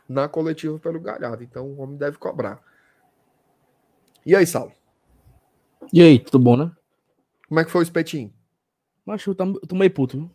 [0.08, 1.44] na coletiva pelo Galhardo.
[1.44, 2.62] Então o homem deve cobrar.
[4.26, 4.72] E aí, Saulo?
[5.92, 6.72] E aí, tudo bom, né?
[7.48, 8.34] Como é que foi o espetinho?
[9.06, 10.18] Macho, eu meio puto.
[10.18, 10.32] viu?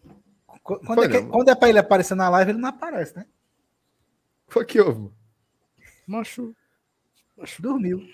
[0.62, 1.28] Quando Foi é, que- não.
[1.30, 3.26] quando é pra ele aparecer na live, ele não aparece, né?
[4.48, 5.14] Foi que houve, mano?
[6.06, 6.54] Macho,
[7.58, 8.06] Dormiu.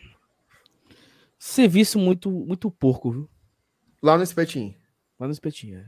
[1.38, 3.30] Serviço muito, muito porco, viu?
[4.02, 4.74] Lá no espetinho.
[5.18, 5.78] Lá no espetinho.
[5.78, 5.86] é.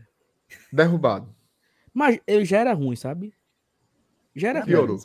[0.72, 1.34] Derrubado.
[1.92, 3.34] Mas eu já era ruim, sabe?
[4.34, 4.68] Já era ruim.
[4.68, 4.98] Piorou.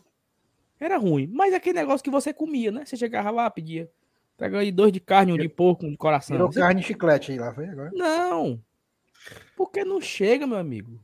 [0.79, 1.27] Era ruim.
[1.27, 2.85] Mas é aquele negócio que você comia, né?
[2.85, 3.89] Você chegava lá, pedia.
[4.37, 6.35] Pega aí dois de carne, um de porco, um de coração.
[6.35, 7.91] Virou Você- carne e chiclete aí lá, foi agora.
[7.93, 8.61] Não.
[9.55, 10.99] Porque não chega, meu amigo.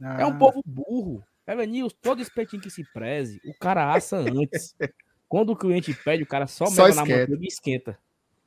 [0.00, 1.22] É Ah, um povo burro.
[1.46, 4.74] Evanilson, todo espetinho que se preze, o cara assa antes.
[5.28, 7.98] Quando o cliente pede, o cara só, Só mete na manteiga e esquenta.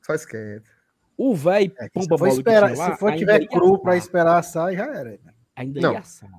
[0.04, 0.70] Só esquenta.
[1.16, 4.02] O velho é pomba bola que esperar, tinha lá, se for tiver cru pra assar.
[4.02, 5.18] esperar assar, já era.
[5.56, 5.92] Ainda Não.
[5.92, 6.30] ia assar.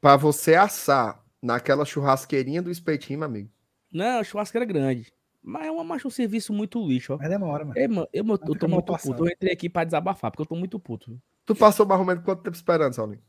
[0.00, 3.50] Pra você assar naquela churrasqueirinha do espetinho, meu amigo.
[3.92, 5.12] Não, a churrasqueira grande.
[5.42, 7.18] Mas é uma macho um serviço muito lixo, ó.
[7.18, 7.78] Mas demora, mano.
[7.78, 9.12] Ei, mano, eu, eu, Vai tô muito passado.
[9.12, 9.26] puto.
[9.28, 11.20] Eu entrei aqui pra desabafar, porque eu tô muito puto.
[11.44, 13.22] Tu passou mais ou menos quanto tempo esperando, Saulinho?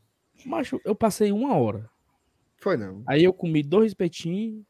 [0.46, 1.88] Macho, eu passei uma hora.
[2.56, 3.02] Foi não.
[3.06, 4.64] Aí eu comi dois espetinhos,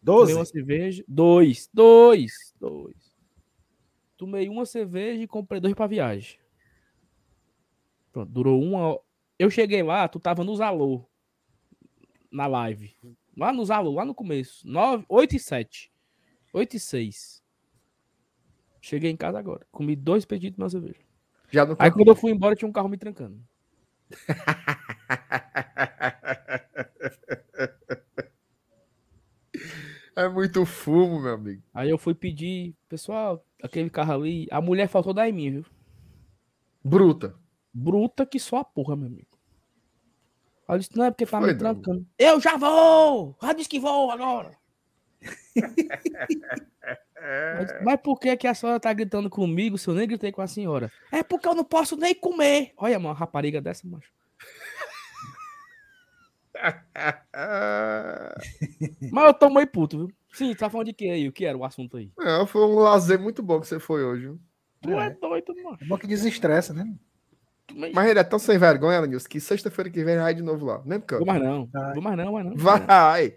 [0.00, 0.34] Doze?
[0.34, 1.02] uma cerveja.
[1.08, 3.03] Dois, dois, dois.
[4.16, 6.38] Tomei uma cerveja e comprei dois pra viagem.
[8.12, 9.00] Pronto, durou uma hora.
[9.38, 11.04] Eu cheguei lá, tu tava nos alô.
[12.30, 12.96] Na live.
[13.36, 14.66] Lá nos alô, lá no começo.
[14.66, 15.92] 9, 8 e 7.
[16.52, 17.42] 8 e 6.
[18.80, 19.66] Cheguei em casa agora.
[19.72, 21.00] Comi dois pedidos na cerveja.
[21.50, 23.42] Já não Aí quando eu fui embora, tinha um carro me trancando.
[30.16, 31.62] É muito fumo, meu amigo.
[31.72, 34.46] Aí eu fui pedir, pessoal, aquele carro ali.
[34.50, 35.66] A mulher faltou dar em mim, viu?
[36.82, 37.34] Bruta.
[37.72, 39.26] Bruta que só a porra, meu amigo.
[40.68, 42.06] Ela disse, não, é porque tá Foi me trancando.
[42.18, 43.36] Eu já vou!
[43.42, 44.56] Já disse que vou agora.
[47.58, 50.30] Eu disse, Mas por que, que a senhora tá gritando comigo se eu nem gritei
[50.30, 50.92] com a senhora?
[51.10, 52.72] É porque eu não posso nem comer.
[52.76, 54.12] Olha, uma rapariga dessa, macho.
[59.12, 60.08] Mas eu tô meio puto, viu?
[60.32, 61.28] Sim, tá falando de que aí?
[61.28, 62.10] O que era o assunto aí?
[62.18, 64.22] Não, foi um lazer muito bom que você foi hoje.
[64.22, 64.40] viu?
[64.82, 65.10] Tu é, É.
[65.10, 65.84] doido, macho.
[65.84, 66.92] É bom que desestressa, né?
[67.94, 70.78] Mas ele é tão sem vergonha, Lenilson, que sexta-feira que vem vai de novo lá.
[70.84, 71.26] Mesmo Vou canto.
[71.26, 71.66] mais não.
[71.66, 71.94] Vai.
[71.94, 72.56] Vou mais não, mais não.
[72.56, 73.34] Vai.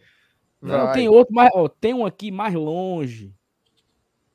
[0.61, 0.93] Não, Vai.
[0.93, 3.33] tem outro, mais, ó, tem um aqui mais longe.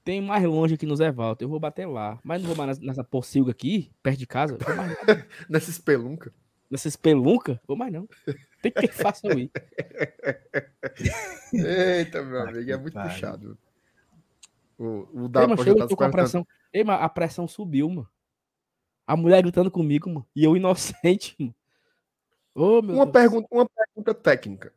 [0.05, 1.45] Tem mais longe aqui no Zé Walter.
[1.45, 2.19] Eu vou bater lá.
[2.25, 4.57] Mas não vou mais nessa, pocilga aqui, perto de casa.
[4.59, 4.97] Vou mais não.
[5.51, 6.33] Nessa espelunca.
[6.73, 8.09] Nessa espelunca, vou mais não.
[8.63, 9.51] Tem que faça ir.
[11.53, 13.59] Eita, meu Ah, amigo, é muito puxado.
[14.79, 16.47] O, o Ei, da mano, Poja chega, tá eu tô com a pressão.
[16.73, 18.09] Ei, mas a pressão subiu, mano.
[19.07, 20.27] A mulher gritando comigo, mano.
[20.35, 21.55] E eu inocente, mano.
[22.83, 23.13] Meu Uma Deus.
[23.13, 24.73] pergunta, uma pergunta técnica.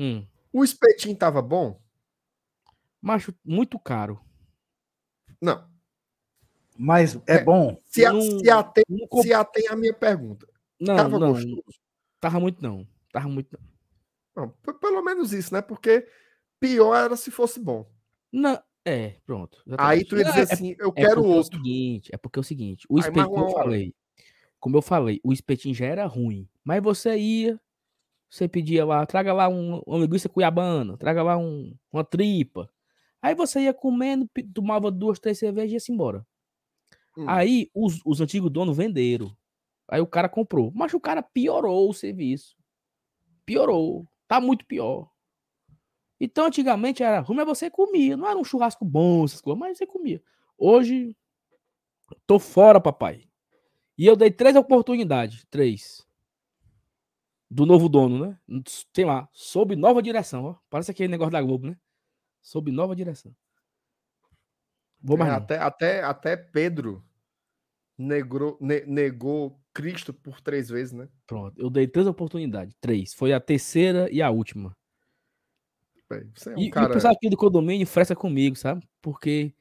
[0.00, 0.26] Hum.
[0.50, 1.78] O espetinho tava bom?
[3.02, 4.18] Macho, muito caro.
[5.42, 5.68] Não.
[6.78, 7.44] Mas é, É.
[7.44, 7.78] bom.
[7.84, 10.48] Se, a, Não- se, atém, não se atém a minha pergunta.
[10.80, 11.32] Não, Tava não.
[11.32, 11.62] gostoso?
[12.20, 12.86] Tava muito não.
[13.12, 13.74] Tava muito não.
[14.36, 14.48] Não,
[14.80, 15.62] pelo menos isso, né?
[15.62, 16.06] Porque
[16.58, 17.88] pior era se fosse bom.
[18.32, 19.62] Não, é, pronto.
[19.78, 20.04] Aí exatamente.
[20.06, 21.58] tu ia dizer é- assim, eu É quero é o outro.
[21.58, 23.94] seguinte, é porque é o seguinte, o Aí espetinho, como eu falei,
[24.60, 27.60] como eu falei, o espetinho já era ruim, mas você ia,
[28.30, 32.70] você pedia lá, traga lá um, uma linguiça cuiabana, traga lá um, uma tripa,
[33.22, 36.26] aí você ia comendo, tomava duas, três cervejas e ia-se embora.
[37.16, 37.24] Hum.
[37.28, 39.36] Aí os, os antigos donos venderam,
[39.88, 42.56] aí o cara comprou, mas o cara piorou o serviço,
[43.44, 45.10] piorou, tá muito pior.
[46.20, 48.16] Então, antigamente era ruim, mas você comia.
[48.16, 50.22] Não era um churrasco bom, essas coisas, mas você comia.
[50.56, 51.14] Hoje,
[52.26, 53.28] tô fora, papai.
[53.98, 55.44] E eu dei três oportunidades.
[55.50, 56.06] Três.
[57.50, 58.62] Do novo dono, né?
[58.92, 60.56] Sei lá, sob nova direção, ó.
[60.70, 61.76] Parece aquele negócio da Globo, né?
[62.40, 63.34] Sob nova direção.
[65.00, 67.04] Vou mais É, até, até, até Pedro
[67.96, 71.08] negou, ne- negou Cristo por três vezes, né?
[71.26, 71.58] Pronto.
[71.60, 72.74] Eu dei três oportunidades.
[72.80, 73.12] Três.
[73.14, 74.76] Foi a terceira e a última.
[76.34, 76.90] Você é um E, e cara.
[76.90, 78.86] o pessoal aqui do condomínio fresca comigo, sabe?
[79.02, 79.52] Porque,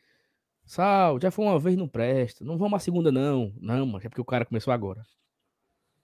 [0.65, 2.43] Sal, já foi uma vez, não presta.
[2.45, 3.53] Não vamos a segunda, não.
[3.60, 5.03] Não, mas é porque o cara começou agora.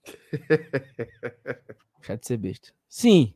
[1.99, 2.69] Deixa de ser besta.
[2.87, 3.33] Sim.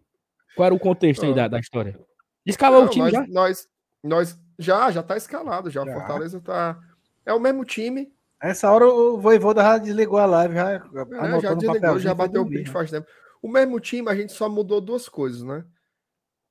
[0.55, 1.99] Qual era o contexto aí da, da história?
[2.45, 3.27] Escalou o time nós, já?
[3.27, 3.69] Nós,
[4.03, 5.85] nós já, já tá escalado já.
[5.85, 5.93] Já.
[5.93, 6.79] Fortaleza tá.
[7.25, 8.11] É o mesmo time.
[8.43, 12.49] Essa hora o Voivoda já desligou a live, já, É, já desligou, já bateu o
[12.49, 13.07] pitch faz tempo.
[13.41, 15.63] O mesmo time, a gente só mudou duas coisas, né?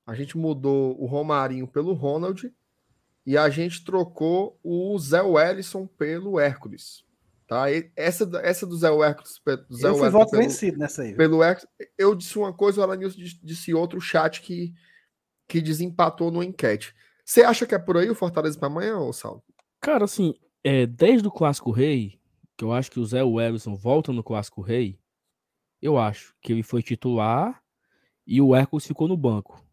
[0.07, 2.51] A gente mudou o Romarinho pelo Ronald
[3.27, 7.05] e a gente trocou o Zé Wellison pelo Hércules.
[7.47, 7.71] Tá?
[7.71, 9.39] E essa, essa do Zé Hércules,
[9.69, 11.15] do Zé Eu fui voto pelo, vencido nessa aí.
[11.15, 14.73] pelo Hércules, eu disse uma coisa, o Alanilson disse, disse outra, o chat que,
[15.47, 16.95] que desempatou no enquete.
[17.23, 19.45] Você acha que é por aí o Fortaleza para amanhã, ô Saulo?
[19.79, 22.21] Cara, assim, é, desde o Clássico Rei,
[22.57, 24.99] que eu acho que o Zé Wellison volta no Clássico Rei,
[25.81, 27.63] eu acho que ele foi titular
[28.27, 29.65] e o Hércules ficou no banco.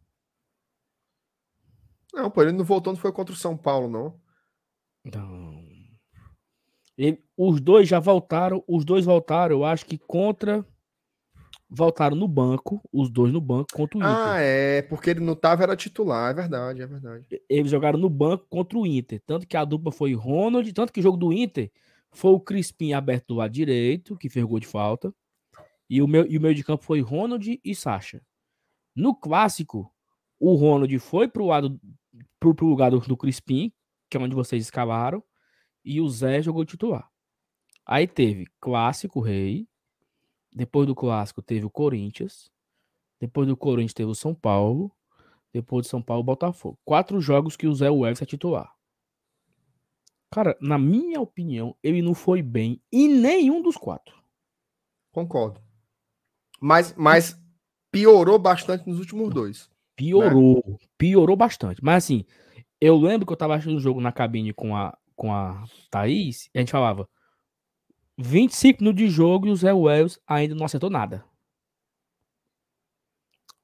[2.14, 4.20] Não, pô, ele não voltou, não foi contra o São Paulo, não.
[5.06, 5.64] Então,
[6.98, 10.66] ele- os dois já voltaram, os dois voltaram, eu acho que contra.
[11.70, 14.12] Voltaram no banco, os dois no banco contra o Inter.
[14.12, 17.26] Ah, é, porque ele não tava, era titular, é verdade, é verdade.
[17.48, 19.22] Eles jogaram no banco contra o Inter.
[19.26, 21.72] Tanto que a dupla foi Ronald, tanto que o jogo do Inter
[22.12, 25.14] foi o Crispim aberto do lado direito, que fez gol de falta.
[25.90, 28.22] E o, meu, e o meio de campo foi Ronald e Sacha.
[28.96, 29.94] No clássico,
[30.40, 31.80] o Ronald foi pro, lado,
[32.40, 33.72] pro, pro lugar do, do Crispim,
[34.10, 35.24] que é onde vocês escalaram,
[35.84, 37.10] e o Zé jogou titular.
[37.86, 39.68] Aí teve clássico rei.
[40.52, 42.52] Depois do clássico teve o Corinthians.
[43.20, 44.92] Depois do Corinthians teve o São Paulo.
[45.54, 46.78] Depois de São Paulo, Botafogo.
[46.86, 48.74] Quatro jogos que o Zé Welles é titular.
[50.32, 54.16] Cara, na minha opinião, ele não foi bem em nenhum dos quatro.
[55.12, 55.60] Concordo.
[56.62, 57.40] Mas, mas
[57.92, 59.70] piorou bastante nos últimos dois.
[59.96, 60.80] Piorou.
[60.98, 61.84] Piorou bastante.
[61.84, 62.26] Mas assim,
[62.80, 66.46] eu lembro que eu tava assistindo o jogo na cabine com a, com a Thaís
[66.54, 67.10] e a gente falava
[68.20, 71.24] 25 minutos de jogo e o Zé Wells ainda não acertou nada.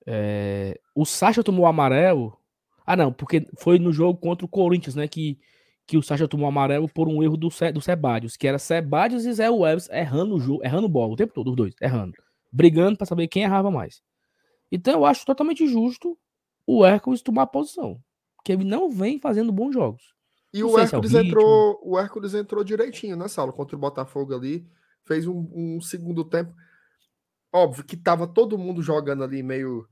[0.07, 2.37] É, o Sacha tomou amarelo.
[2.85, 5.07] Ah, não, porque foi no jogo contra o Corinthians, né?
[5.07, 5.39] Que,
[5.87, 9.25] que o Sacha tomou amarelo por um erro do, Ce- do Sebadios, que era Sebadios
[9.25, 12.13] e Zé Wells errando o jogo, errando bola o tempo todo, os dois, errando.
[12.51, 14.01] Brigando pra saber quem errava mais.
[14.71, 16.17] Então eu acho totalmente justo
[16.67, 17.99] o Hércules tomar a posição.
[18.43, 20.14] Que ele não vem fazendo bons jogos.
[20.55, 23.75] E Não o se é o Hércules entrou, o Hércules entrou direitinho nessa aula contra
[23.75, 24.65] o Botafogo ali,
[25.03, 26.55] fez um, um segundo tempo.
[27.53, 29.85] Óbvio que tava todo mundo jogando ali meio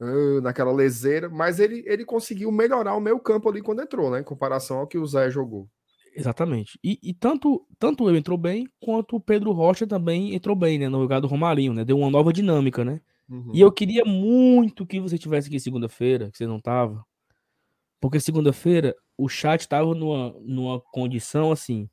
[0.00, 4.18] ah, naquela leseira, mas ele, ele conseguiu melhorar o meio campo ali quando entrou, né?
[4.18, 5.68] Em comparação ao que o Zé jogou.
[6.16, 6.80] Exatamente.
[6.82, 10.88] E, e tanto, tanto ele entrou bem, quanto o Pedro Rocha também entrou bem, né?
[10.88, 11.84] No lugar do Romarinho, né?
[11.84, 13.00] Deu uma nova dinâmica, né?
[13.28, 13.52] Uhum.
[13.54, 17.04] E eu queria muito que você tivesse aqui segunda-feira, que você não tava.
[18.00, 21.90] Porque segunda-feira o chat tava numa, numa condição assim.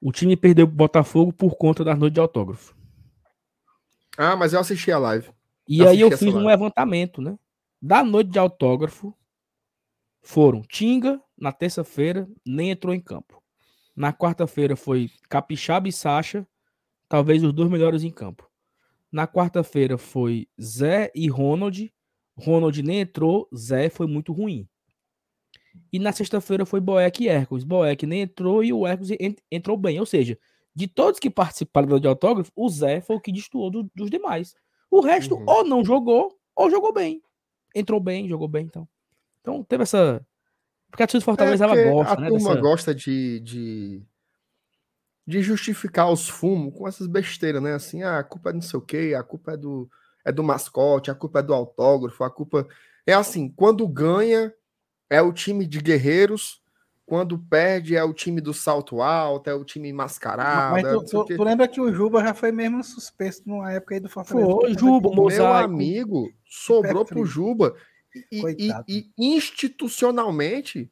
[0.00, 2.74] O time perdeu pro Botafogo por conta das noites de autógrafo.
[4.16, 5.30] Ah, mas eu assisti a live.
[5.68, 6.46] E Eu aí eu fiz um live.
[6.46, 7.38] levantamento, né?
[7.80, 9.14] Da noite de autógrafo,
[10.22, 13.42] foram Tinga na terça-feira, nem entrou em campo.
[13.94, 16.46] Na quarta-feira foi Capixaba e Sacha,
[17.08, 18.48] talvez os dois melhores em campo.
[19.12, 21.92] Na quarta-feira foi Zé e Ronald.
[22.36, 24.68] Ronald nem entrou, Zé foi muito ruim.
[25.92, 27.64] E na sexta-feira foi Boeck e Hércules.
[27.64, 29.98] Boeck nem entrou e o Hércules en- entrou bem.
[30.00, 30.38] Ou seja,
[30.74, 34.54] de todos que participaram de autógrafo, o Zé foi o que destoou do- dos demais.
[34.90, 35.44] O resto Uhum.
[35.46, 37.22] ou não jogou, ou jogou bem.
[37.74, 38.88] Entrou bem, jogou bem, então.
[39.40, 40.24] Então teve essa.
[40.90, 42.28] Porque a torcida do Fortaleza ela porque gosta, a né?
[42.28, 44.02] turma dessa- gosta de, de,
[45.26, 47.74] de justificar os fumos com essas besteiras, né?
[47.74, 49.88] Assim, ah, a culpa é não sei o quê, a culpa é do,
[50.24, 52.66] é do mascote, a culpa é do autógrafo, a culpa.
[53.06, 54.52] É assim, quando ganha
[55.08, 56.62] é o time de guerreiros,
[57.06, 60.72] quando perde é o time do salto alto, é o time mascarado.
[60.72, 63.70] Mas é tu, o tu- tu lembra que o Juba já foi mesmo suspenso numa
[63.72, 64.46] época aí do Fortaleza?
[64.46, 67.24] Foi, conta Juba, Mo- Meu amigo, sobrou pro.
[67.24, 67.74] Juba.
[68.32, 70.90] E, e- e institucionalmente,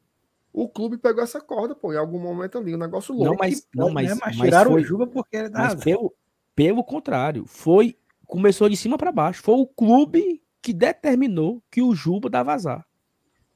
[0.52, 3.30] o clube pegou essa corda, pô, em algum momento ali, um negócio louco.
[3.30, 3.94] Não, mas, Pode, não, né?
[3.94, 6.14] mas, mas mas tiraram foi, o Juba porque ele dá mas pelo,
[6.55, 7.97] pelo contrário, foi.
[8.26, 9.43] Começou de cima para baixo.
[9.43, 12.86] Foi o clube que determinou que o Juba dá vazar.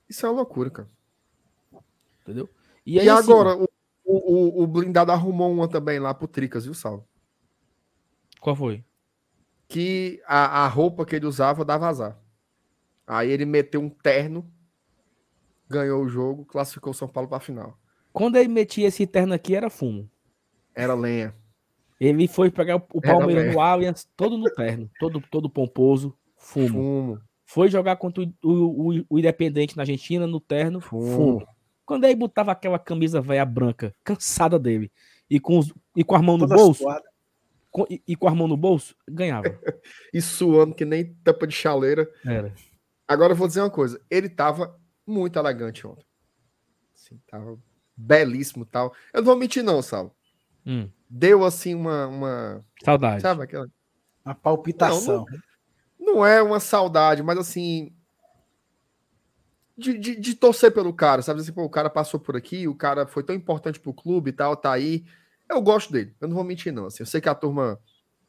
[0.08, 0.88] Isso é uma loucura, cara.
[2.22, 2.48] Entendeu?
[2.84, 3.68] E, aí, assim, agora, o,
[4.04, 7.06] o, o blindado arrumou uma também lá pro Tricas, viu, Sal?
[8.40, 8.84] Qual foi?
[9.68, 12.18] Que a, a roupa que ele usava dá vazar.
[13.06, 14.48] Aí ele meteu um terno,
[15.68, 17.78] ganhou o jogo, classificou o São Paulo pra final.
[18.12, 20.10] Quando ele metia esse terno aqui, era fumo.
[20.74, 21.34] Era lenha.
[21.98, 26.68] Ele foi pegar o, Palmeiras no Allianz, todo no terno, todo, todo pomposo, fumo.
[26.68, 31.46] Fumo, Foi jogar contra o, o, o- o Independente na Argentina, no terno, fumo.
[31.84, 34.90] Quando ele botava aquela camisa velha branca, cansada dele,
[35.30, 36.84] e com, os- e com a mão no Toda bolso,
[37.70, 39.44] com- e, e com a mão no bolso, ganhava.
[40.12, 42.10] E suando que nem tampa de chaleira.
[42.24, 42.52] Era.
[43.06, 44.00] Agora eu vou dizer uma coisa.
[44.10, 46.04] Ele tava muito elegante ontem.
[46.94, 47.56] Assim, tava
[47.96, 48.92] belíssimo e tal.
[49.14, 50.12] Eu não vou mentir, não, Sal.
[50.66, 52.08] Hum, deu assim uma.
[52.08, 53.22] uma saudade.
[53.22, 53.68] sabe aquela.
[54.24, 55.18] Uma palpitação.
[55.30, 55.38] Não
[56.24, 57.92] é uma saudade, mas assim.
[59.76, 61.40] De, de, de torcer pelo cara, sabe?
[61.40, 64.32] Assim, pô, o cara passou por aqui, o cara foi tão importante pro clube e
[64.32, 65.04] tal, tá aí.
[65.48, 66.86] Eu gosto dele, eu não vou mentir, não.
[66.86, 67.78] Assim, eu sei que a turma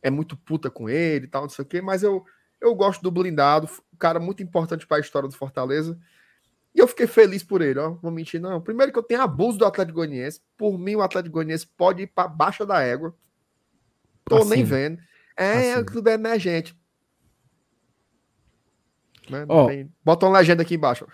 [0.01, 2.25] é muito puta com ele e tal, não sei o quê, mas eu,
[2.59, 5.97] eu gosto do blindado, um cara muito importante para a história do Fortaleza.
[6.77, 7.91] E eu fiquei feliz por ele, ó.
[7.91, 8.61] Vou mentir, não.
[8.61, 10.41] Primeiro que eu tenho abuso do Atlético Goianiense.
[10.55, 13.15] Por mim, o Atlético Goianiense pode ir para baixa da égua.
[14.25, 14.77] Tô nem Acima.
[14.77, 14.99] vendo.
[15.35, 15.81] É, Acima.
[15.81, 16.76] o clube é emergente.
[19.29, 19.45] Né?
[19.47, 19.67] Ó.
[19.67, 21.05] tem- Bota uma legenda aqui embaixo.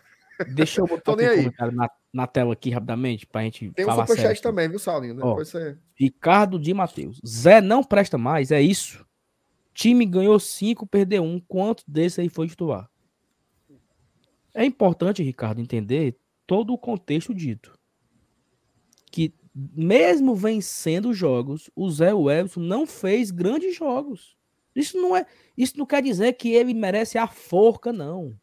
[0.54, 1.38] Deixa eu botar nem aí.
[1.38, 5.16] comentário na, na tela aqui rapidamente pra gente Tem um superchat também, viu, Saulinho?
[5.22, 5.30] Ó.
[5.30, 5.78] Depois você...
[5.96, 7.20] Ricardo de Matheus.
[7.26, 9.06] Zé não presta mais, é isso.
[9.74, 11.40] Time ganhou cinco, perdeu um.
[11.40, 12.90] Quanto desse aí foi titular?
[14.54, 16.16] É importante, Ricardo, entender
[16.46, 17.78] todo o contexto dito.
[19.12, 24.36] Que mesmo vencendo jogos, o Zé Wellison não fez grandes jogos.
[24.76, 25.26] Isso não é,
[25.58, 28.36] isso não quer dizer que ele merece a forca, não.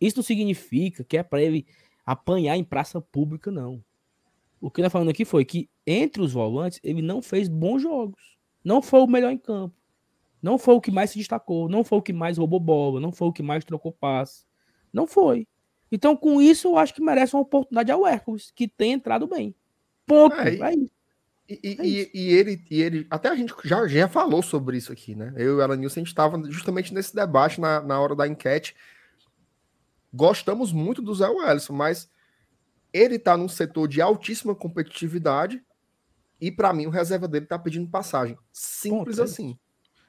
[0.00, 1.66] Isso não significa que é para ele
[2.04, 3.82] apanhar em praça pública, não.
[4.60, 8.36] O que nós falando aqui foi que entre os volantes ele não fez bons jogos.
[8.64, 9.74] Não foi o melhor em campo.
[10.42, 11.68] Não foi o que mais se destacou.
[11.68, 13.00] Não foi o que mais roubou bola.
[13.00, 14.44] Não foi o que mais trocou passe.
[14.92, 15.46] Não foi.
[15.90, 19.54] Então, com isso, eu acho que merece uma oportunidade ao Hércules, que tem entrado bem.
[20.04, 20.34] Ponto.
[20.36, 20.95] É, É isso.
[21.48, 24.92] E, e- É e- ele, e ele, até a gente já, já falou sobre isso
[24.92, 25.32] aqui, né?
[25.36, 28.26] Eu e o Alan Nilson, a gente estava justamente nesse debate na, na hora da
[28.26, 28.74] enquete.
[30.12, 32.08] Gostamos muito do Zé Wellison, mas
[32.92, 35.62] ele tá num setor de altíssima competitividade
[36.40, 38.38] e para mim o reserva dele tá pedindo passagem.
[38.52, 39.58] Simples Ponto, é assim.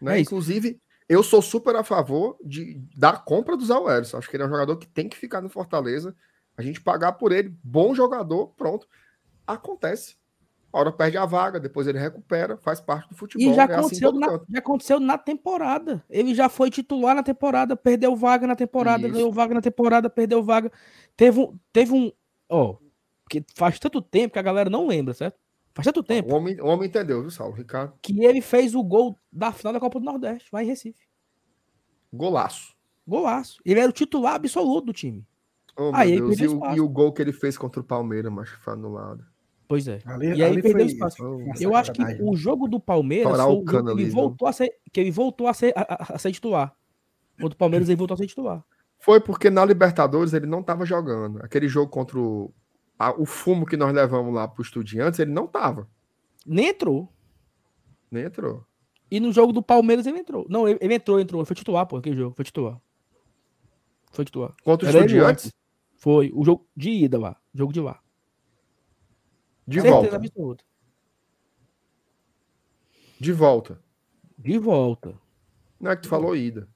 [0.02, 0.18] Né?
[0.18, 0.30] É isso.
[0.30, 4.18] Inclusive, eu sou super a favor de, da compra do Zé Wellison.
[4.18, 6.16] Acho que ele é um jogador que tem que ficar no Fortaleza.
[6.56, 8.88] A gente pagar por ele, bom jogador, pronto.
[9.46, 10.16] Acontece.
[10.72, 13.52] A hora perde a vaga, depois ele recupera, faz parte do futebol.
[13.52, 16.04] E já é assim aconteceu, todo na, já aconteceu na temporada.
[16.10, 19.14] Ele já foi titular na temporada, perdeu vaga na temporada, Isso.
[19.14, 20.72] ganhou vaga na temporada, perdeu vaga.
[21.16, 21.58] Teve um.
[21.72, 22.12] Teve um
[22.50, 22.76] ó,
[23.30, 25.38] que faz tanto tempo que a galera não lembra, certo?
[25.74, 27.54] Faz tanto tempo O homem, o homem entendeu, viu, Saulo?
[27.54, 27.94] Ricardo?
[28.02, 31.08] que ele fez o gol da final da Copa do Nordeste, lá em Recife.
[32.12, 32.76] Golaço.
[33.08, 33.60] Golaço.
[33.64, 35.26] Ele era o titular absoluto do time.
[35.78, 38.50] Oh, meu Aí E o, e o gol que ele fez contra o Palmeiras, mas
[38.50, 39.24] foi anulado.
[39.68, 40.00] Pois é.
[40.06, 41.24] Ali, E aí perdeu espaço.
[41.26, 44.72] Uma Eu acho que o jogo do Palmeiras o o jogo ele voltou a ser,
[44.94, 46.74] que ele voltou a ser, a, a- ser titular.
[47.40, 48.64] Contra o Palmeiras ele voltou a ser titular.
[49.00, 51.40] Foi porque na Libertadores ele não estava jogando.
[51.44, 52.52] Aquele jogo contra o,
[52.98, 55.88] a- o fumo que nós levamos lá pro Estudiantes, ele não tava.
[56.46, 57.12] Nem entrou.
[58.10, 58.64] Nem entrou.
[59.12, 60.46] E no jogo do Palmeiras ele entrou.
[60.50, 61.44] Não, ele, ele entrou, entrou.
[61.46, 62.34] Foi titular, pô, aquele jogo.
[62.36, 62.80] Foi titular.
[64.12, 64.54] Foi titular.
[64.64, 65.54] Contra o Estudiantes, antes.
[65.98, 66.32] Foi.
[66.34, 67.36] O jogo de ida lá.
[67.54, 68.00] Jogo de lá.
[69.68, 70.16] De Certeza volta.
[70.16, 70.64] absoluta.
[73.20, 73.82] De volta.
[74.38, 75.14] De volta.
[75.80, 76.68] Não é que tu falou ida.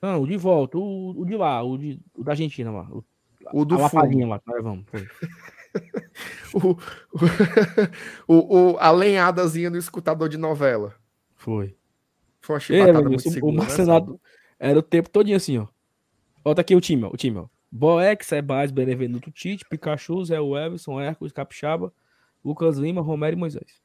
[0.00, 0.78] Não, o de volta.
[0.78, 1.62] O, o de lá.
[1.62, 2.88] O, de, o da Argentina lá.
[2.90, 3.04] O,
[3.52, 4.40] O do a lapadinha lá.
[4.46, 4.84] nós vamos.
[4.88, 5.06] Foi.
[6.54, 6.76] O,
[8.28, 10.94] o, o- a lenhadazinha no escutador de novela.
[11.34, 11.76] Foi.
[12.40, 13.52] Foi uma chibatada muito Deus, segura.
[13.52, 14.20] o né, Marcenato
[14.56, 15.66] era o tempo todinho assim, ó.
[16.44, 17.08] Ó, tá aqui o time, ó.
[17.12, 17.46] O time, ó.
[17.72, 21.92] Boeck, Sebas, Benevenuto Tite, Pikachu, Zé Everson, Hércules, Capixaba,
[22.44, 23.82] Lucas Lima, Romero e Moisés.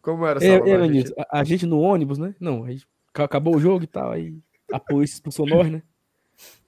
[0.00, 1.14] Como era É, é, Vinícius, gente?
[1.30, 2.34] a, a gente no ônibus, né?
[2.40, 4.36] Não, a gente, ca- acabou o jogo e tal, aí
[4.72, 5.82] a polícia expulsou nós, né?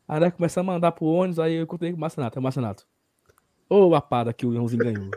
[0.07, 2.43] Aí nós começamos a mandar pro ônibus, aí eu encontrei com o Marcenato, é o
[2.43, 2.87] Marcenato.
[3.69, 5.11] Ô, lapada que o Leãozinho ganhou.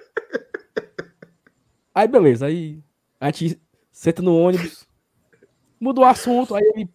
[1.94, 2.82] Aí, beleza, aí
[3.20, 3.62] a gente
[3.92, 4.88] senta no ônibus,
[5.80, 6.90] muda o assunto, aí ele.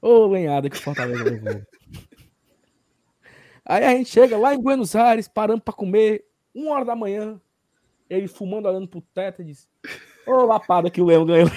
[0.00, 1.62] Ô, lenhada que o Fortaleza levou.
[3.64, 6.24] Aí a gente chega lá em Buenos Aires, parando pra comer,
[6.62, 7.40] uma hora da manhã,
[8.08, 9.68] ele fumando, olhando pro teto e diz:
[10.26, 11.48] Ô, lapada que o Leão ganhou.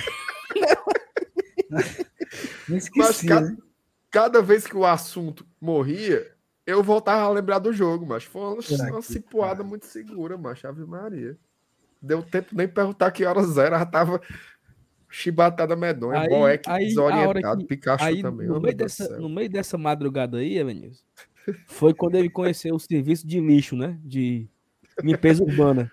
[2.68, 3.57] Nem esqueci, Mas, né?
[4.10, 6.30] Cada vez que o assunto morria,
[6.65, 10.38] eu voltava a lembrar do jogo, mas foi uma, Será uma que- cipuada muito segura,
[10.38, 10.68] macho.
[10.68, 11.38] Ave Maria.
[12.02, 14.19] Deu tempo nem perguntar que horas era, já tava
[15.10, 18.48] chibatada medonha, Aí- Boeck aí, desorientado, que- Pikachu Aí, também.
[18.48, 21.03] no oh, meio, dessa, no meio dessa madrugada aí, Evanilson,
[21.68, 23.98] foi quando ele conheceu o serviço de lixo, né?
[24.03, 24.48] De
[25.01, 25.91] limpeza urbana.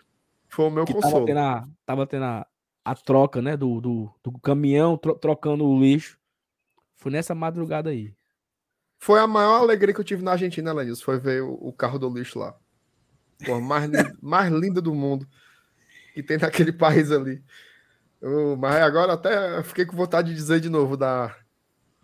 [0.49, 1.27] Foi o meu Que tava consolo.
[1.27, 2.47] tendo a, tava tendo a,
[2.85, 3.57] a troca, né?
[3.57, 6.19] Do, do, do caminhão tro- trocando o lixo.
[6.97, 8.15] Foi nessa madrugada aí.
[8.99, 11.99] Foi a maior alegria que eu tive na Argentina, Lenilson, foi ver o, o carro
[11.99, 12.57] do lixo lá.
[13.47, 13.89] Pô, mais,
[14.21, 15.27] mais linda do mundo
[16.15, 17.41] que tem naquele país ali.
[18.59, 21.33] Mas agora até fiquei com vontade de dizer de novo da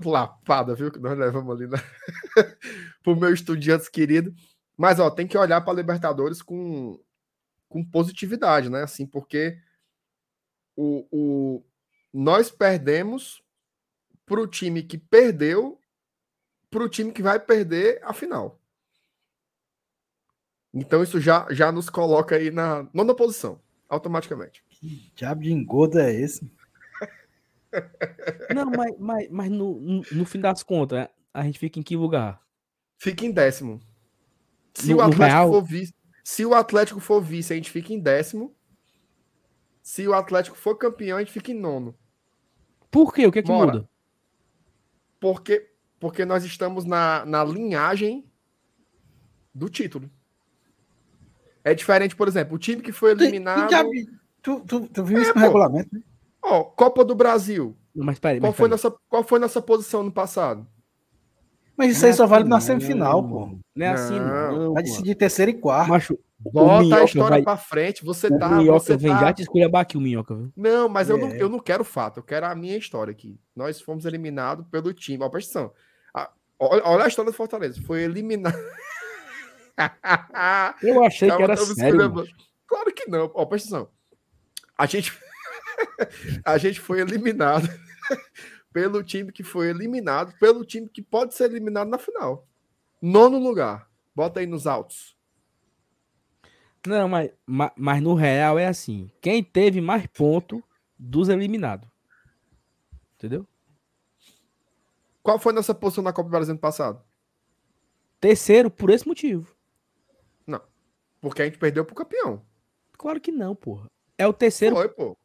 [0.04, 0.92] lapada, viu?
[0.92, 1.78] Que nós levamos ali na...
[3.02, 4.32] pro meu estudiantes querido.
[4.76, 7.00] Mas, ó, tem que olhar para Libertadores com,
[7.68, 8.82] com positividade, né?
[8.82, 9.58] Assim, porque
[10.76, 11.64] o, o,
[12.12, 13.42] nós perdemos
[14.26, 15.78] para o time que perdeu
[16.70, 18.60] para o time que vai perder a final.
[20.72, 24.64] Então isso já, já nos coloca aí na nona posição, automaticamente.
[24.68, 26.50] Que diabo de engodo é esse?
[28.52, 31.96] Não, mas, mas, mas no, no, no fim das contas, a gente fica em que
[31.96, 32.42] lugar?
[32.98, 33.80] Fica em décimo.
[34.74, 37.92] Se No- o Atlético Real- for vice, se o Atlético for vice, a gente fica
[37.92, 38.54] em décimo.
[39.82, 41.94] Se o Atlético for campeão, a gente fica em nono.
[42.90, 43.26] Por quê?
[43.26, 43.72] O que é que Bora.
[43.72, 43.88] muda?
[45.20, 45.70] Porque,
[46.00, 48.24] porque nós estamos na, na linhagem
[49.54, 50.10] do título.
[51.62, 53.70] É diferente, por exemplo, o time que foi eliminado.
[54.42, 55.40] Tu, tu, tu viu isso no pô.
[55.40, 55.88] regulamento?
[55.94, 56.02] né?
[56.42, 57.74] Ó, Copa do Brasil.
[57.94, 58.82] Não, mas peraí, Qual mas foi, peraí.
[58.82, 60.66] nossa, qual foi nossa posição no passado?
[61.76, 63.58] Mas isso aí só vale na Não, semifinal, pô.
[63.74, 64.58] Não é assim, Não.
[64.58, 64.72] não.
[64.74, 65.88] Vai decidir terceiro e quarto.
[65.90, 68.04] Macho, Bota a história vai- pra frente.
[68.04, 68.48] Você o tá.
[68.50, 69.20] Minhoca Você vem tá...
[69.20, 70.52] já te escolher aqui o Minhoca, viu?
[70.56, 71.40] Não, mas eu, não, É.
[71.42, 73.38] eu não quero fato, eu quero a minha história aqui.
[73.56, 75.24] Nós fomos eliminados pelo time.
[75.24, 75.74] Ó, presta atenção.
[76.14, 77.80] A- olha, olha a história do Fortaleza.
[77.82, 78.54] Foi eliminado.
[80.82, 82.12] Eu achei que era sério.
[82.66, 83.30] Claro que não.
[83.34, 83.90] Ó, presta atenção.
[84.76, 85.12] A gente,
[86.44, 87.68] a gente foi eliminado
[88.74, 92.46] pelo time que foi eliminado, pelo time que pode ser eliminado na final.
[93.00, 93.90] Nono lugar.
[94.14, 95.16] Bota aí nos altos.
[96.86, 99.10] Não, mas, ma- mas no real é assim.
[99.22, 100.62] Quem teve mais ponto
[100.98, 101.88] dos eliminados.
[103.14, 103.48] Entendeu?
[105.22, 107.02] Qual foi nossa posição na Copa do Brasil ano passado?
[108.20, 109.54] Terceiro por esse motivo.
[111.20, 112.44] Porque a gente perdeu pro campeão.
[112.98, 113.86] Claro que não, porra.
[114.18, 114.76] É o terceiro.
[114.76, 115.16] Foi, pô.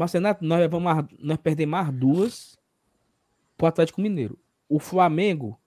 [0.00, 2.58] Mas, Renato, nós, vamos, nós perdemos mais duas
[3.54, 4.38] pro Atlético Mineiro.
[4.66, 5.60] O Flamengo,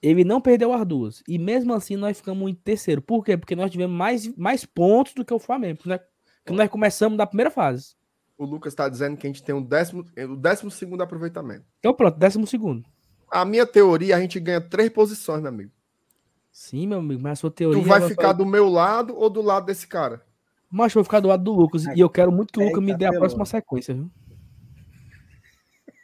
[0.00, 1.22] ele não perdeu as duas.
[1.28, 3.02] E mesmo assim nós ficamos em terceiro.
[3.02, 3.36] Por quê?
[3.36, 5.80] Porque nós tivemos mais, mais pontos do que o Flamengo.
[5.84, 6.00] Nós,
[6.42, 7.94] porque nós começamos da primeira fase.
[8.38, 11.66] O Lucas está dizendo que a gente tem um décimo, o décimo segundo aproveitamento.
[11.78, 12.88] Então pronto, décimo segundo.
[13.30, 15.72] A minha teoria, a gente ganha três posições, meu amigo.
[16.50, 17.82] Sim, meu amigo, mas a sua teoria...
[17.82, 20.26] Tu vai ela ficar do meu lado ou do lado desse cara?
[20.70, 21.84] Mas eu vou ficar do lado do Lucas.
[21.86, 24.10] E eu quero muito que o Lucas me dê a próxima sequência, viu?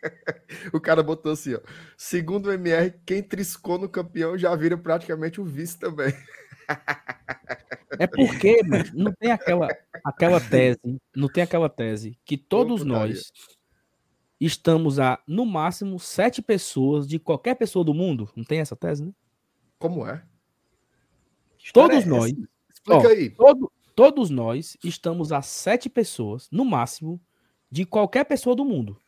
[0.72, 1.60] O cara botou assim, ó.
[1.96, 6.12] Segundo o MR, quem triscou no campeão já vira praticamente o vice também.
[7.98, 9.68] É porque, mano, não tem aquela,
[10.02, 13.30] aquela tese, não tem aquela tese que todos nós
[14.40, 18.28] estamos a, no máximo, sete pessoas de qualquer pessoa do mundo.
[18.34, 19.12] Não tem essa tese, né?
[19.78, 20.24] Como é?
[21.72, 22.48] Todos é nós, essa?
[22.72, 23.30] Explica Ó, aí.
[23.30, 27.20] todo, todos nós estamos a sete pessoas, no máximo,
[27.70, 28.98] de qualquer pessoa do mundo.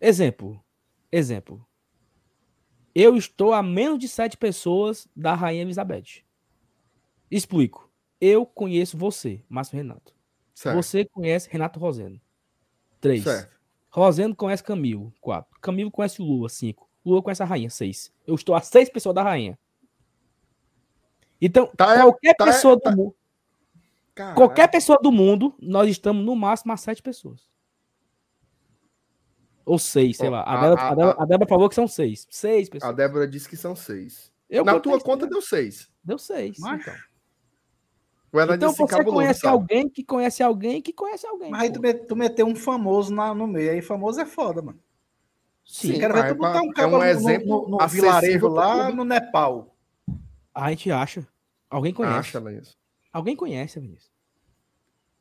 [0.00, 0.62] Exemplo.
[1.10, 1.66] Exemplo.
[2.94, 6.22] Eu estou a menos de sete pessoas da Rainha Elizabeth.
[7.30, 7.90] Explico.
[8.20, 10.14] Eu conheço você, Márcio Renato.
[10.54, 10.76] Certo.
[10.76, 12.20] Você conhece Renato Roseno.
[13.00, 13.24] Três.
[13.24, 13.54] certo.
[13.90, 15.12] Roseno conhece Camilo.
[15.20, 15.58] Quatro.
[15.60, 16.48] Camilo conhece Lua.
[16.48, 16.88] Cinco.
[17.04, 17.70] Lua conhece a Rainha.
[17.70, 18.12] Seis.
[18.26, 19.58] Eu estou a seis pessoas da Rainha.
[21.40, 23.16] Então, Tá, é- qualquer tá, é- pessoa tá- do mundo.
[24.14, 24.36] Caralho.
[24.36, 27.48] Qualquer pessoa do mundo, nós estamos no máximo a sete pessoas.
[29.64, 30.42] Ou seis, sei lá.
[30.42, 32.26] A, a- Débora, a- a, Débora, a Débora falou que são seis.
[32.30, 32.96] Seis A pessoas.
[32.96, 34.32] Débora disse que são seis.
[34.48, 35.90] Eu Na tua conta deu seis.
[36.04, 36.58] Deu seis.
[36.58, 36.90] Macho.
[38.36, 39.60] Então, então você encabulou, conhece Saulo.
[39.60, 41.50] alguém que conhece alguém que conhece alguém.
[41.50, 43.70] Mas aí tu, met- tu meteu um famoso na- no meio.
[43.70, 44.78] Aí famoso é foda, mano.
[45.64, 48.48] Sim, mas ver tu é botar um é cara um no, exemplo no, no vilarejo
[48.48, 49.74] lá no Nepal.
[50.52, 51.26] A gente acha.
[51.70, 52.18] Alguém conhece.
[52.18, 52.76] Acha, Vinícius.
[53.14, 54.12] Alguém conhece, Vinícius.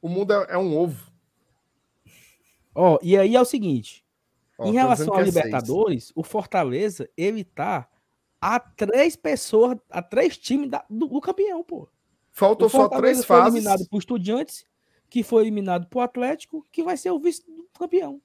[0.01, 1.13] O mundo é, é um ovo.
[2.73, 4.03] Ó, e aí é o seguinte.
[4.57, 5.35] Ó, em relação que é seis.
[5.35, 7.87] Libertadores, o Fortaleza, ele tá
[8.41, 11.87] a três pessoas, a três times da- do, do campeão, pô.
[12.31, 13.53] Faltam só três foi fases.
[13.55, 14.65] eliminado pro Estudiantes,
[15.07, 18.13] que foi eliminado pro Atlético, que vai ser o vice do campeão.
[18.13, 18.21] Ou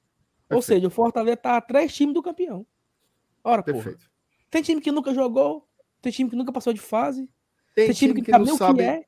[0.49, 0.63] Perfeito.
[0.65, 2.67] seja, o Fortaleza tá a três times do campeão.
[3.45, 3.73] Ora, pô.
[3.73, 4.11] Perfeito.
[4.51, 5.69] Tem time que nunca jogou,
[6.01, 7.29] tem time que nunca passou de fase,
[7.75, 9.05] Tem, tem, time, que, não sabe nem o sabe, que é,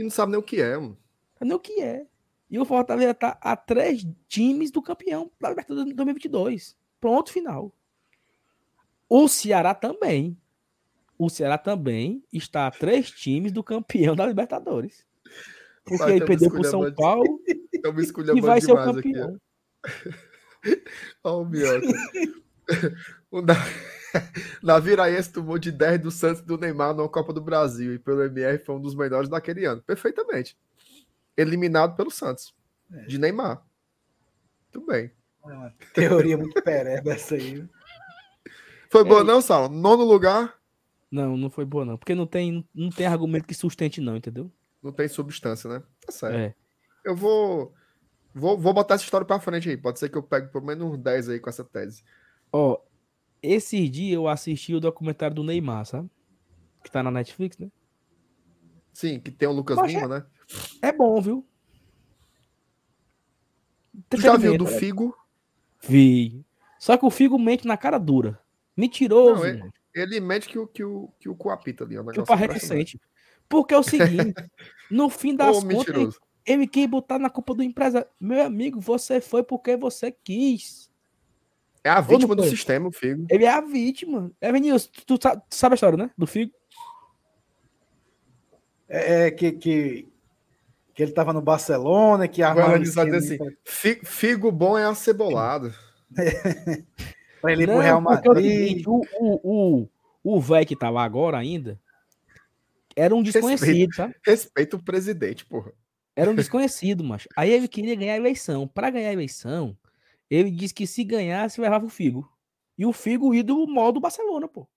[0.00, 0.78] que não sabe nem o que é.
[0.78, 0.96] Mano.
[1.34, 2.06] sabe nem o que é.
[2.50, 6.76] E o Fortaleza tá a três times do campeão da Libertadores de 2022.
[6.98, 7.70] Pronto, final.
[9.08, 10.38] O Ceará também.
[11.18, 15.06] O Ceará também está a três times do campeão da Libertadores.
[15.84, 16.90] Porque ele perdeu pro São.
[16.94, 17.40] Paulo
[18.34, 19.12] e vai ser o aqui.
[19.12, 19.40] campeão.
[21.22, 21.86] Ó, o Minhoca.
[23.30, 23.54] o da...
[24.62, 28.22] Naviraense tomou de 10 do Santos e do Neymar na Copa do Brasil e pelo
[28.22, 29.82] MR foi um dos melhores daquele ano.
[29.82, 30.56] Perfeitamente.
[31.36, 32.54] Eliminado pelo Santos.
[32.92, 33.06] É.
[33.06, 33.64] De Neymar.
[34.70, 35.10] Tudo bem.
[35.44, 37.66] É uma teoria muito pereba essa aí.
[38.90, 39.26] Foi boa, Ei.
[39.26, 39.68] não, Saulo?
[39.68, 40.58] Nono lugar.
[41.10, 41.96] Não, não foi boa, não.
[41.96, 44.50] Porque não tem, não tem argumento que sustente, não, entendeu?
[44.82, 45.82] Não tem substância, né?
[46.04, 46.36] Tá certo.
[46.36, 46.54] É.
[47.04, 47.74] Eu vou,
[48.34, 48.58] vou.
[48.58, 49.76] Vou botar essa história pra frente aí.
[49.76, 52.04] Pode ser que eu pegue pelo menos uns 10 aí com essa tese.
[52.52, 52.80] Ó,
[53.42, 56.10] esses dias eu assisti o documentário do Neymar, sabe?
[56.82, 57.70] Que tá na Netflix, né?
[58.92, 60.26] Sim, que tem o Lucas Mas é- Lima, né?
[60.82, 61.46] É bom, viu?
[64.08, 64.66] Tu já viu do?
[64.66, 65.16] Figo?
[65.82, 66.44] Vi.
[66.78, 68.40] Só que o Figo mente na cara dura.
[68.76, 69.72] Mentiroso, Não, é- mano.
[69.92, 71.96] Ele mente que o, que o, que o Coapita ali.
[71.96, 72.60] É um negócio impressionante.
[72.60, 73.00] recente.
[73.48, 74.34] Porque é o seguinte,
[74.90, 76.12] no fim das Ô, contas, ele,
[76.46, 78.08] ele quis botar na culpa do empresário.
[78.20, 80.89] Meu amigo, você foi porque você quis.
[81.82, 83.26] É a vítima do sistema, o Figo.
[83.30, 84.30] Ele é a vítima.
[84.40, 86.10] É, Vinícius, tu, tu tu sabe a história, né?
[86.16, 86.52] Do Figo?
[88.88, 90.08] É, é que, que,
[90.94, 92.42] que ele tava no Barcelona, que
[92.82, 95.72] esquema assim, pra- "Fi- Figo bom é acebolado.
[97.40, 98.82] pra ele ir pro Real é o Madrid.
[98.86, 99.40] o, o,
[99.82, 99.88] o,
[100.36, 101.80] o velho que tá lá agora ainda
[102.96, 103.94] era um desconhecido, Respeito.
[103.94, 104.14] sabe?
[104.26, 105.72] Respeita o presidente, porra.
[106.16, 107.28] Era um desconhecido, macho.
[107.36, 108.66] Aí ele queria ganhar a eleição.
[108.66, 109.74] Pra ganhar a eleição,
[110.30, 112.30] ele disse que se ganhasse, levava o Figo.
[112.78, 114.68] E o Figo ia do modo Barcelona, pô.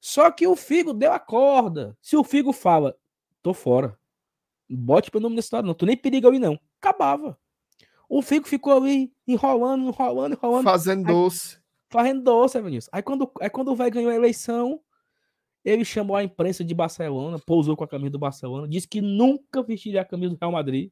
[0.00, 1.96] Só que o Figo deu a corda.
[2.02, 2.96] Se o Figo fala,
[3.42, 3.98] tô fora.
[4.68, 5.74] Bote meu nome nessa história, não.
[5.74, 6.58] Tu nem periga ali, não.
[6.78, 7.38] Acabava.
[8.08, 10.64] O Figo ficou ali enrolando, enrolando, enrolando.
[10.64, 11.58] Fazendo doce.
[11.88, 12.90] fazendo doce, Vinícius.
[12.92, 14.80] Aí quando, aí quando o velho ganhou a eleição,
[15.64, 19.62] ele chamou a imprensa de Barcelona, pousou com a camisa do Barcelona, disse que nunca
[19.62, 20.90] vestiria a camisa do Real Madrid.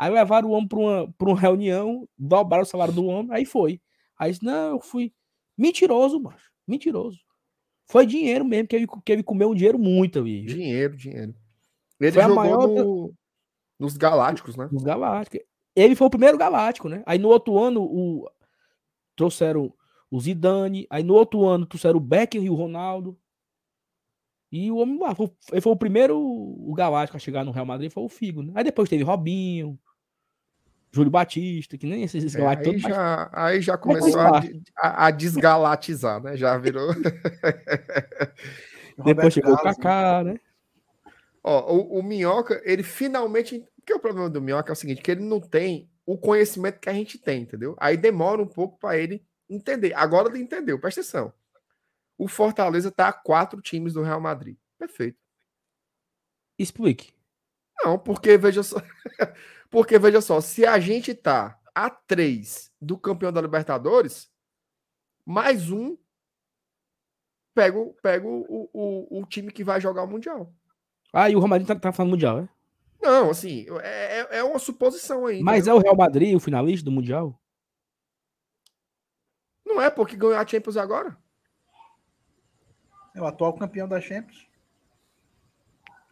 [0.00, 3.44] Aí levaram o homem para uma, pra uma reunião, dobraram o salário do homem, aí
[3.44, 3.82] foi.
[4.18, 5.12] Aí disse, não, eu fui.
[5.58, 6.50] Mentiroso, macho.
[6.66, 7.18] Mentiroso.
[7.86, 10.46] Foi dinheiro mesmo, que ele, que ele comeu um dinheiro muito viu?
[10.46, 11.34] Dinheiro, dinheiro.
[12.00, 13.14] Ele Foi a jogou maior no-
[13.78, 14.70] nos Galácticos, né?
[14.72, 15.46] Nos Galácticos.
[15.76, 17.02] Ele foi o primeiro Galáctico, né?
[17.04, 18.26] Aí no outro ano o...
[19.14, 19.70] trouxeram
[20.10, 20.86] o Zidane.
[20.88, 23.18] Aí no outro ano trouxeram o Becker e o Ronaldo.
[24.50, 27.66] E o homem lá, foi, ele foi o primeiro o Galáctico a chegar no Real
[27.66, 28.52] Madrid, foi o Figo, né?
[28.56, 29.78] Aí depois teve Robinho,
[30.92, 34.40] Júlio Batista, que nem esses É, aí, todos, mas já, aí já começou a,
[34.76, 36.36] a- a desgalatizar, né?
[36.36, 36.88] Já virou.
[39.04, 39.82] depois chegou o Carlos, né?
[39.82, 40.40] Kaká, né?
[41.42, 43.64] Ó, o, o Minhoca, ele finalmente.
[43.76, 46.90] Porque o problema do Minhoca é o seguinte: que ele não tem o conhecimento que
[46.90, 47.74] a gente tem, entendeu?
[47.78, 49.94] Aí demora um pouco para ele entender.
[49.94, 51.32] Agora ele entendeu, presta atenção.
[52.18, 54.56] O Fortaleza tá a quatro times do Real Madrid.
[54.78, 55.16] Perfeito.
[56.58, 57.14] Explique.
[57.82, 58.78] Não, porque veja só.
[59.70, 64.30] porque veja só, se a gente tá a três do campeão da Libertadores,
[65.24, 65.96] mais um
[67.54, 70.52] pega, o- pega o, o, o, time que vai jogar o Mundial.
[71.12, 72.48] Ah, e o Real Madrid tá, tá falando Mundial, é?
[73.00, 75.42] Não, assim, é, é- é uma suposição aí.
[75.42, 75.76] Mas entendeu?
[75.76, 77.40] é o Real Madrid o finalista do Mundial?
[79.64, 81.16] Não é porque ganhou a Champions agora?
[83.14, 84.46] É o atual campeão da Champions.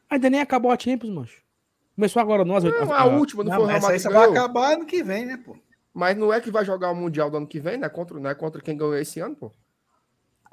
[0.08, 1.47] Ainda nem acabou a Champions, mancho.
[1.98, 2.62] Começou agora nós.
[2.62, 5.02] Não, a última não, Não, foi o Real essa Madrid que vai acabar ano que
[5.02, 5.56] vem, né, pô?
[5.92, 7.88] Mas não é que vai jogar o Mundial do ano que vem, né?
[7.88, 9.52] Contra, não é contra quem ganhou esse ano, pô.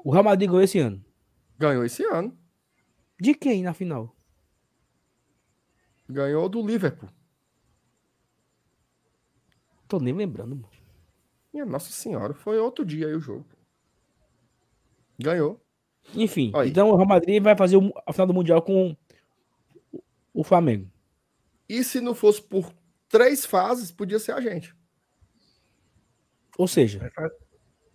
[0.04, 1.04] O Real Madrid ganhou esse ano.
[1.56, 2.36] Ganhou esse ano.
[3.20, 4.12] De quem na final?
[6.10, 7.08] Ganhou do Liverpool.
[9.86, 10.68] Tô nem lembrando, mano.
[11.54, 13.46] Minha Nossa Senhora, foi outro dia aí o jogo.
[15.16, 15.64] Ganhou.
[16.12, 16.70] Enfim, Olha aí.
[16.70, 18.96] então o Real Madrid vai fazer a final do Mundial com
[20.34, 20.90] o Flamengo.
[21.68, 22.72] E se não fosse por
[23.08, 24.74] três fases, podia ser a gente.
[26.58, 27.10] Ou seja,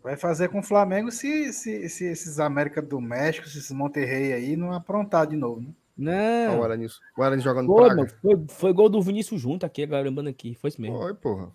[0.03, 4.33] Vai fazer com o Flamengo se, se, se esses América do México, se esses Monterrey
[4.33, 6.47] aí não aprontar de novo, né?
[6.47, 6.63] Olha o não.
[6.63, 7.95] Aranis, o Aranis jogando Foi, praga.
[7.95, 10.55] mano, foi, foi gol do Vinícius junto aqui, agora lembrando aqui.
[10.55, 10.97] Foi isso mesmo.
[10.97, 11.51] Foi, porra.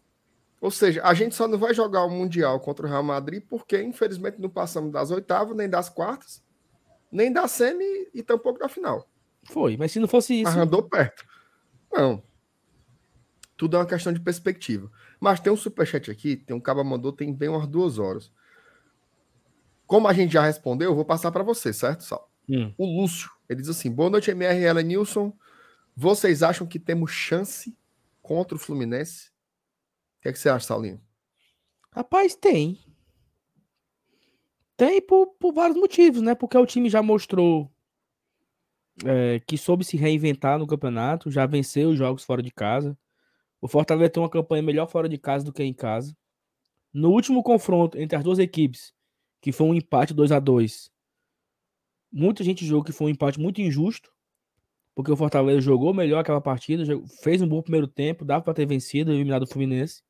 [0.60, 3.82] Ou seja, a gente só não vai jogar o Mundial contra o Real Madrid porque,
[3.82, 6.42] infelizmente, não passamos das oitavas, nem das quartas,
[7.10, 9.08] nem da semi e tampouco da final.
[9.44, 10.44] Foi, mas se não fosse isso.
[10.44, 11.24] Mas andou perto.
[11.96, 12.22] Não.
[13.56, 14.90] Tudo é uma questão de perspectiva.
[15.18, 18.30] Mas tem um superchat aqui, tem um caba mandou, tem bem umas duas horas.
[19.86, 22.30] Como a gente já respondeu, eu vou passar para você, certo, Sal?
[22.48, 22.74] Hum.
[22.76, 25.32] O Lúcio, ele diz assim: boa noite, MRL Nilson.
[25.96, 27.74] Vocês acham que temos chance
[28.20, 29.30] contra o Fluminense?
[30.18, 31.00] O que, é que você acha, Saulinho?
[31.90, 32.78] Rapaz, tem.
[34.76, 36.34] Tem por, por vários motivos, né?
[36.34, 37.72] Porque o time já mostrou
[39.04, 42.96] é, que soube se reinventar no campeonato, já venceu os jogos fora de casa.
[43.60, 46.16] O Fortaleza tem uma campanha melhor fora de casa do que em casa.
[46.92, 48.94] No último confronto entre as duas equipes,
[49.40, 50.90] que foi um empate 2 a 2
[52.16, 54.10] muita gente jogou que foi um empate muito injusto,
[54.94, 56.84] porque o Fortaleza jogou melhor aquela partida,
[57.22, 60.02] fez um bom primeiro tempo, dava para ter vencido, eliminado o Fluminense.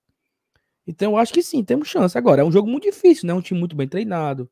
[0.87, 2.17] Então eu acho que sim, temos chance.
[2.17, 3.33] Agora, é um jogo muito difícil, né?
[3.33, 4.49] É um time muito bem treinado.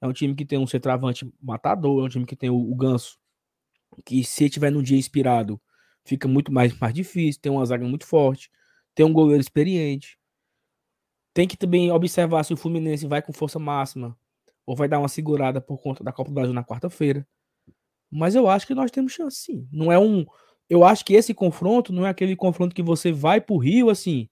[0.00, 2.74] É um time que tem um centroavante matador, é um time que tem o, o
[2.74, 3.16] Ganso,
[4.04, 5.60] que se tiver num dia inspirado,
[6.04, 8.50] fica muito mais, mais difícil, tem uma zaga muito forte,
[8.94, 10.18] tem um goleiro experiente.
[11.34, 14.18] Tem que também observar se o Fluminense vai com força máxima
[14.64, 17.26] ou vai dar uma segurada por conta da Copa do Brasil na quarta-feira.
[18.10, 19.68] Mas eu acho que nós temos chance, sim.
[19.70, 20.24] Não é um.
[20.68, 24.28] Eu acho que esse confronto não é aquele confronto que você vai pro Rio assim.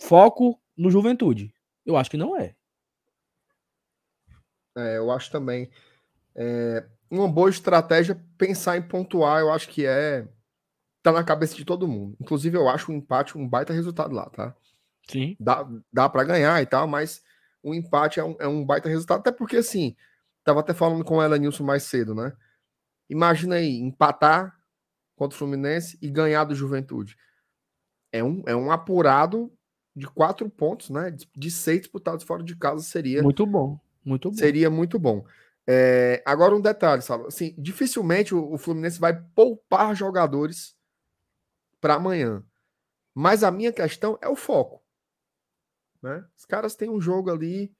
[0.00, 1.54] Foco no juventude.
[1.84, 2.56] Eu acho que não é.
[4.76, 5.70] É, eu acho também.
[6.34, 10.26] É, uma boa estratégia pensar em pontuar, eu acho que é.
[11.02, 12.16] Tá na cabeça de todo mundo.
[12.20, 14.56] Inclusive, eu acho o um empate um baita resultado lá, tá?
[15.08, 15.36] Sim.
[15.38, 17.22] Dá, dá para ganhar e tal, mas
[17.62, 19.94] o empate é um, é um baita resultado, até porque assim,
[20.44, 22.32] tava até falando com ela Nilson mais cedo, né?
[23.08, 24.56] Imagina aí, empatar
[25.14, 27.16] contra o Fluminense e ganhar do Juventude.
[28.12, 29.52] É um, é um apurado
[29.94, 31.16] de quatro pontos, né?
[31.34, 33.22] De seis disputados fora de casa seria.
[33.22, 34.36] Muito bom, muito bom.
[34.36, 35.24] Seria muito bom.
[35.66, 37.26] É, agora um detalhe, sabe?
[37.26, 40.76] Assim, dificilmente o, o Fluminense vai poupar jogadores
[41.80, 42.44] para amanhã.
[43.14, 44.82] Mas a minha questão é o foco.
[46.00, 46.24] Né?
[46.36, 47.74] Os caras têm um jogo ali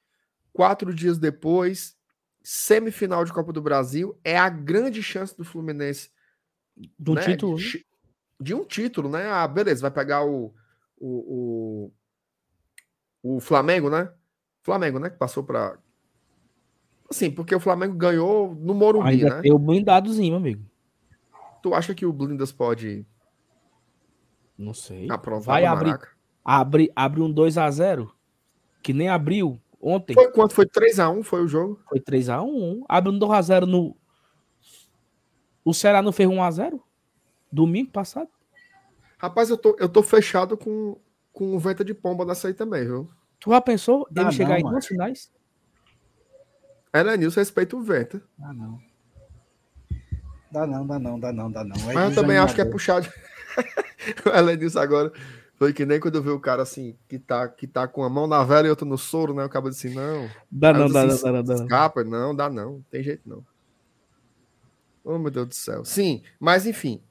[0.52, 1.96] quatro dias depois,
[2.42, 6.10] semifinal de Copa do Brasil, é a grande chance do Fluminense
[6.98, 7.22] do né?
[7.22, 7.56] título.
[7.56, 7.86] De,
[8.40, 9.28] de, um título, né?
[9.30, 10.54] Ah, beleza, vai pegar o,
[10.96, 11.90] o,
[13.22, 14.12] o, o Flamengo, né?
[14.62, 15.10] Flamengo, né?
[15.10, 15.78] Que passou para
[17.10, 19.42] Assim, porque o Flamengo ganhou no Morumbi, Ainda né?
[19.42, 20.64] Tem o blindadozinho, amigo.
[21.62, 23.04] Tu acha que o Blindas pode.
[24.56, 25.10] Não sei.
[25.10, 25.98] Aprontar Vai abrir,
[26.44, 28.12] abre, abre um 2 a 0
[28.82, 30.14] que nem abriu ontem.
[30.14, 30.54] Foi quanto?
[30.54, 31.80] Foi 3x1 foi o jogo?
[31.88, 32.84] Foi 3x1.
[32.88, 33.96] Abre um 2x0 no.
[35.64, 36.80] O Ceará não fez 1x0?
[37.50, 38.28] Domingo passado?
[39.18, 40.96] Rapaz, eu tô, eu tô fechado com,
[41.32, 43.10] com o vento de pomba nessa aí também, viu?
[43.40, 45.32] Tu já pensou ele chegar não, em duas finais?
[46.96, 48.20] É, Nilson respeita o vento.
[48.40, 48.80] Ah, não.
[50.50, 51.90] Dá não, dá não, dá não, dá não.
[51.90, 53.06] É Mas eu também acho que é puxado.
[54.24, 55.12] o Elenilson agora
[55.56, 58.10] foi que nem quando eu vi o cara assim, que tá, que tá com a
[58.10, 59.44] mão na vela e outra no soro, né?
[59.44, 60.28] O cara disse, não.
[60.50, 63.44] Dá não, dá, assim, dá, dá, dá, Escapa, não, dá não, tem jeito não.
[65.04, 65.84] Oh, meu Deus do céu.
[65.84, 67.02] Sim, mas enfim,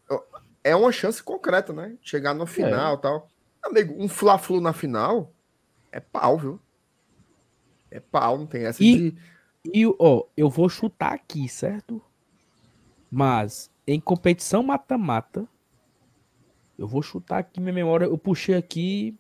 [0.64, 1.96] é uma chance concreta, né?
[2.02, 3.02] Chegar no final e é.
[3.02, 3.30] tal.
[3.64, 5.32] Amigo, um Fla-Flu na final
[5.92, 6.60] é pau, viu?
[7.90, 9.18] É pau, não tem essa e, de...
[9.74, 12.02] E, ó, eu vou chutar aqui, certo?
[13.10, 15.48] Mas, em competição mata-mata,
[16.78, 18.06] eu vou chutar aqui minha memória.
[18.06, 19.18] Eu puxei aqui.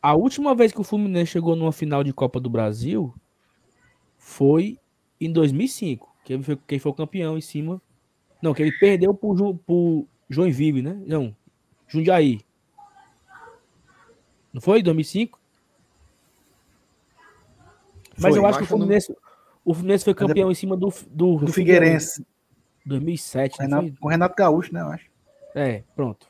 [0.00, 3.12] A última vez que o Fluminense chegou numa final de Copa do Brasil
[4.16, 4.78] foi
[5.20, 6.08] em 2005.
[6.24, 7.80] Quem foi, quem foi o campeão em cima.
[8.42, 11.00] Não, que ele perdeu pro, pro Joinville, né?
[11.06, 11.34] Não,
[11.86, 12.40] Jundiaí.
[14.52, 14.82] Não foi?
[14.82, 15.38] 2005?
[18.20, 19.14] Mas foi, eu acho que o Fluminense,
[19.68, 22.26] o Fluminense foi campeão em cima do, do, do, do Figueirense.
[22.86, 23.58] 2007.
[23.60, 24.80] Renato, com o Renato Gaúcho, né?
[24.80, 25.10] Eu acho.
[25.54, 26.26] É, pronto.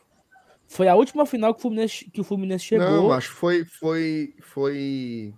[0.66, 2.90] Foi a última final que o Fluminense, que o Fluminense chegou.
[2.90, 5.32] Não, acho que foi, foi, foi.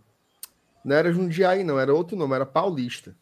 [0.82, 3.14] Não era Jundiaí, não, era outro nome, era Paulista.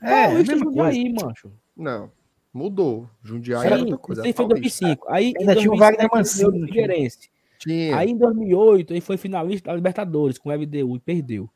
[0.00, 1.52] É, Paulista é Jundiaí, mancho.
[1.76, 2.10] Não,
[2.50, 3.06] mudou.
[3.22, 4.22] Jundiaí Sim, era outra coisa.
[4.24, 5.06] Aí foi 2005.
[5.10, 6.66] Aí Ainda tinha o Wagner Mancini.
[6.66, 7.30] Figueirense.
[7.58, 7.98] Tinha.
[7.98, 11.50] Aí em 2008 ele foi finalista da Libertadores com o MDU e perdeu.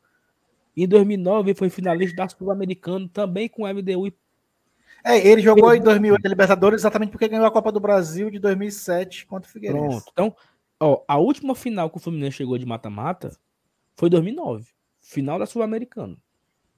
[0.76, 4.12] Em 2009 ele foi finalista da Sul-Americano também com o MDU
[5.04, 8.38] é, ele jogou em 2008 a Libertadores exatamente porque ganhou a Copa do Brasil de
[8.38, 9.88] 2007 contra o Figueirense.
[9.88, 10.04] Pronto.
[10.12, 10.36] Então,
[10.78, 13.36] ó, a última final que o Fluminense chegou de mata-mata
[13.94, 14.68] foi 2009,
[15.00, 16.16] final da Sul-Americana.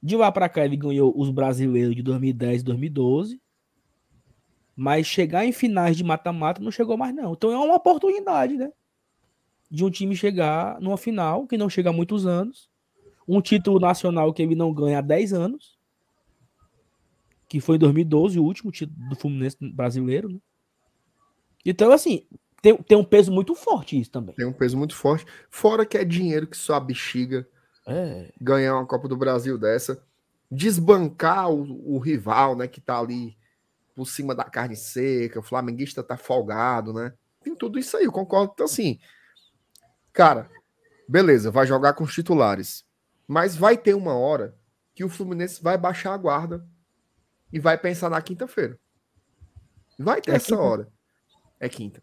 [0.02, 3.40] De lá para cá ele ganhou os brasileiros de 2010 e 2012.
[4.76, 7.32] Mas chegar em finais de mata-mata não chegou mais não.
[7.32, 8.72] Então é uma oportunidade, né?
[9.70, 12.68] De um time chegar numa final que não chega há muitos anos,
[13.26, 15.74] um título nacional que ele não ganha há 10 anos
[17.54, 20.40] que foi em 2012, o último título do Fluminense brasileiro, né?
[21.64, 22.26] Então, assim,
[22.60, 24.34] tem, tem um peso muito forte isso também.
[24.34, 25.24] Tem um peso muito forte.
[25.50, 27.48] Fora que é dinheiro que só a bexiga
[27.86, 28.32] é.
[28.40, 30.02] ganhar uma Copa do Brasil dessa.
[30.50, 32.66] Desbancar o, o, rival, né?
[32.66, 33.36] Que tá ali
[33.94, 35.38] por cima da carne seca.
[35.38, 37.14] O flamenguista tá folgado, né?
[37.42, 38.52] Tem tudo isso aí, eu concordo.
[38.52, 38.98] Então, assim,
[40.12, 40.50] cara,
[41.08, 42.83] beleza, vai jogar com os titulares.
[43.26, 44.56] Mas vai ter uma hora
[44.94, 46.66] que o Fluminense vai baixar a guarda
[47.52, 48.78] e vai pensar na quinta-feira.
[49.98, 50.60] Vai ter é essa quinta.
[50.60, 50.92] hora.
[51.58, 52.02] É quinta.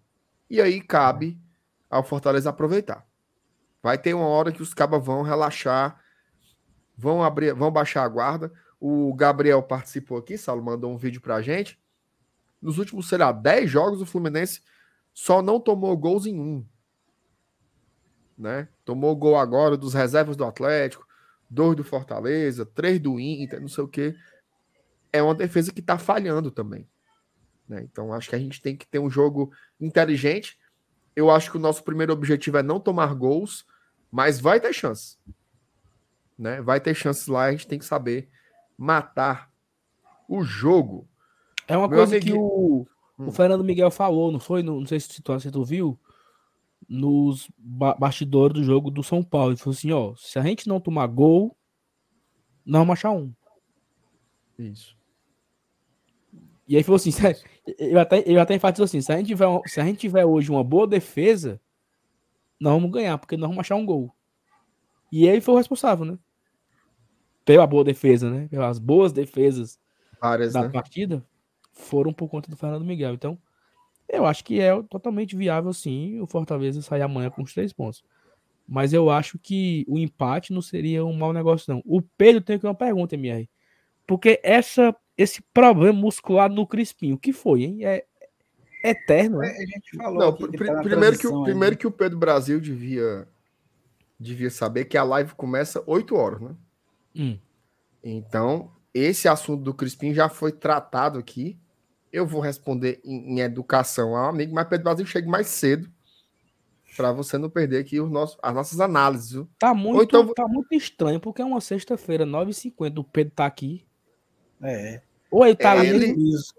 [0.50, 1.40] E aí cabe
[1.90, 3.06] ao Fortaleza aproveitar.
[3.84, 6.00] Vai ter uma hora que os cabas vão relaxar,
[6.98, 8.52] vão abrir, vão baixar a guarda.
[8.80, 11.80] O Gabriel participou aqui, Saulo mandou um vídeo pra gente.
[12.62, 14.62] Nos últimos, sei lá, 10 jogos, o Fluminense
[15.14, 16.66] só não tomou gols em um.
[18.38, 18.68] Né?
[18.86, 21.06] Tomou gol agora dos reservas do Atlético,
[21.52, 24.16] dois do Fortaleza, três do Inter, não sei o quê
[25.14, 26.88] é uma defesa que está falhando também.
[27.68, 27.82] Né?
[27.84, 30.58] Então acho que a gente tem que ter um jogo inteligente.
[31.14, 33.66] Eu acho que o nosso primeiro objetivo é não tomar gols,
[34.10, 35.18] mas vai ter chance.
[36.40, 36.62] Né?
[36.62, 38.30] Vai ter chances lá, a gente tem que saber
[38.78, 39.52] matar
[40.30, 41.06] o jogo.
[41.68, 42.88] É uma Meu coisa amiguinho- que o,
[43.20, 43.28] Hum.
[43.28, 44.64] o Fernando Miguel falou, não foi?
[44.64, 46.00] Não, não sei se tu, se tu viu.
[46.88, 49.52] Nos ba bastidores do jogo do São Paulo.
[49.52, 51.56] Ele falou assim: ó, se a gente não tomar gol,
[52.66, 53.34] não vamos achar um.
[54.58, 54.98] Isso.
[56.68, 57.44] E aí falou assim: se-
[57.78, 60.50] eu até, eu até enfatizou assim: se a, gente tiver, se a gente tiver hoje
[60.52, 61.60] uma boa defesa,
[62.60, 64.14] nós vamos ganhar, porque nós vamos achar um gol.
[65.12, 66.18] E ele foi o responsável, né?
[67.44, 68.48] Pela boa defesa, né?
[68.48, 69.80] Pelas boas defesas
[70.22, 70.70] Várias, da né?
[70.70, 71.26] partida
[71.74, 73.14] foram por conta do Fernando Miguel.
[73.14, 73.38] Então,
[74.10, 78.04] eu acho que é totalmente viável, sim, o Fortaleza sair amanhã com os três pontos.
[78.68, 81.82] Mas eu acho que o empate não seria um mau negócio, não.
[81.86, 83.50] O Pedro tem aqui uma pergunta, MR.
[84.08, 87.86] Porque essa, esse problema muscular no Crispim, o que foi, hein?
[87.86, 88.06] É,
[88.84, 89.50] é eterno, né?
[89.50, 93.28] A gente falou Não, pri- tá primeiro, que, o- primeiro que o Pedro Brasil devia,
[94.20, 96.56] devia saber que a live começa 8 horas, né?
[97.16, 97.38] Hum.
[98.04, 101.58] Então, esse assunto do Crispim já foi tratado aqui.
[102.12, 105.90] Eu vou responder em, em educação ao amigo, mas Pedro Brasil chega mais cedo
[106.98, 109.32] para você não perder aqui os nossos, as nossas análises.
[109.32, 109.50] viu?
[109.58, 113.86] Tá muito, então- tá muito estranho, porque é uma sexta-feira, 9h50, o Pedro tá aqui.
[114.62, 115.02] É.
[115.32, 115.88] Ou ele tá É, ali.
[115.90, 116.54] ele- Isso.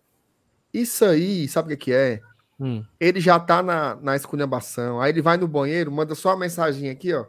[0.72, 2.20] Isso aí, sabe o que, que é?
[2.58, 2.82] Hum.
[2.98, 5.00] Ele já tá na, na esculhambação.
[5.02, 7.26] Aí ele vai no banheiro, manda só uma mensagem aqui, ó.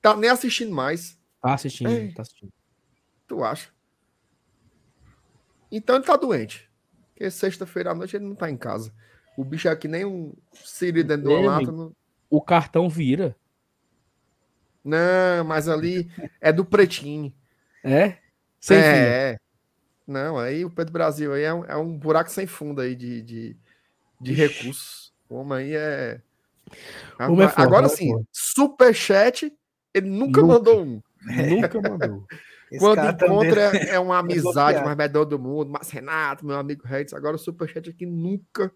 [0.00, 1.18] Tá nem assistindo mais.
[1.42, 2.12] Tá assistindo, É.
[2.12, 2.52] tá assistindo.
[3.26, 3.70] Tu acha?
[5.72, 6.67] Então ele tá doente.
[7.18, 8.92] Porque sexta-feira à noite ele não tá em casa.
[9.36, 11.72] O bicho é que nem um siri dentro de uma Ei, lata.
[11.72, 11.92] Não...
[12.30, 13.34] O cartão vira.
[14.84, 16.08] não, mas ali
[16.40, 17.34] é do pretinho.
[17.82, 18.18] É?
[18.60, 19.38] Sem é, é.
[20.06, 23.20] Não, aí o Pedro Brasil aí é um, é um buraco sem fundo aí de,
[23.22, 23.56] de,
[24.20, 25.12] de recursos.
[25.28, 26.20] O homem aí é.
[27.18, 28.28] O homem é forte, Agora é sim, forte.
[28.32, 29.52] superchat,
[29.92, 30.54] ele nunca, Nunca.
[30.54, 31.02] mandou um.
[31.24, 32.24] Nunca mandou.
[32.70, 34.42] Esse Quando também- encontra é, é uma amizade
[34.78, 34.84] bloqueado.
[34.84, 35.70] mais melhor do mundo.
[35.70, 38.72] Mas Renato, meu amigo Redes, agora o superchat aqui nunca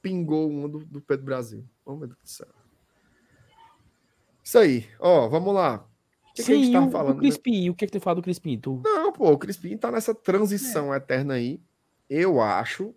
[0.00, 1.64] pingou um do, do Pedro Brasil.
[1.84, 2.48] Oh, meu Deus do céu.
[4.42, 4.88] Isso aí.
[4.98, 5.86] Ó, vamos lá.
[6.30, 7.16] O que, que a gente Sim, tá o, falando?
[7.16, 8.58] o Crispim, o que, que tu fala do Crispim?
[8.58, 8.80] Tu...
[8.82, 11.60] Não, pô, o Crispim tá nessa transição eterna aí.
[12.08, 12.94] Eu acho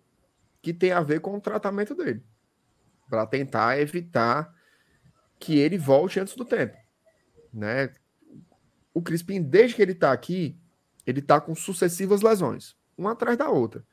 [0.62, 2.22] que tem a ver com o tratamento dele.
[3.08, 4.52] Para tentar evitar
[5.38, 6.76] que ele volte antes do tempo.
[7.52, 7.92] Né?
[8.96, 10.58] O Crispim, desde que ele tá aqui,
[11.06, 13.84] ele tá com sucessivas lesões, uma atrás da outra.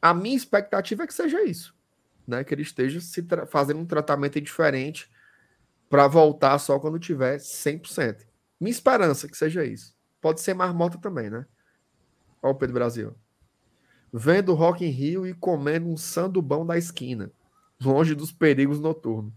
[0.00, 1.72] A minha expectativa é que seja isso.
[2.26, 2.42] Né?
[2.42, 5.08] Que ele esteja se fazendo um tratamento diferente
[5.88, 8.26] para voltar só quando tiver 100%.
[8.58, 9.94] Minha esperança é que seja isso.
[10.20, 11.46] Pode ser marmota também, né?
[12.42, 13.14] Ó o Pedro Brasil.
[14.12, 17.30] Vendo Rock in Rio e comendo um sandubão da esquina,
[17.80, 19.32] longe dos perigos noturnos.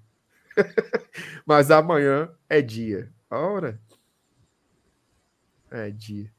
[1.45, 3.13] Mas amanhã é dia.
[3.29, 3.79] Ora.
[5.71, 6.31] É dia.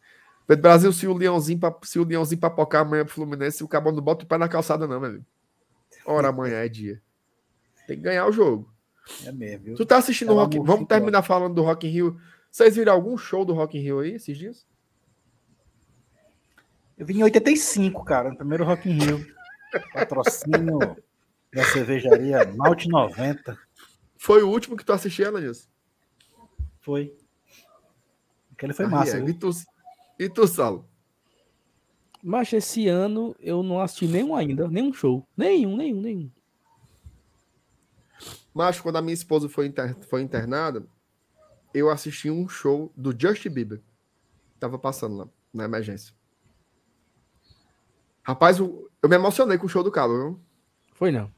[0.46, 4.00] Pedro Brasil, se o Leãozinho, se o Leãozinho papocar amanhã pro Fluminense, o cabo não
[4.00, 5.24] bota o pé na calçada, não, meu amigo.
[6.04, 7.02] Ora, amanhã é dia.
[7.86, 8.72] Tem que ganhar o jogo.
[9.24, 9.74] É mesmo, viu?
[9.76, 12.20] Tu tá assistindo o Ela Rock Vamos terminar falando do Rock in Rio.
[12.50, 14.66] Vocês viram algum show do Rock in Rio aí esses dias?
[16.96, 19.26] Eu vim em 85, cara, no primeiro Rock in Rio.
[19.92, 20.78] Patrocínio
[21.52, 23.58] da cervejaria Malte 90.
[24.16, 25.68] Foi o último que tu assistiu, Alanis?
[26.80, 27.14] Foi.
[28.56, 29.16] Aquele foi Ah, massa.
[29.18, 29.20] é.
[29.20, 29.28] viu?
[29.28, 29.50] E tu,
[30.18, 30.88] e tu, Saulo?
[32.22, 35.26] Mas esse ano eu não assisti nenhum ainda, nenhum show.
[35.36, 36.30] Nenhum, nenhum, nenhum.
[38.52, 40.84] Mas quando a minha esposa foi, inter- foi internada,
[41.74, 43.82] eu assisti um show do Justin Bieber.
[44.58, 46.14] Tava passando lá, na emergência.
[48.22, 50.40] Rapaz, eu, eu me emocionei com o show do Cabo, viu?
[50.94, 51.30] Foi não.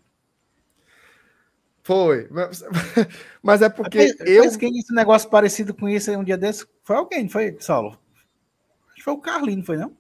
[1.83, 2.29] Foi.
[2.31, 2.63] Mas,
[3.43, 4.45] mas é porque eu.
[4.45, 6.67] Mas quem um negócio parecido com isso aí um dia desse?
[6.89, 7.91] Foi alguém, não foi, Saulo?
[8.87, 9.95] Acho que foi o Carlinho, não foi não?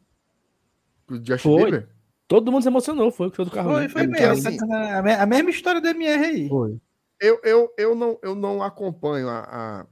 [1.10, 1.65] O Justin Foi.
[1.65, 1.89] Bieber?
[2.27, 3.93] Todo mundo se emocionou, foi o do Foi, Carlinhos.
[3.93, 4.74] foi É mesmo.
[4.74, 6.48] a, me- a mesma história do MR aí.
[6.48, 6.81] Foi.
[7.20, 9.86] Eu, eu, eu, não, eu não acompanho a, a,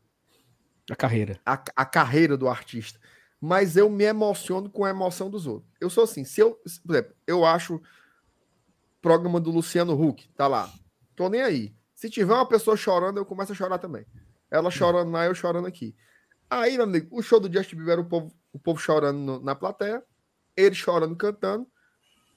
[0.90, 1.38] A carreira.
[1.44, 2.98] a, a carreira do artista,
[3.38, 5.70] mas eu me emociono com a emoção dos outros.
[5.78, 7.78] Eu sou assim, se eu, se- por exemplo, eu acho
[9.02, 10.70] programa do Luciano Huck, tá lá.
[11.14, 11.74] Tô nem aí.
[11.94, 14.06] Se tiver uma pessoa chorando, eu começo a chorar também.
[14.50, 15.94] Ela chorando lá, eu chorando aqui.
[16.48, 19.40] Aí, meu amigo, o show do Justin Bieber era o povo, o povo chorando no-
[19.40, 20.02] na plateia,
[20.56, 21.66] ele chorando, cantando.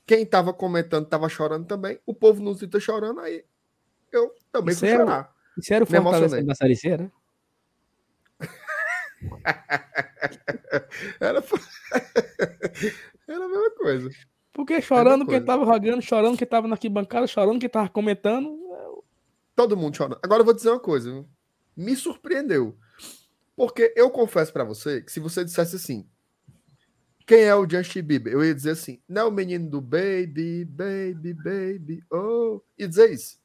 [0.07, 1.99] Quem tava comentando tava chorando também.
[2.05, 3.43] O povo nos tá chorando, aí
[4.11, 5.35] eu também Isso fui é o- chorar.
[5.57, 7.11] Isso era o Me Fortaleza da Série C, né?
[11.19, 11.43] Era,
[13.27, 14.09] era a mesma coisa.
[14.53, 15.39] Porque chorando coisa.
[15.41, 18.57] que tava jogando, chorando que tava na arquibancada, chorando que tava comentando.
[19.55, 20.19] Todo mundo chorando.
[20.23, 21.11] Agora eu vou dizer uma coisa.
[21.11, 21.27] viu?
[21.75, 22.77] Me surpreendeu.
[23.59, 26.07] Porque eu confesso pra você que se você dissesse assim,
[27.27, 28.31] quem é o Justin Bieber?
[28.31, 32.61] Eu ia dizer assim, não é o menino do Baby, Baby, Baby, oh.
[32.77, 33.37] E dizer isso.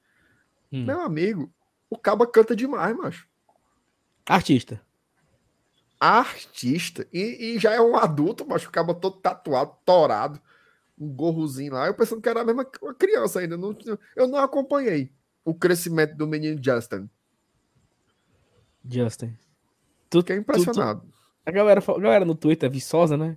[0.72, 0.84] Hum.
[0.84, 1.52] Meu amigo,
[1.90, 3.28] o Caba canta demais, macho.
[4.24, 4.80] Artista.
[5.98, 7.08] Artista.
[7.12, 8.68] E, e já é um adulto, macho.
[8.68, 10.40] O Caba todo tatuado, torado.
[10.96, 11.88] Um gorrozinho lá.
[11.88, 13.56] Eu pensando que era a mesma uma criança ainda.
[13.56, 13.76] Não,
[14.14, 15.12] eu não acompanhei
[15.44, 17.10] o crescimento do menino Justin.
[18.88, 19.36] Justin.
[20.14, 21.02] Tu, Fiquei impressionado.
[21.44, 23.36] a, galera, a galera no Twitter é viçosa, né?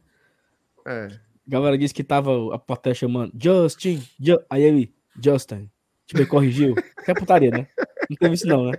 [0.85, 1.07] É.
[1.07, 4.01] A galera disse que tava a plateia chamando Justin.
[4.19, 5.69] Ju- Aí ele, Justin.
[6.05, 6.75] Tipo, ele corrigiu.
[7.03, 7.67] Que é putaria, né?
[8.09, 8.73] Não teve isso, não, né?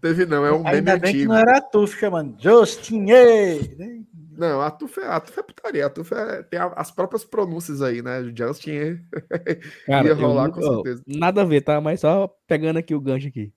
[0.00, 1.32] Teve não, é um meme Ainda bem que antigo.
[1.32, 4.04] não era tu chamando Justin, ei!
[4.30, 5.86] Não, a Tuf é, a Tuf é putaria.
[5.86, 8.22] A Tuf é, tem a- as próprias pronúncias aí, né?
[8.36, 9.00] Justin
[9.86, 11.02] Cara, ia eu rolar nunca- com ó, certeza.
[11.06, 11.80] nada a ver, tá?
[11.80, 13.52] Mas só pegando aqui o gancho aqui.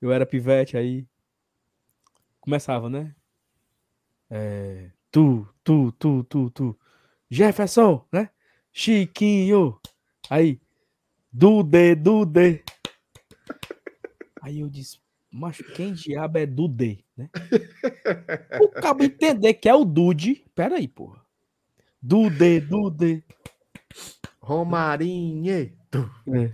[0.00, 1.04] Eu era pivete, aí
[2.44, 3.14] começava, né?
[4.28, 6.78] É, tu, tu, tu, tu, tu.
[7.30, 8.28] Jefferson, né?
[8.70, 9.80] Chiquinho.
[10.28, 10.60] Aí,
[11.32, 12.62] Dude, Dude.
[14.42, 14.98] Aí eu disse,
[15.32, 17.30] macho, quem diabo é Dude, né?
[18.60, 20.44] O cabo entender que é o Dude.
[20.54, 21.24] Pera aí, porra.
[22.00, 23.24] Dude, Dude.
[24.38, 25.72] Romarinho.
[25.90, 26.48] Tu, É.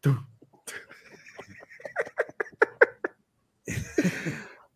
[0.00, 0.31] Tu.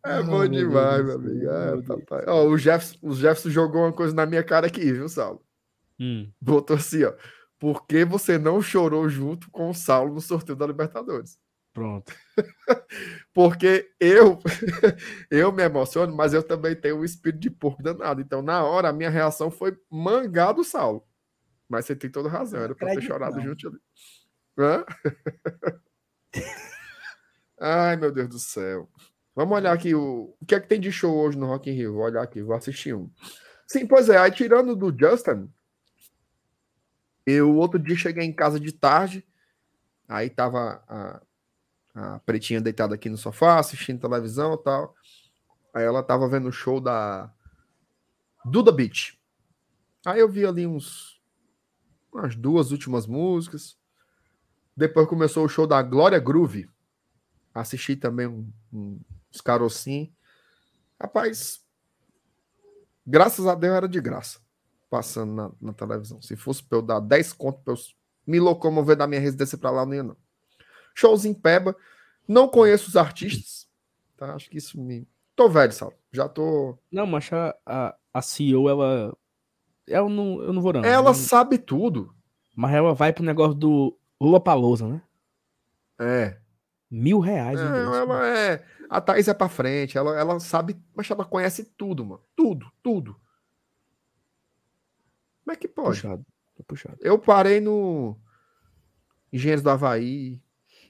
[0.05, 1.51] É bom meu demais, meu amigo.
[1.51, 2.05] É, meu Deus.
[2.05, 2.25] papai.
[2.29, 5.45] Ó, o, Jefferson, o Jefferson jogou uma coisa na minha cara aqui, viu, Saulo?
[5.99, 6.31] Hum.
[6.41, 7.13] Botou assim, ó.
[7.59, 11.39] Por que você não chorou junto com o Saulo no sorteio da Libertadores?
[11.73, 12.13] Pronto.
[13.35, 14.39] Porque eu
[15.31, 18.21] eu me emociono, mas eu também tenho um espírito de porco danado.
[18.21, 21.07] Então, na hora, a minha reação foi mangar do Saulo.
[21.69, 23.43] Mas você tem toda razão, era pra ter chorado não.
[23.43, 23.79] junto ali.
[24.59, 24.85] Hã?
[27.61, 28.89] Ai, meu Deus do céu.
[29.37, 31.75] Vamos olhar aqui o, o que é que tem de show hoje no Rock in
[31.75, 31.93] Rio.
[31.93, 33.11] Vou olhar aqui, vou assistir um.
[33.67, 35.53] Sim, pois é, aí tirando do Justin,
[37.27, 39.27] eu outro dia cheguei em casa de tarde,
[40.09, 41.23] aí tava a,
[41.95, 44.95] a pretinha deitada aqui no sofá, assistindo televisão e tal.
[45.75, 47.31] Aí ela tava vendo o show da
[48.43, 49.19] Duda Beat.
[50.07, 51.21] Aí eu vi ali uns
[52.11, 53.77] umas duas últimas músicas.
[54.75, 56.71] Depois começou o show da Glória Groove.
[57.53, 59.01] Assisti também um, um,
[59.37, 60.09] uns carocinhos.
[61.01, 61.61] Rapaz,
[63.07, 64.41] graças a Deus era de graça.
[64.89, 66.21] Passando na, na televisão.
[66.23, 67.79] Se fosse pra eu dar 10 conto pra eu
[68.27, 70.17] me locomover da minha residência pra lá, não ia não.
[70.95, 71.77] Shows em Peba.
[72.27, 73.69] Não conheço os artistas.
[74.17, 74.35] Tá?
[74.35, 75.07] Acho que isso me.
[75.35, 75.93] Tô velho, Sal.
[76.13, 76.79] Já tô.
[76.91, 79.15] Não, mas a, a, a CEO, ela.
[79.87, 80.85] Eu não, eu não vou, não.
[80.85, 82.15] Ela Não- sabe tudo.
[82.55, 85.03] Mas ela vai pro negócio do Lula Palousa, né?
[85.99, 86.39] É.
[86.91, 87.61] Mil reais.
[87.61, 87.95] ingresso.
[87.95, 88.65] ela é.
[88.89, 89.97] A Thaís é pra frente.
[89.99, 90.77] Ela, ela sabe.
[90.95, 92.23] Mas ela conhece tudo, mano.
[92.37, 93.13] Tudo, tudo.
[95.45, 96.01] Como é que pode?
[96.01, 96.27] Puxado.
[96.57, 96.97] Tô puxado.
[97.01, 98.17] Eu parei no.
[99.33, 100.41] Engenheiros do Havaí.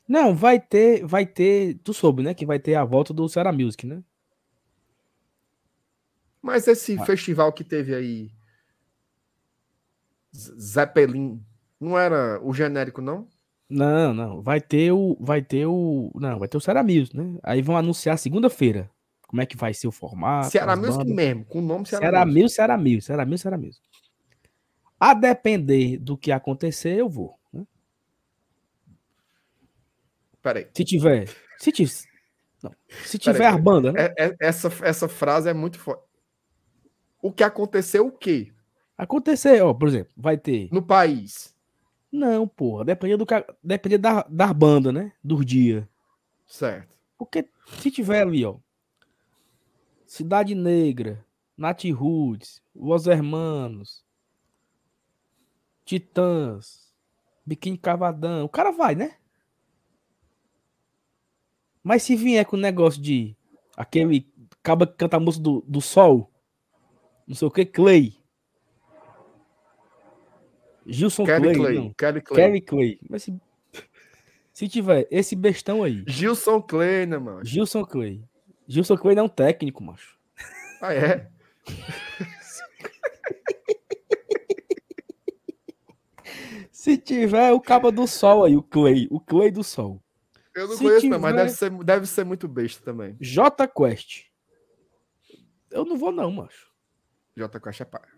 [0.09, 1.79] Não, vai ter, vai ter.
[1.83, 2.33] Tu soube, né?
[2.35, 4.03] Que vai ter a volta do Ceará Music, né?
[6.41, 7.05] Mas esse Ah.
[7.05, 8.31] festival que teve aí.
[10.35, 11.43] Zeppelin.
[11.81, 13.29] Não era o genérico, não?
[13.69, 14.43] Não, não.
[14.43, 15.17] Vai ter o.
[15.21, 16.11] Vai ter o.
[16.15, 17.39] Não, vai ter o Music, né?
[17.43, 18.91] Aí vão anunciar segunda-feira.
[19.27, 20.51] Como é que vai ser o formato.
[20.99, 21.15] Bandas.
[21.17, 23.83] mesmo, com o nome Ceará Music, Ceará Music.
[25.01, 27.35] A depender do que acontecer, eu vou.
[27.53, 27.67] né?
[30.41, 30.69] Peraí.
[30.73, 31.29] Se tiver.
[31.59, 31.93] Se tiver.
[32.63, 32.71] Não.
[33.05, 33.63] Se Peraí, tiver a peraí.
[33.63, 34.01] banda, né?
[34.17, 36.05] É- é- essa, essa frase é muito forte.
[37.21, 38.53] O que aconteceu o quê?
[38.97, 40.69] Acontecer, ó, por exemplo, vai ter.
[40.73, 41.55] No país.
[42.11, 43.27] Não, porra, depende do
[43.63, 45.13] depende da, da banda, né?
[45.23, 45.85] Dos dias.
[46.47, 46.97] Certo.
[47.19, 47.49] Porque
[47.81, 48.57] se tiver ali, ó.
[50.07, 51.25] Cidade Negra,
[51.57, 54.05] Nat Roots, Los Hermanos,
[55.85, 56.95] Titãs,
[57.45, 59.17] Biquíni Cavadão, o cara vai, né?
[61.83, 63.37] Mas se vier com o negócio de
[63.77, 66.31] aquele caba que canta a música do, do sol,
[67.27, 68.16] não sei o que, Clay.
[70.87, 71.75] Gilson Kelly Clay, Clay.
[71.79, 71.93] não.
[71.95, 72.37] Kelly Clay.
[72.43, 72.99] Kerry Clay.
[73.11, 73.35] Mas se,
[74.53, 77.45] se tiver esse bestão aí, Gilson Clay, né, mano?
[77.45, 78.23] Gilson Clay.
[78.69, 80.17] Gilson Clay não é um técnico, macho.
[80.81, 81.29] Ah, é?
[86.71, 90.01] Se tiver o cabo do sol aí, o Clay, o Clay do sol.
[90.55, 93.17] Eu não Se conheço, não, mas tiver- deve ser, deve ser muito besta também.
[93.21, 94.27] J Quest.
[95.71, 96.71] Eu não vou não, macho.
[97.37, 98.09] J Quest é paia.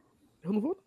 [0.42, 0.78] Eu não vou.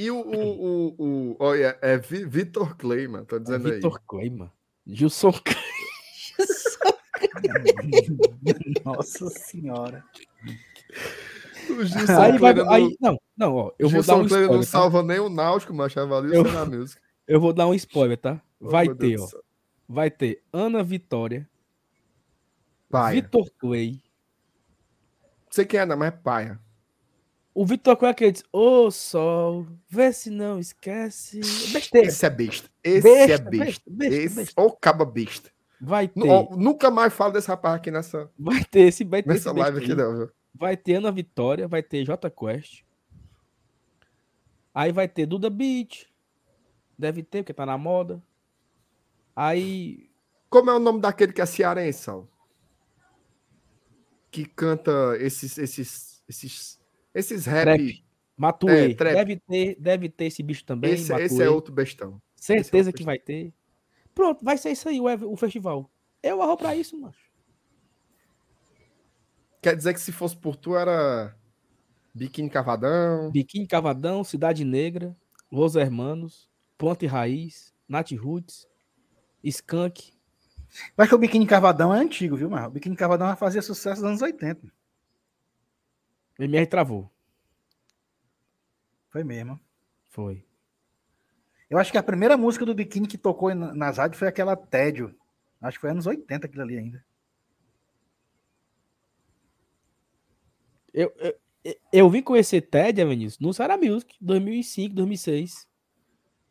[0.00, 2.74] E o, o, o, o olha, é Vi- Vitor
[3.06, 3.74] mano, tô dizendo aí.
[3.74, 4.50] Vitor Clay, mano.
[4.86, 5.58] Gilson Clay.
[8.82, 10.02] Nossa senhora.
[11.68, 12.54] O Gilson Aí vai.
[12.70, 13.72] Aí, não, não, ó.
[13.78, 14.64] Eu vou dar Gilson um Clay não spoiler.
[14.66, 14.70] Tá?
[14.70, 17.02] salva nem o Náutico, mas avalia Eu- na música.
[17.28, 18.40] Eu vou dar um spoiler, tá?
[18.58, 19.28] Vai meu ter, ó.
[19.86, 21.46] Vai ter Ana Vitória,
[22.88, 23.20] Paia.
[23.20, 23.90] Vitor Clay.
[23.92, 24.00] Não
[25.52, 26.58] sei quem é, não, mas é paia.
[27.54, 31.40] O Vitor é aquele diz: Ô sol, vê se não esquece.
[31.72, 32.06] Besteira.
[32.06, 32.70] Esse é besta.
[32.82, 33.50] Esse Besta, é besta.
[33.50, 34.60] besta, besta, Esse, besta.
[34.60, 35.50] ou caba besta.
[35.80, 36.28] Vai ter.
[36.28, 39.78] Ó, nunca mais falo desse rapaz aqui nessa, Vai ter esse, vai ter nessa live
[39.78, 40.30] aqui, não, viu?
[40.54, 42.82] Vai ter Ana Vitória, vai ter J Quest.
[44.74, 46.06] Aí vai ter Duda Beat.
[46.98, 48.22] Deve ter, porque tá na moda.
[49.34, 50.10] Aí.
[50.48, 52.28] Como é o nome daquele que é cearense, Sal?
[54.30, 56.79] Que canta esses, esses, esses,
[57.14, 57.64] esses rap.
[57.64, 58.04] Trap.
[58.36, 58.92] Matuê.
[58.92, 59.14] É, trap.
[59.14, 60.92] deve, ter, deve ter esse bicho também.
[60.92, 62.20] Esse, esse é outro bestão.
[62.34, 63.52] Certeza outro que vai ter.
[64.14, 65.90] Pronto, vai ser isso aí o, o festival.
[66.22, 67.30] Eu arro pra isso, macho.
[69.62, 71.36] Quer dizer que se fosse por tu era
[72.14, 73.30] biquíni cavadão.
[73.30, 75.14] Biquíni Cavadão, Cidade Negra,
[75.52, 78.66] Los Hermanos, Ponte Raiz, Nat Roots.
[79.42, 82.68] Eu acho que o Biquíni Cavadão é antigo, viu, mano?
[82.68, 84.70] O Biquíni Cavadão fazia sucesso nos anos 80.
[86.44, 87.10] MR travou.
[89.10, 89.58] Foi mesmo.
[90.08, 90.44] Foi.
[91.68, 94.56] Eu acho que a primeira música do Biquíni que tocou na- nas rádios foi aquela
[94.56, 95.14] Tédio.
[95.60, 97.04] Acho que foi anos 80 aquilo ali ainda.
[100.92, 105.68] Eu, eu, eu vim conhecer Ted, Vinícius, no Sarah Music, 2005, 2006.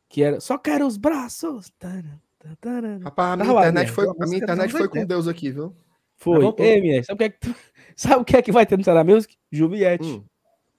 [0.08, 1.70] Que era Só Quero os Braços.
[1.78, 3.00] Tara, tara, tara.
[3.04, 5.06] Rapaz, a minha Tava internet foi, a minha internet foi com 80.
[5.06, 5.76] Deus aqui, viu?
[6.20, 6.46] Foi.
[6.60, 7.56] Ei, MR, sabe o que é que, tu-
[7.96, 9.38] sabe o que, é que vai ter no Sarah Music?
[9.52, 10.06] Juliette.
[10.06, 10.24] Hum.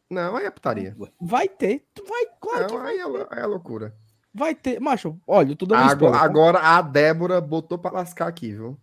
[0.08, 0.94] Não, aí é putaria.
[1.20, 1.86] Vai ter.
[1.94, 3.94] Tu vai, claro que Não, vai, aí é, lou- aí é loucura.
[4.34, 4.80] vai ter.
[4.80, 6.24] Macho, olha, eu tô dando um Agora, spoiler, tá?
[6.24, 8.76] agora a Débora botou pra lascar aqui, viu?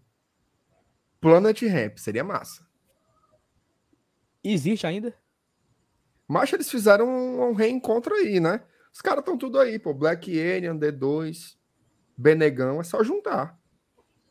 [1.20, 2.66] Planet Ramp, seria massa.
[4.44, 5.14] Existe ainda?
[6.28, 8.62] Mas eles fizeram um, um reencontro aí, né?
[8.94, 9.94] Os caras estão tudo aí, pô.
[9.94, 11.56] Black Alien, D2,
[12.18, 13.58] Benegão, é só juntar.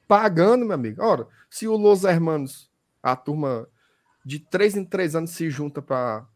[0.09, 1.03] Pagando, meu amigo.
[1.03, 2.71] Ora, se o Los Hermanos,
[3.03, 3.69] a turma
[4.25, 6.27] de três em três anos se junta pra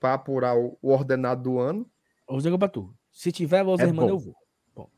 [0.00, 1.88] apurar o, o ordenado do ano,
[2.28, 2.94] Eu vou dizer pra tu.
[3.10, 4.16] Se tiver Los É Hermanos, bom.
[4.18, 4.36] eu vou.
[4.74, 4.90] Bom,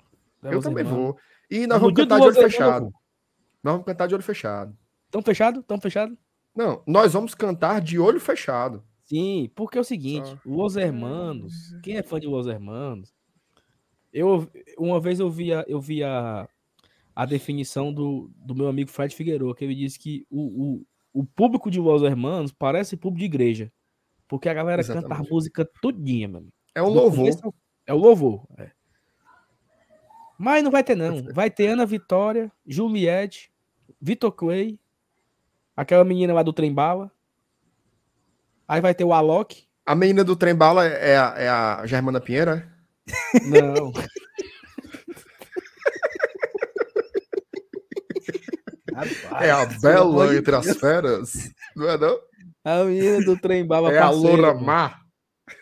[0.53, 1.17] eu também vou.
[1.51, 2.85] E nós No vamos cantar de olho fechado.
[3.63, 4.77] Nós vamos cantar de olho fechado.
[5.11, 5.63] Tão fechado?
[5.63, 6.17] Tão fechado?
[6.55, 8.85] Não, nós vamos cantar de olho fechado.
[9.05, 10.39] Sim, porque é o seguinte, Só.
[10.47, 11.53] Los Hermanos,
[11.83, 13.13] quem é fã de Los Hermanos,
[14.13, 14.49] eu
[14.79, 16.03] uma vez eu vi a, eu vi
[17.15, 21.25] a, definição do, do meu amigo Fred Figueiredo, que ele disse que o, o, o
[21.25, 23.73] público de Los Hermanos parece público de igreja,
[24.29, 25.31] porque a galera canta a Exatamente.
[25.31, 26.49] música todinha, mano.
[26.75, 27.29] É um louvor.
[27.87, 28.45] É o louvor.
[28.59, 28.71] é.
[30.37, 31.23] Mas não vai ter, não.
[31.33, 33.53] Vai ter Ana Vitória, Juliette,
[34.01, 34.81] Vitor Clay,
[35.77, 37.11] aquela menina lá do Trem Bala.
[38.67, 39.65] Aí vai ter o Alok.
[39.87, 42.67] A menina do trem bala é a, é a Germana Pinheiro, é?
[48.95, 49.39] Não.
[49.39, 51.33] É a Bela entre as feras.
[51.77, 52.19] Não é não?
[52.65, 54.67] A menina do Trem Bala, É a parceiro, Loura mano.
[54.67, 55.01] Mar.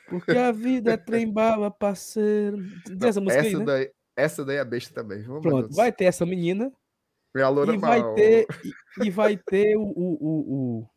[0.09, 2.59] Porque a vida é Trem Bala, parceiro.
[2.99, 3.65] Tem essa música aí, Essa né?
[3.65, 5.23] daí, essa daí é besta também.
[5.23, 6.71] Deus Pronto, vai ter essa menina.
[7.35, 8.15] É a Loura E vai Mar.
[8.15, 8.47] ter,
[9.01, 10.89] e, e vai ter o, o, o, o-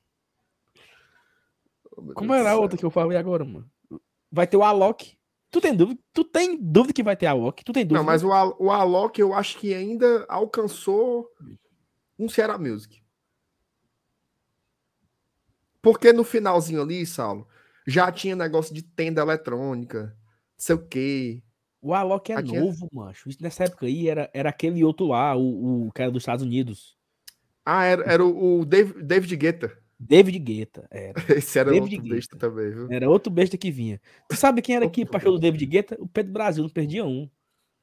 [1.98, 3.66] Oh, Como era a outra que eu falei agora, mano?
[4.30, 5.16] Vai ter o Alok.
[5.50, 6.00] Tu tem dúvida?
[6.14, 7.64] Tu tem dúvida que vai ter Alok?
[7.64, 8.00] Tu tem dúvida?
[8.00, 11.30] Não, mas o, Al- o Alok eu acho que ainda alcançou
[12.18, 13.02] um Ceará Music.
[15.82, 17.48] Porque no finalzinho ali, Saulo,
[17.86, 20.14] já tinha negócio de tenda eletrônica, não
[20.58, 21.44] sei o quê.
[21.82, 23.30] O Alok é Aqui é- novo, macho.
[23.30, 26.44] Isso nessa época aí era, era aquele outro lá, o, o que era dos Estados
[26.44, 26.98] Unidos.
[27.64, 29.78] Ah, era, era o, o David, David Guetta.
[30.00, 30.88] David Guetta.
[30.90, 31.14] Era.
[31.38, 32.16] Esse era David outro Guetta.
[32.16, 32.88] besta também, viu?
[32.92, 34.02] Era outro besta que vinha.
[34.28, 35.96] Tu sabe quem era que show do David Guetta?
[36.00, 37.30] O Pedro Brasil, não perdia um.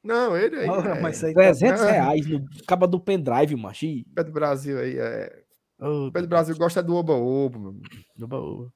[0.02, 0.66] Não, ele aí.
[0.68, 1.90] É, mas aí 300 Ah.
[1.90, 3.84] reais no caba do pendrive, macho.
[3.86, 5.42] E- Pedro Brasil aí é.
[5.78, 7.86] Ô, O Pedro Brasil gosta do Oba-Oba, meu amigo.
[8.22, 8.72] oba, oba.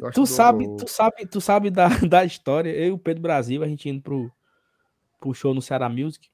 [0.00, 0.84] Gosta Tu do sabe, Oba-Oba.
[0.84, 2.70] tu sabe, tu sabe da, da história.
[2.70, 4.30] Eu e o Pedro Brasil, a gente indo pro,
[5.20, 6.28] pro show no Ceará Music.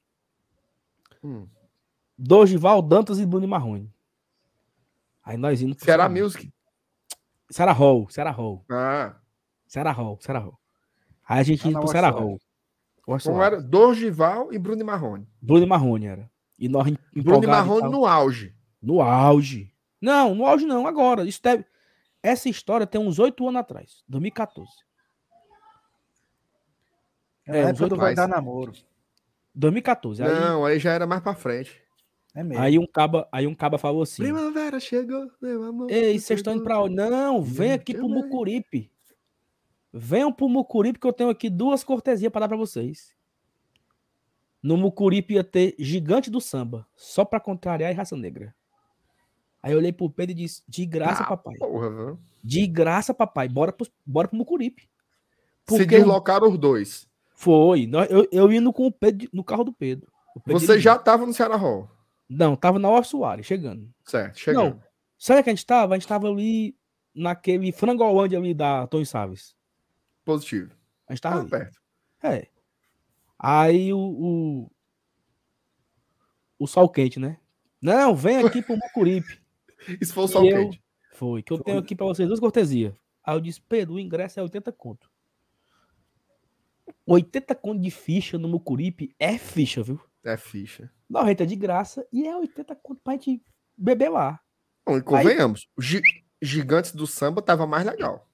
[1.23, 1.47] Hum.
[2.17, 3.91] Dorival Dantas e Bruno Marrone.
[5.23, 6.51] Aí nós indo pro Ceará Ceará Music.
[7.51, 9.15] Ceará Hall, Ceará Hall, Ah,
[9.67, 10.59] Ceará Hall, Ceará Hall.
[11.27, 12.39] Aí a gente Ah, indo pro Ceará Hall.
[13.17, 13.35] Side.
[13.39, 13.61] era?
[13.61, 15.27] Dorgival e Bruno Marrone.
[15.41, 16.29] Bruno Marrone era.
[16.57, 18.53] E nós Bruno Marrone no auge.
[18.81, 19.73] no auge.
[20.01, 21.23] Não, no auge não, agora.
[21.25, 21.65] Isso deve...
[22.21, 24.69] Essa história tem uns oito anos atrás, 2014.
[27.47, 28.43] É, É, na os época do outros vai dar mais.
[28.43, 28.73] namoro.
[29.55, 30.21] 2014.
[30.23, 31.81] Aí, Não, aí já era mais pra frente.
[32.35, 32.63] É mesmo.
[32.63, 35.89] aí um caba, aí um caba falou assim: Primavera chegou, meu amor.
[35.91, 36.95] Ei, vocês estão indo pra onde?
[36.95, 38.07] Não, vem aqui pro.
[38.07, 38.91] Mucuripe.
[39.91, 43.13] Venham pro Mucuripe que eu tenho aqui duas cortesias para dar pra vocês.
[44.61, 48.53] No Mucuripe ia ter Gigante do Samba, só pra contrariar a raça negra.
[49.63, 51.55] Aí eu olhei pro Pedro e disse: De graça, Ah, papai.
[51.57, 52.17] Porra?
[52.43, 53.47] De graça, papai.
[53.49, 54.83] Bora pro, bora pro Mucuripe.
[54.83, 54.89] Se
[55.65, 57.07] Porque deslocaram os dois.
[57.33, 57.85] foi.
[57.87, 60.11] nós- Eu, eu indo com o Pedro no carro do Pedro.
[60.45, 61.89] Pedro Você já tava no Ceará Hall.
[62.29, 63.89] Não, tava na Hora Soares, chegando.
[64.05, 64.75] Certo, chegando.
[64.75, 64.83] Não.
[65.17, 65.93] Sabe que a gente tava?
[65.95, 66.75] A gente tava ali
[67.13, 69.55] naquele frangolândia ali da Tony Salves.
[70.33, 70.71] Positivo.
[71.07, 71.79] A gente tava Tava perto.
[72.21, 72.47] É.
[73.39, 74.71] Aí o, o.
[76.59, 77.39] O sol quente, né?
[77.81, 79.41] Não, vem aqui pro Mucuripe.
[79.99, 80.83] Isso foi o sol eu- quente.
[81.13, 82.93] Foi, que eu tenho aqui pra vocês duas cortesias.
[83.23, 85.09] Aí eu disse, Pedro, o ingresso é 80 conto.
[87.07, 89.99] 80 conto de ficha no Mucuripe é ficha, viu?
[90.23, 90.91] É ficha.
[91.09, 93.41] 90 de graça e é 80 conto pra gente
[93.75, 94.39] beber lá.
[94.85, 96.01] Bom, e convenhamos, Gi-
[96.41, 98.28] Gigantes do Samba tava mais legal.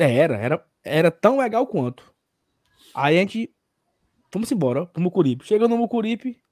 [0.00, 2.10] É, era, era, era tão legal quanto.
[2.94, 3.54] Aí a gente.
[4.32, 5.44] Fomos embora pro Mucuripe.
[5.44, 6.42] Chegando no Mucuripe,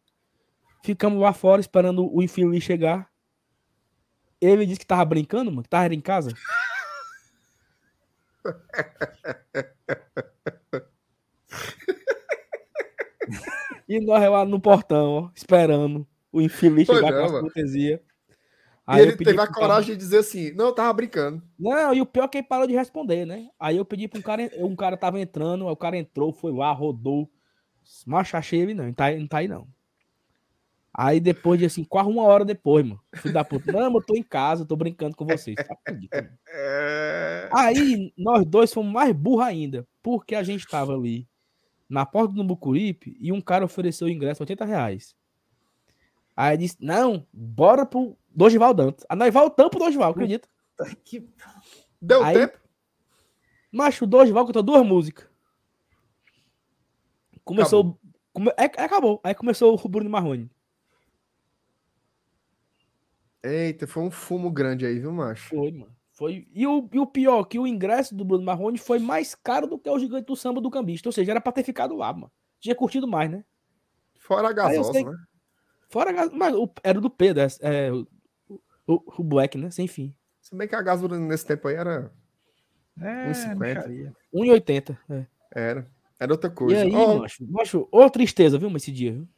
[0.84, 3.10] ficamos lá fora esperando o infeliz chegar.
[4.40, 6.32] Ele disse que tava brincando, mano, que tava em casa.
[13.88, 18.02] e nós lá no portão, ó, esperando o infeliz Foi chegar não, com as cortesia.
[18.88, 20.90] E Aí eu ele teve a pro cara- coragem de dizer assim: não, eu tava
[20.94, 21.42] brincando.
[21.58, 23.48] não, e o pior é que ele parou de responder, né?
[23.60, 26.52] Aí eu pedi para um cara, um cara tava entrando, aí o cara entrou, foi
[26.52, 27.30] lá, rodou.
[28.06, 29.66] Mas achei ele não, não tá, não tá aí não.
[30.92, 33.00] Aí depois de assim, quase uma hora depois, mano.
[33.16, 35.54] Filho da puta, não, eu tô em casa, tô brincando com vocês.
[36.50, 37.48] É...
[37.52, 41.28] Aí nós dois fomos mais burros ainda, porque a gente tava ali
[41.88, 45.14] na porta do Mucuripe e um cara ofereceu o ingresso 80 reais.
[46.36, 49.04] Aí disse, não, bora pro Dorival Dantas.
[49.08, 50.48] Aí nós voltamos pro Dorival, acredita?
[51.04, 51.28] Que-
[52.00, 52.56] Deu Aí- tempo?
[53.72, 55.28] Macho, o Dorival cantou duas músicas.
[57.44, 57.98] Começou.
[58.32, 59.20] Come, é, acabou.
[59.24, 60.48] Aí começou o Bruno Marrone.
[63.42, 65.48] Eita, foi um fumo grande aí, viu, macho?
[65.48, 65.96] Foi, mano.
[66.12, 66.46] Foi.
[66.52, 69.78] E o, e o pior, que o ingresso do Bruno Marrone foi mais caro do
[69.78, 71.08] que o gigante do samba do cambista.
[71.08, 72.30] Ou seja, era pra ter ficado lá, mano.
[72.60, 73.44] Tinha curtido mais, né?
[74.18, 75.16] Fora a gasosa, né?
[75.88, 77.90] Fora a gas- Mas o- era do Pedro, é, é,
[78.88, 79.70] o, o, Black, né?
[79.70, 80.14] Sem fim.
[80.40, 82.10] Se bem que a gasolina nesse tempo aí era.
[83.00, 83.58] É, 1,50.
[83.58, 84.16] mixaria.
[84.34, 84.98] 1,80.
[85.10, 85.26] É.
[85.54, 85.90] Era.
[86.18, 86.82] Era outra E coisa.
[86.82, 89.28] aí, Ó, macho, macho, ô tristeza, viu, esse dia, viu?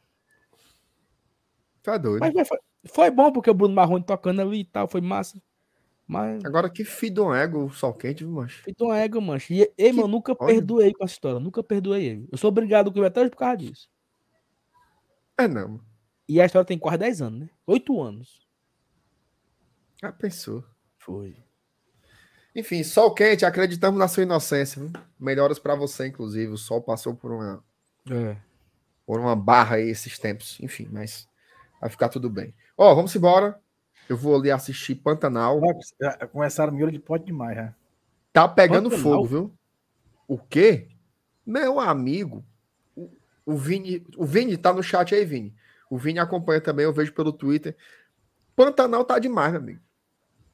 [1.83, 2.19] tá doido.
[2.21, 5.39] Mas, mas foi, foi bom porque o Bruno Marrone tocando ali e tal, foi massa.
[6.07, 6.43] Mas.
[6.43, 8.63] Agora que filho um ego, o sol quente, viu, macho?
[8.79, 9.53] Uma égua, mancho.
[9.53, 10.55] E, e mano, nunca olha.
[10.55, 11.39] perdoei com essa história.
[11.39, 12.27] Nunca perdoei ele.
[12.31, 13.89] Eu sou obrigado com ele até hoje por causa disso.
[15.37, 15.67] É não.
[15.69, 15.85] mano.
[16.27, 17.49] E a história tem quase 10 anos, né?
[17.65, 18.40] 8 anos.
[20.01, 20.63] Já pensou.
[20.97, 21.35] Foi.
[22.55, 24.91] Enfim, sol quente, acreditamos na sua inocência, viu?
[25.19, 26.51] Melhoras pra você, inclusive.
[26.51, 27.63] O sol passou por uma,
[28.09, 28.35] É.
[29.05, 30.59] por uma barra aí esses tempos.
[30.59, 31.27] Enfim, mas
[31.79, 32.53] vai ficar tudo bem.
[32.77, 33.59] Ó, vamos embora.
[34.09, 35.61] Eu vou ali assistir Pantanal.
[36.01, 37.75] Já Começaram miolo de pote demais, já.
[38.33, 39.13] Tá pegando Pantanal?
[39.13, 39.53] fogo, viu?
[40.27, 40.89] O quê?
[41.45, 42.43] Meu amigo,
[42.95, 43.09] o,
[43.45, 45.55] o Vini, o Vini tá no chat aí, Vini.
[45.89, 47.75] O Vini acompanha também, eu vejo pelo Twitter.
[48.55, 49.79] Pantanal tá demais, meu amigo.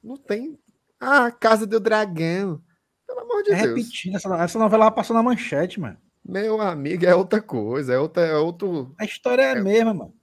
[0.04, 0.58] Não tem.
[1.00, 2.62] Ah, Casa do Dragão.
[3.06, 3.68] Pelo amor de É Deus.
[3.70, 4.16] repetindo.
[4.16, 5.98] Essa, essa novela passou na manchete, mano.
[6.30, 8.94] Meu amigo, é outra coisa, é, outra, é outro.
[9.00, 10.14] A história é a mesma, mano.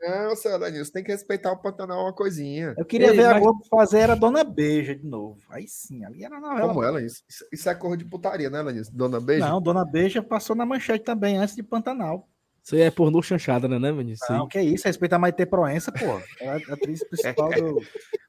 [0.00, 2.74] Não, seu Danilo, você tem que respeitar o Pantanal uma coisinha.
[2.76, 5.38] Eu queria Ei, ver a mas- Globo fazer era Dona Beija de novo.
[5.48, 6.66] Aí sim, ali era a novela.
[6.68, 8.88] Como ela, isso, isso- isso é cor de putaria, né, Lanis?
[8.90, 9.46] Dona Beijo?
[9.46, 12.28] Não, Dona Beija passou na manchete também, antes de Pantanal.
[12.64, 14.26] Isso aí é pornô chanchada, né, né, Vinícius?
[14.30, 16.18] Não, que isso, respeita a Maite Proença, pô.
[16.40, 17.82] É a atriz principal do.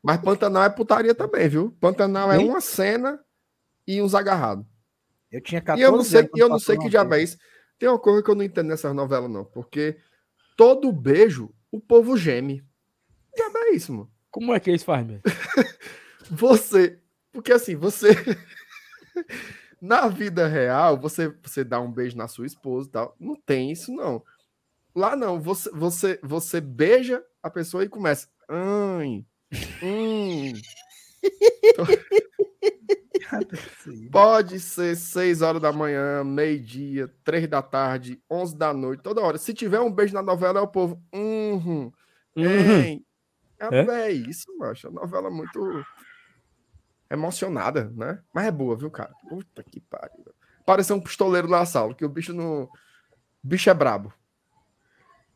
[0.04, 1.72] Mas Pantanal é putaria também, viu?
[1.80, 3.18] Pantanal é uma cena
[3.88, 4.66] e uns agarrados.
[5.32, 7.38] Eu tinha E 14 eu não sei, e eu não sei que diabo é isso.
[7.80, 9.46] Tem uma coisa que eu não entendo nessas novelas, não.
[9.46, 9.98] Porque
[10.58, 12.62] todo beijo, o povo geme.
[13.34, 14.12] Que diabo é isso, mano?
[14.30, 15.22] Como é que eles fazem?
[16.30, 17.00] Você.
[17.32, 18.10] Porque assim, você.
[19.86, 23.16] na vida real, você, você dá um beijo na sua esposa e tal.
[23.20, 24.24] Não tem isso, não.
[24.96, 25.40] Lá não.
[25.42, 28.28] Você, você, você beija a pessoa e começa.
[28.50, 29.26] Ai.
[29.84, 30.54] Hum.
[33.84, 34.10] Sim.
[34.12, 39.38] Pode ser 6 horas da manhã, meio-dia, 3 da tarde, 11 da noite, toda hora.
[39.38, 41.02] Se tiver um beijo na novela, é o povo.
[41.14, 41.92] Uhum.
[42.36, 43.02] Uhum.
[43.60, 43.86] É, É?
[44.08, 44.88] é isso, macho.
[44.88, 45.86] A novela é muito.
[47.10, 48.22] Emocionada, né?
[48.34, 49.14] Mas é boa, viu, cara?
[49.30, 50.26] Puta que pariu.
[50.66, 52.64] Pareceu um pistoleiro na sala, que o bicho não.
[52.64, 52.70] O
[53.44, 54.12] bicho é brabo.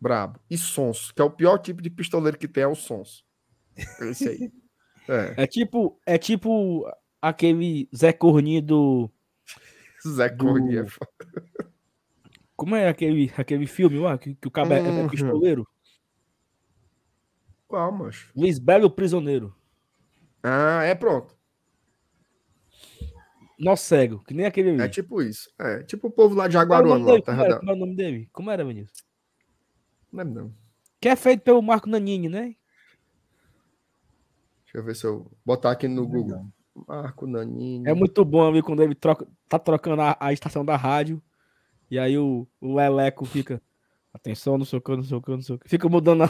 [0.01, 0.39] Brabo.
[0.49, 3.23] E sons, que é o pior tipo de pistoleiro que tem, é o sons.
[4.01, 4.51] É esse aí.
[5.11, 5.43] É.
[5.43, 6.85] É tipo, é tipo
[7.19, 9.11] aquele Zé Corninho do.
[10.07, 10.81] Zé Do- Corninha.
[10.85, 11.65] é.
[12.55, 15.09] Como é aquele, aquele filme lá que, que o cara é- é Uhum.
[15.09, 15.67] pistoleiro?
[17.67, 18.31] Qual, macho?
[18.35, 19.55] Luiz Belo Prisioneiro.
[20.43, 21.35] Ah, é pronto.
[23.59, 24.81] Nó cego, que nem aquele ali.
[24.81, 25.51] É tipo isso.
[25.59, 27.23] É tipo o povo lá de Jaguaruana, lá, dele?
[27.23, 27.59] Como era, da.
[27.59, 28.29] como era o nome dele?
[28.31, 29.03] Como era, Vinícius?
[30.11, 30.53] Não é não.
[31.01, 32.55] Que é feito pelo Marco Nanini, né?
[34.63, 36.45] Deixa eu ver se eu botar aqui no Google.
[36.87, 37.89] Marco Nanini.
[37.89, 41.21] É muito bom ali quando ele troca, tá trocando a, a estação da rádio.
[41.91, 43.61] E aí o, o Leleco fica.
[44.13, 45.69] Atenção, não sei o que, não sei o que, não sei o que.
[45.69, 46.29] Fica mudando a.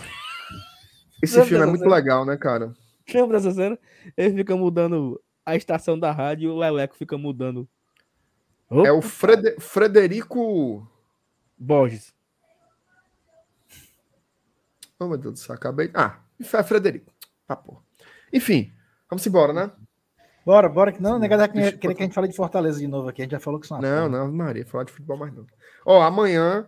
[1.22, 2.74] Esse filme é muito legal, né, cara?
[3.14, 3.78] Lembra dessa cena?
[4.16, 7.68] Ele fica mudando a estação da rádio e o Leleco fica mudando.
[8.72, 10.88] É o Opa, Frede- Frederico.
[11.58, 12.14] Borges.
[15.00, 15.90] Oh, meu Deus do céu, acabei.
[15.94, 17.12] Ah, é Frederico.
[17.48, 17.82] Tá, porra.
[18.32, 18.72] Enfim,
[19.10, 19.72] vamos embora, né?
[20.46, 20.92] Bora, bora.
[20.92, 23.22] que Não, o negócio é que a gente fale de Fortaleza de novo aqui.
[23.22, 25.46] A gente já falou que são Não, não, Maria, falar de futebol mais não.
[25.86, 26.68] Ó, amanhã,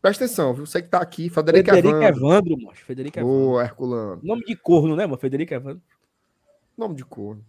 [0.00, 0.66] presta atenção, viu?
[0.66, 2.26] Você que tá aqui, Frederico, Federico Evandro.
[2.26, 2.84] Evandro, moço.
[2.84, 3.36] Federico Evandro.
[3.36, 4.20] Ô, Herculano.
[4.22, 5.18] Nome de corno, né, mano?
[5.18, 5.82] Federico Evandro.
[6.76, 7.44] Nome de corno.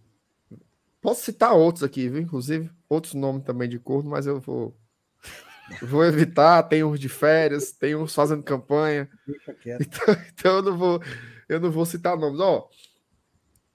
[1.00, 2.20] Posso citar outros aqui, viu?
[2.20, 4.76] Inclusive, outros nomes também de corno, mas eu vou.
[5.82, 9.08] Vou evitar, tem uns de férias, tem uns fazendo campanha.
[9.80, 11.02] Então, então eu não vou,
[11.48, 12.38] eu não vou citar nomes.
[12.38, 12.68] Ó,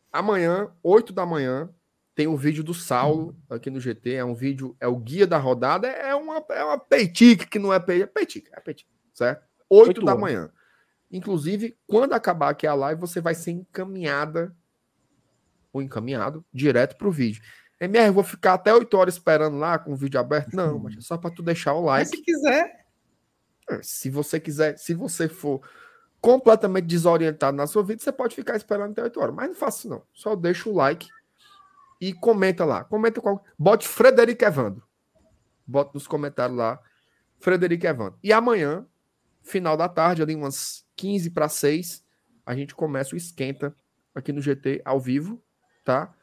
[0.09, 1.69] amanhã, 8 da manhã,
[2.15, 4.13] tem um vídeo do Saulo aqui no GT.
[4.13, 5.87] É um vídeo, é o guia da rodada.
[5.87, 8.05] É uma, é uma peitica que não é peitica.
[8.05, 9.43] É peitica, é peitica, certo?
[9.69, 10.21] 8 Oito da horas.
[10.21, 10.51] manhã.
[11.11, 14.55] Inclusive, quando acabar aqui a live, você vai ser encaminhada
[15.71, 17.41] ou encaminhado direto pro vídeo.
[17.79, 20.53] MR, eu vou ficar até 8 horas esperando lá com o vídeo aberto?
[20.53, 22.09] Não, mas é só para tu deixar o like.
[22.11, 22.85] Mas se quiser,
[23.69, 25.61] É, Se você quiser, se você for
[26.19, 29.35] completamente desorientado na sua vida, você pode ficar esperando até 8 horas.
[29.35, 30.03] Mas não faça isso, não.
[30.13, 31.07] Só deixa o like
[31.99, 32.83] e comenta lá.
[32.83, 33.43] Comenta qual.
[33.57, 34.83] Bote Frederico Evandro.
[35.65, 36.79] Bote nos comentários lá.
[37.39, 38.19] Frederico Evandro.
[38.21, 38.85] E amanhã,
[39.41, 42.03] final da tarde, ali umas 15 para 6,
[42.45, 43.75] a gente começa o esquenta
[44.13, 45.41] aqui no GT ao vivo,
[45.83, 46.13] tá?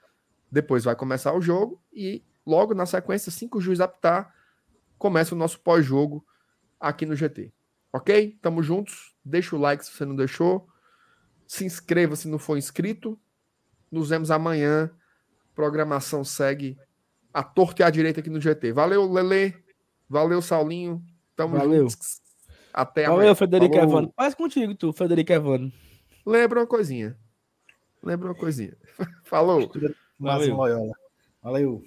[0.50, 4.34] Depois vai começar o jogo e logo na sequência, cinco juízes apitar,
[4.96, 6.24] começa o nosso pós-jogo
[6.80, 7.52] aqui no GT.
[7.92, 8.38] Ok?
[8.42, 9.14] Tamo juntos.
[9.24, 10.68] Deixa o like se você não deixou.
[11.46, 13.18] Se inscreva se não for inscrito.
[13.90, 14.90] Nos vemos amanhã.
[15.54, 16.78] Programação segue
[17.32, 18.72] a torta e à direita aqui no GT.
[18.72, 19.54] Valeu, Lele.
[20.08, 21.04] Valeu, Saulinho.
[21.34, 21.88] Tamo Valeu.
[21.88, 22.20] juntos.
[22.72, 23.34] Até Valeu, amanhã.
[23.34, 23.90] Federico Falou.
[23.90, 24.12] Evandro.
[24.16, 25.72] Faz contigo, tu, Federico Evandro.
[26.24, 27.16] Lembra uma coisinha.
[28.02, 28.76] Lembra uma coisinha.
[29.24, 29.70] Falou.
[30.18, 30.92] Valeu.
[31.42, 31.82] Valeu.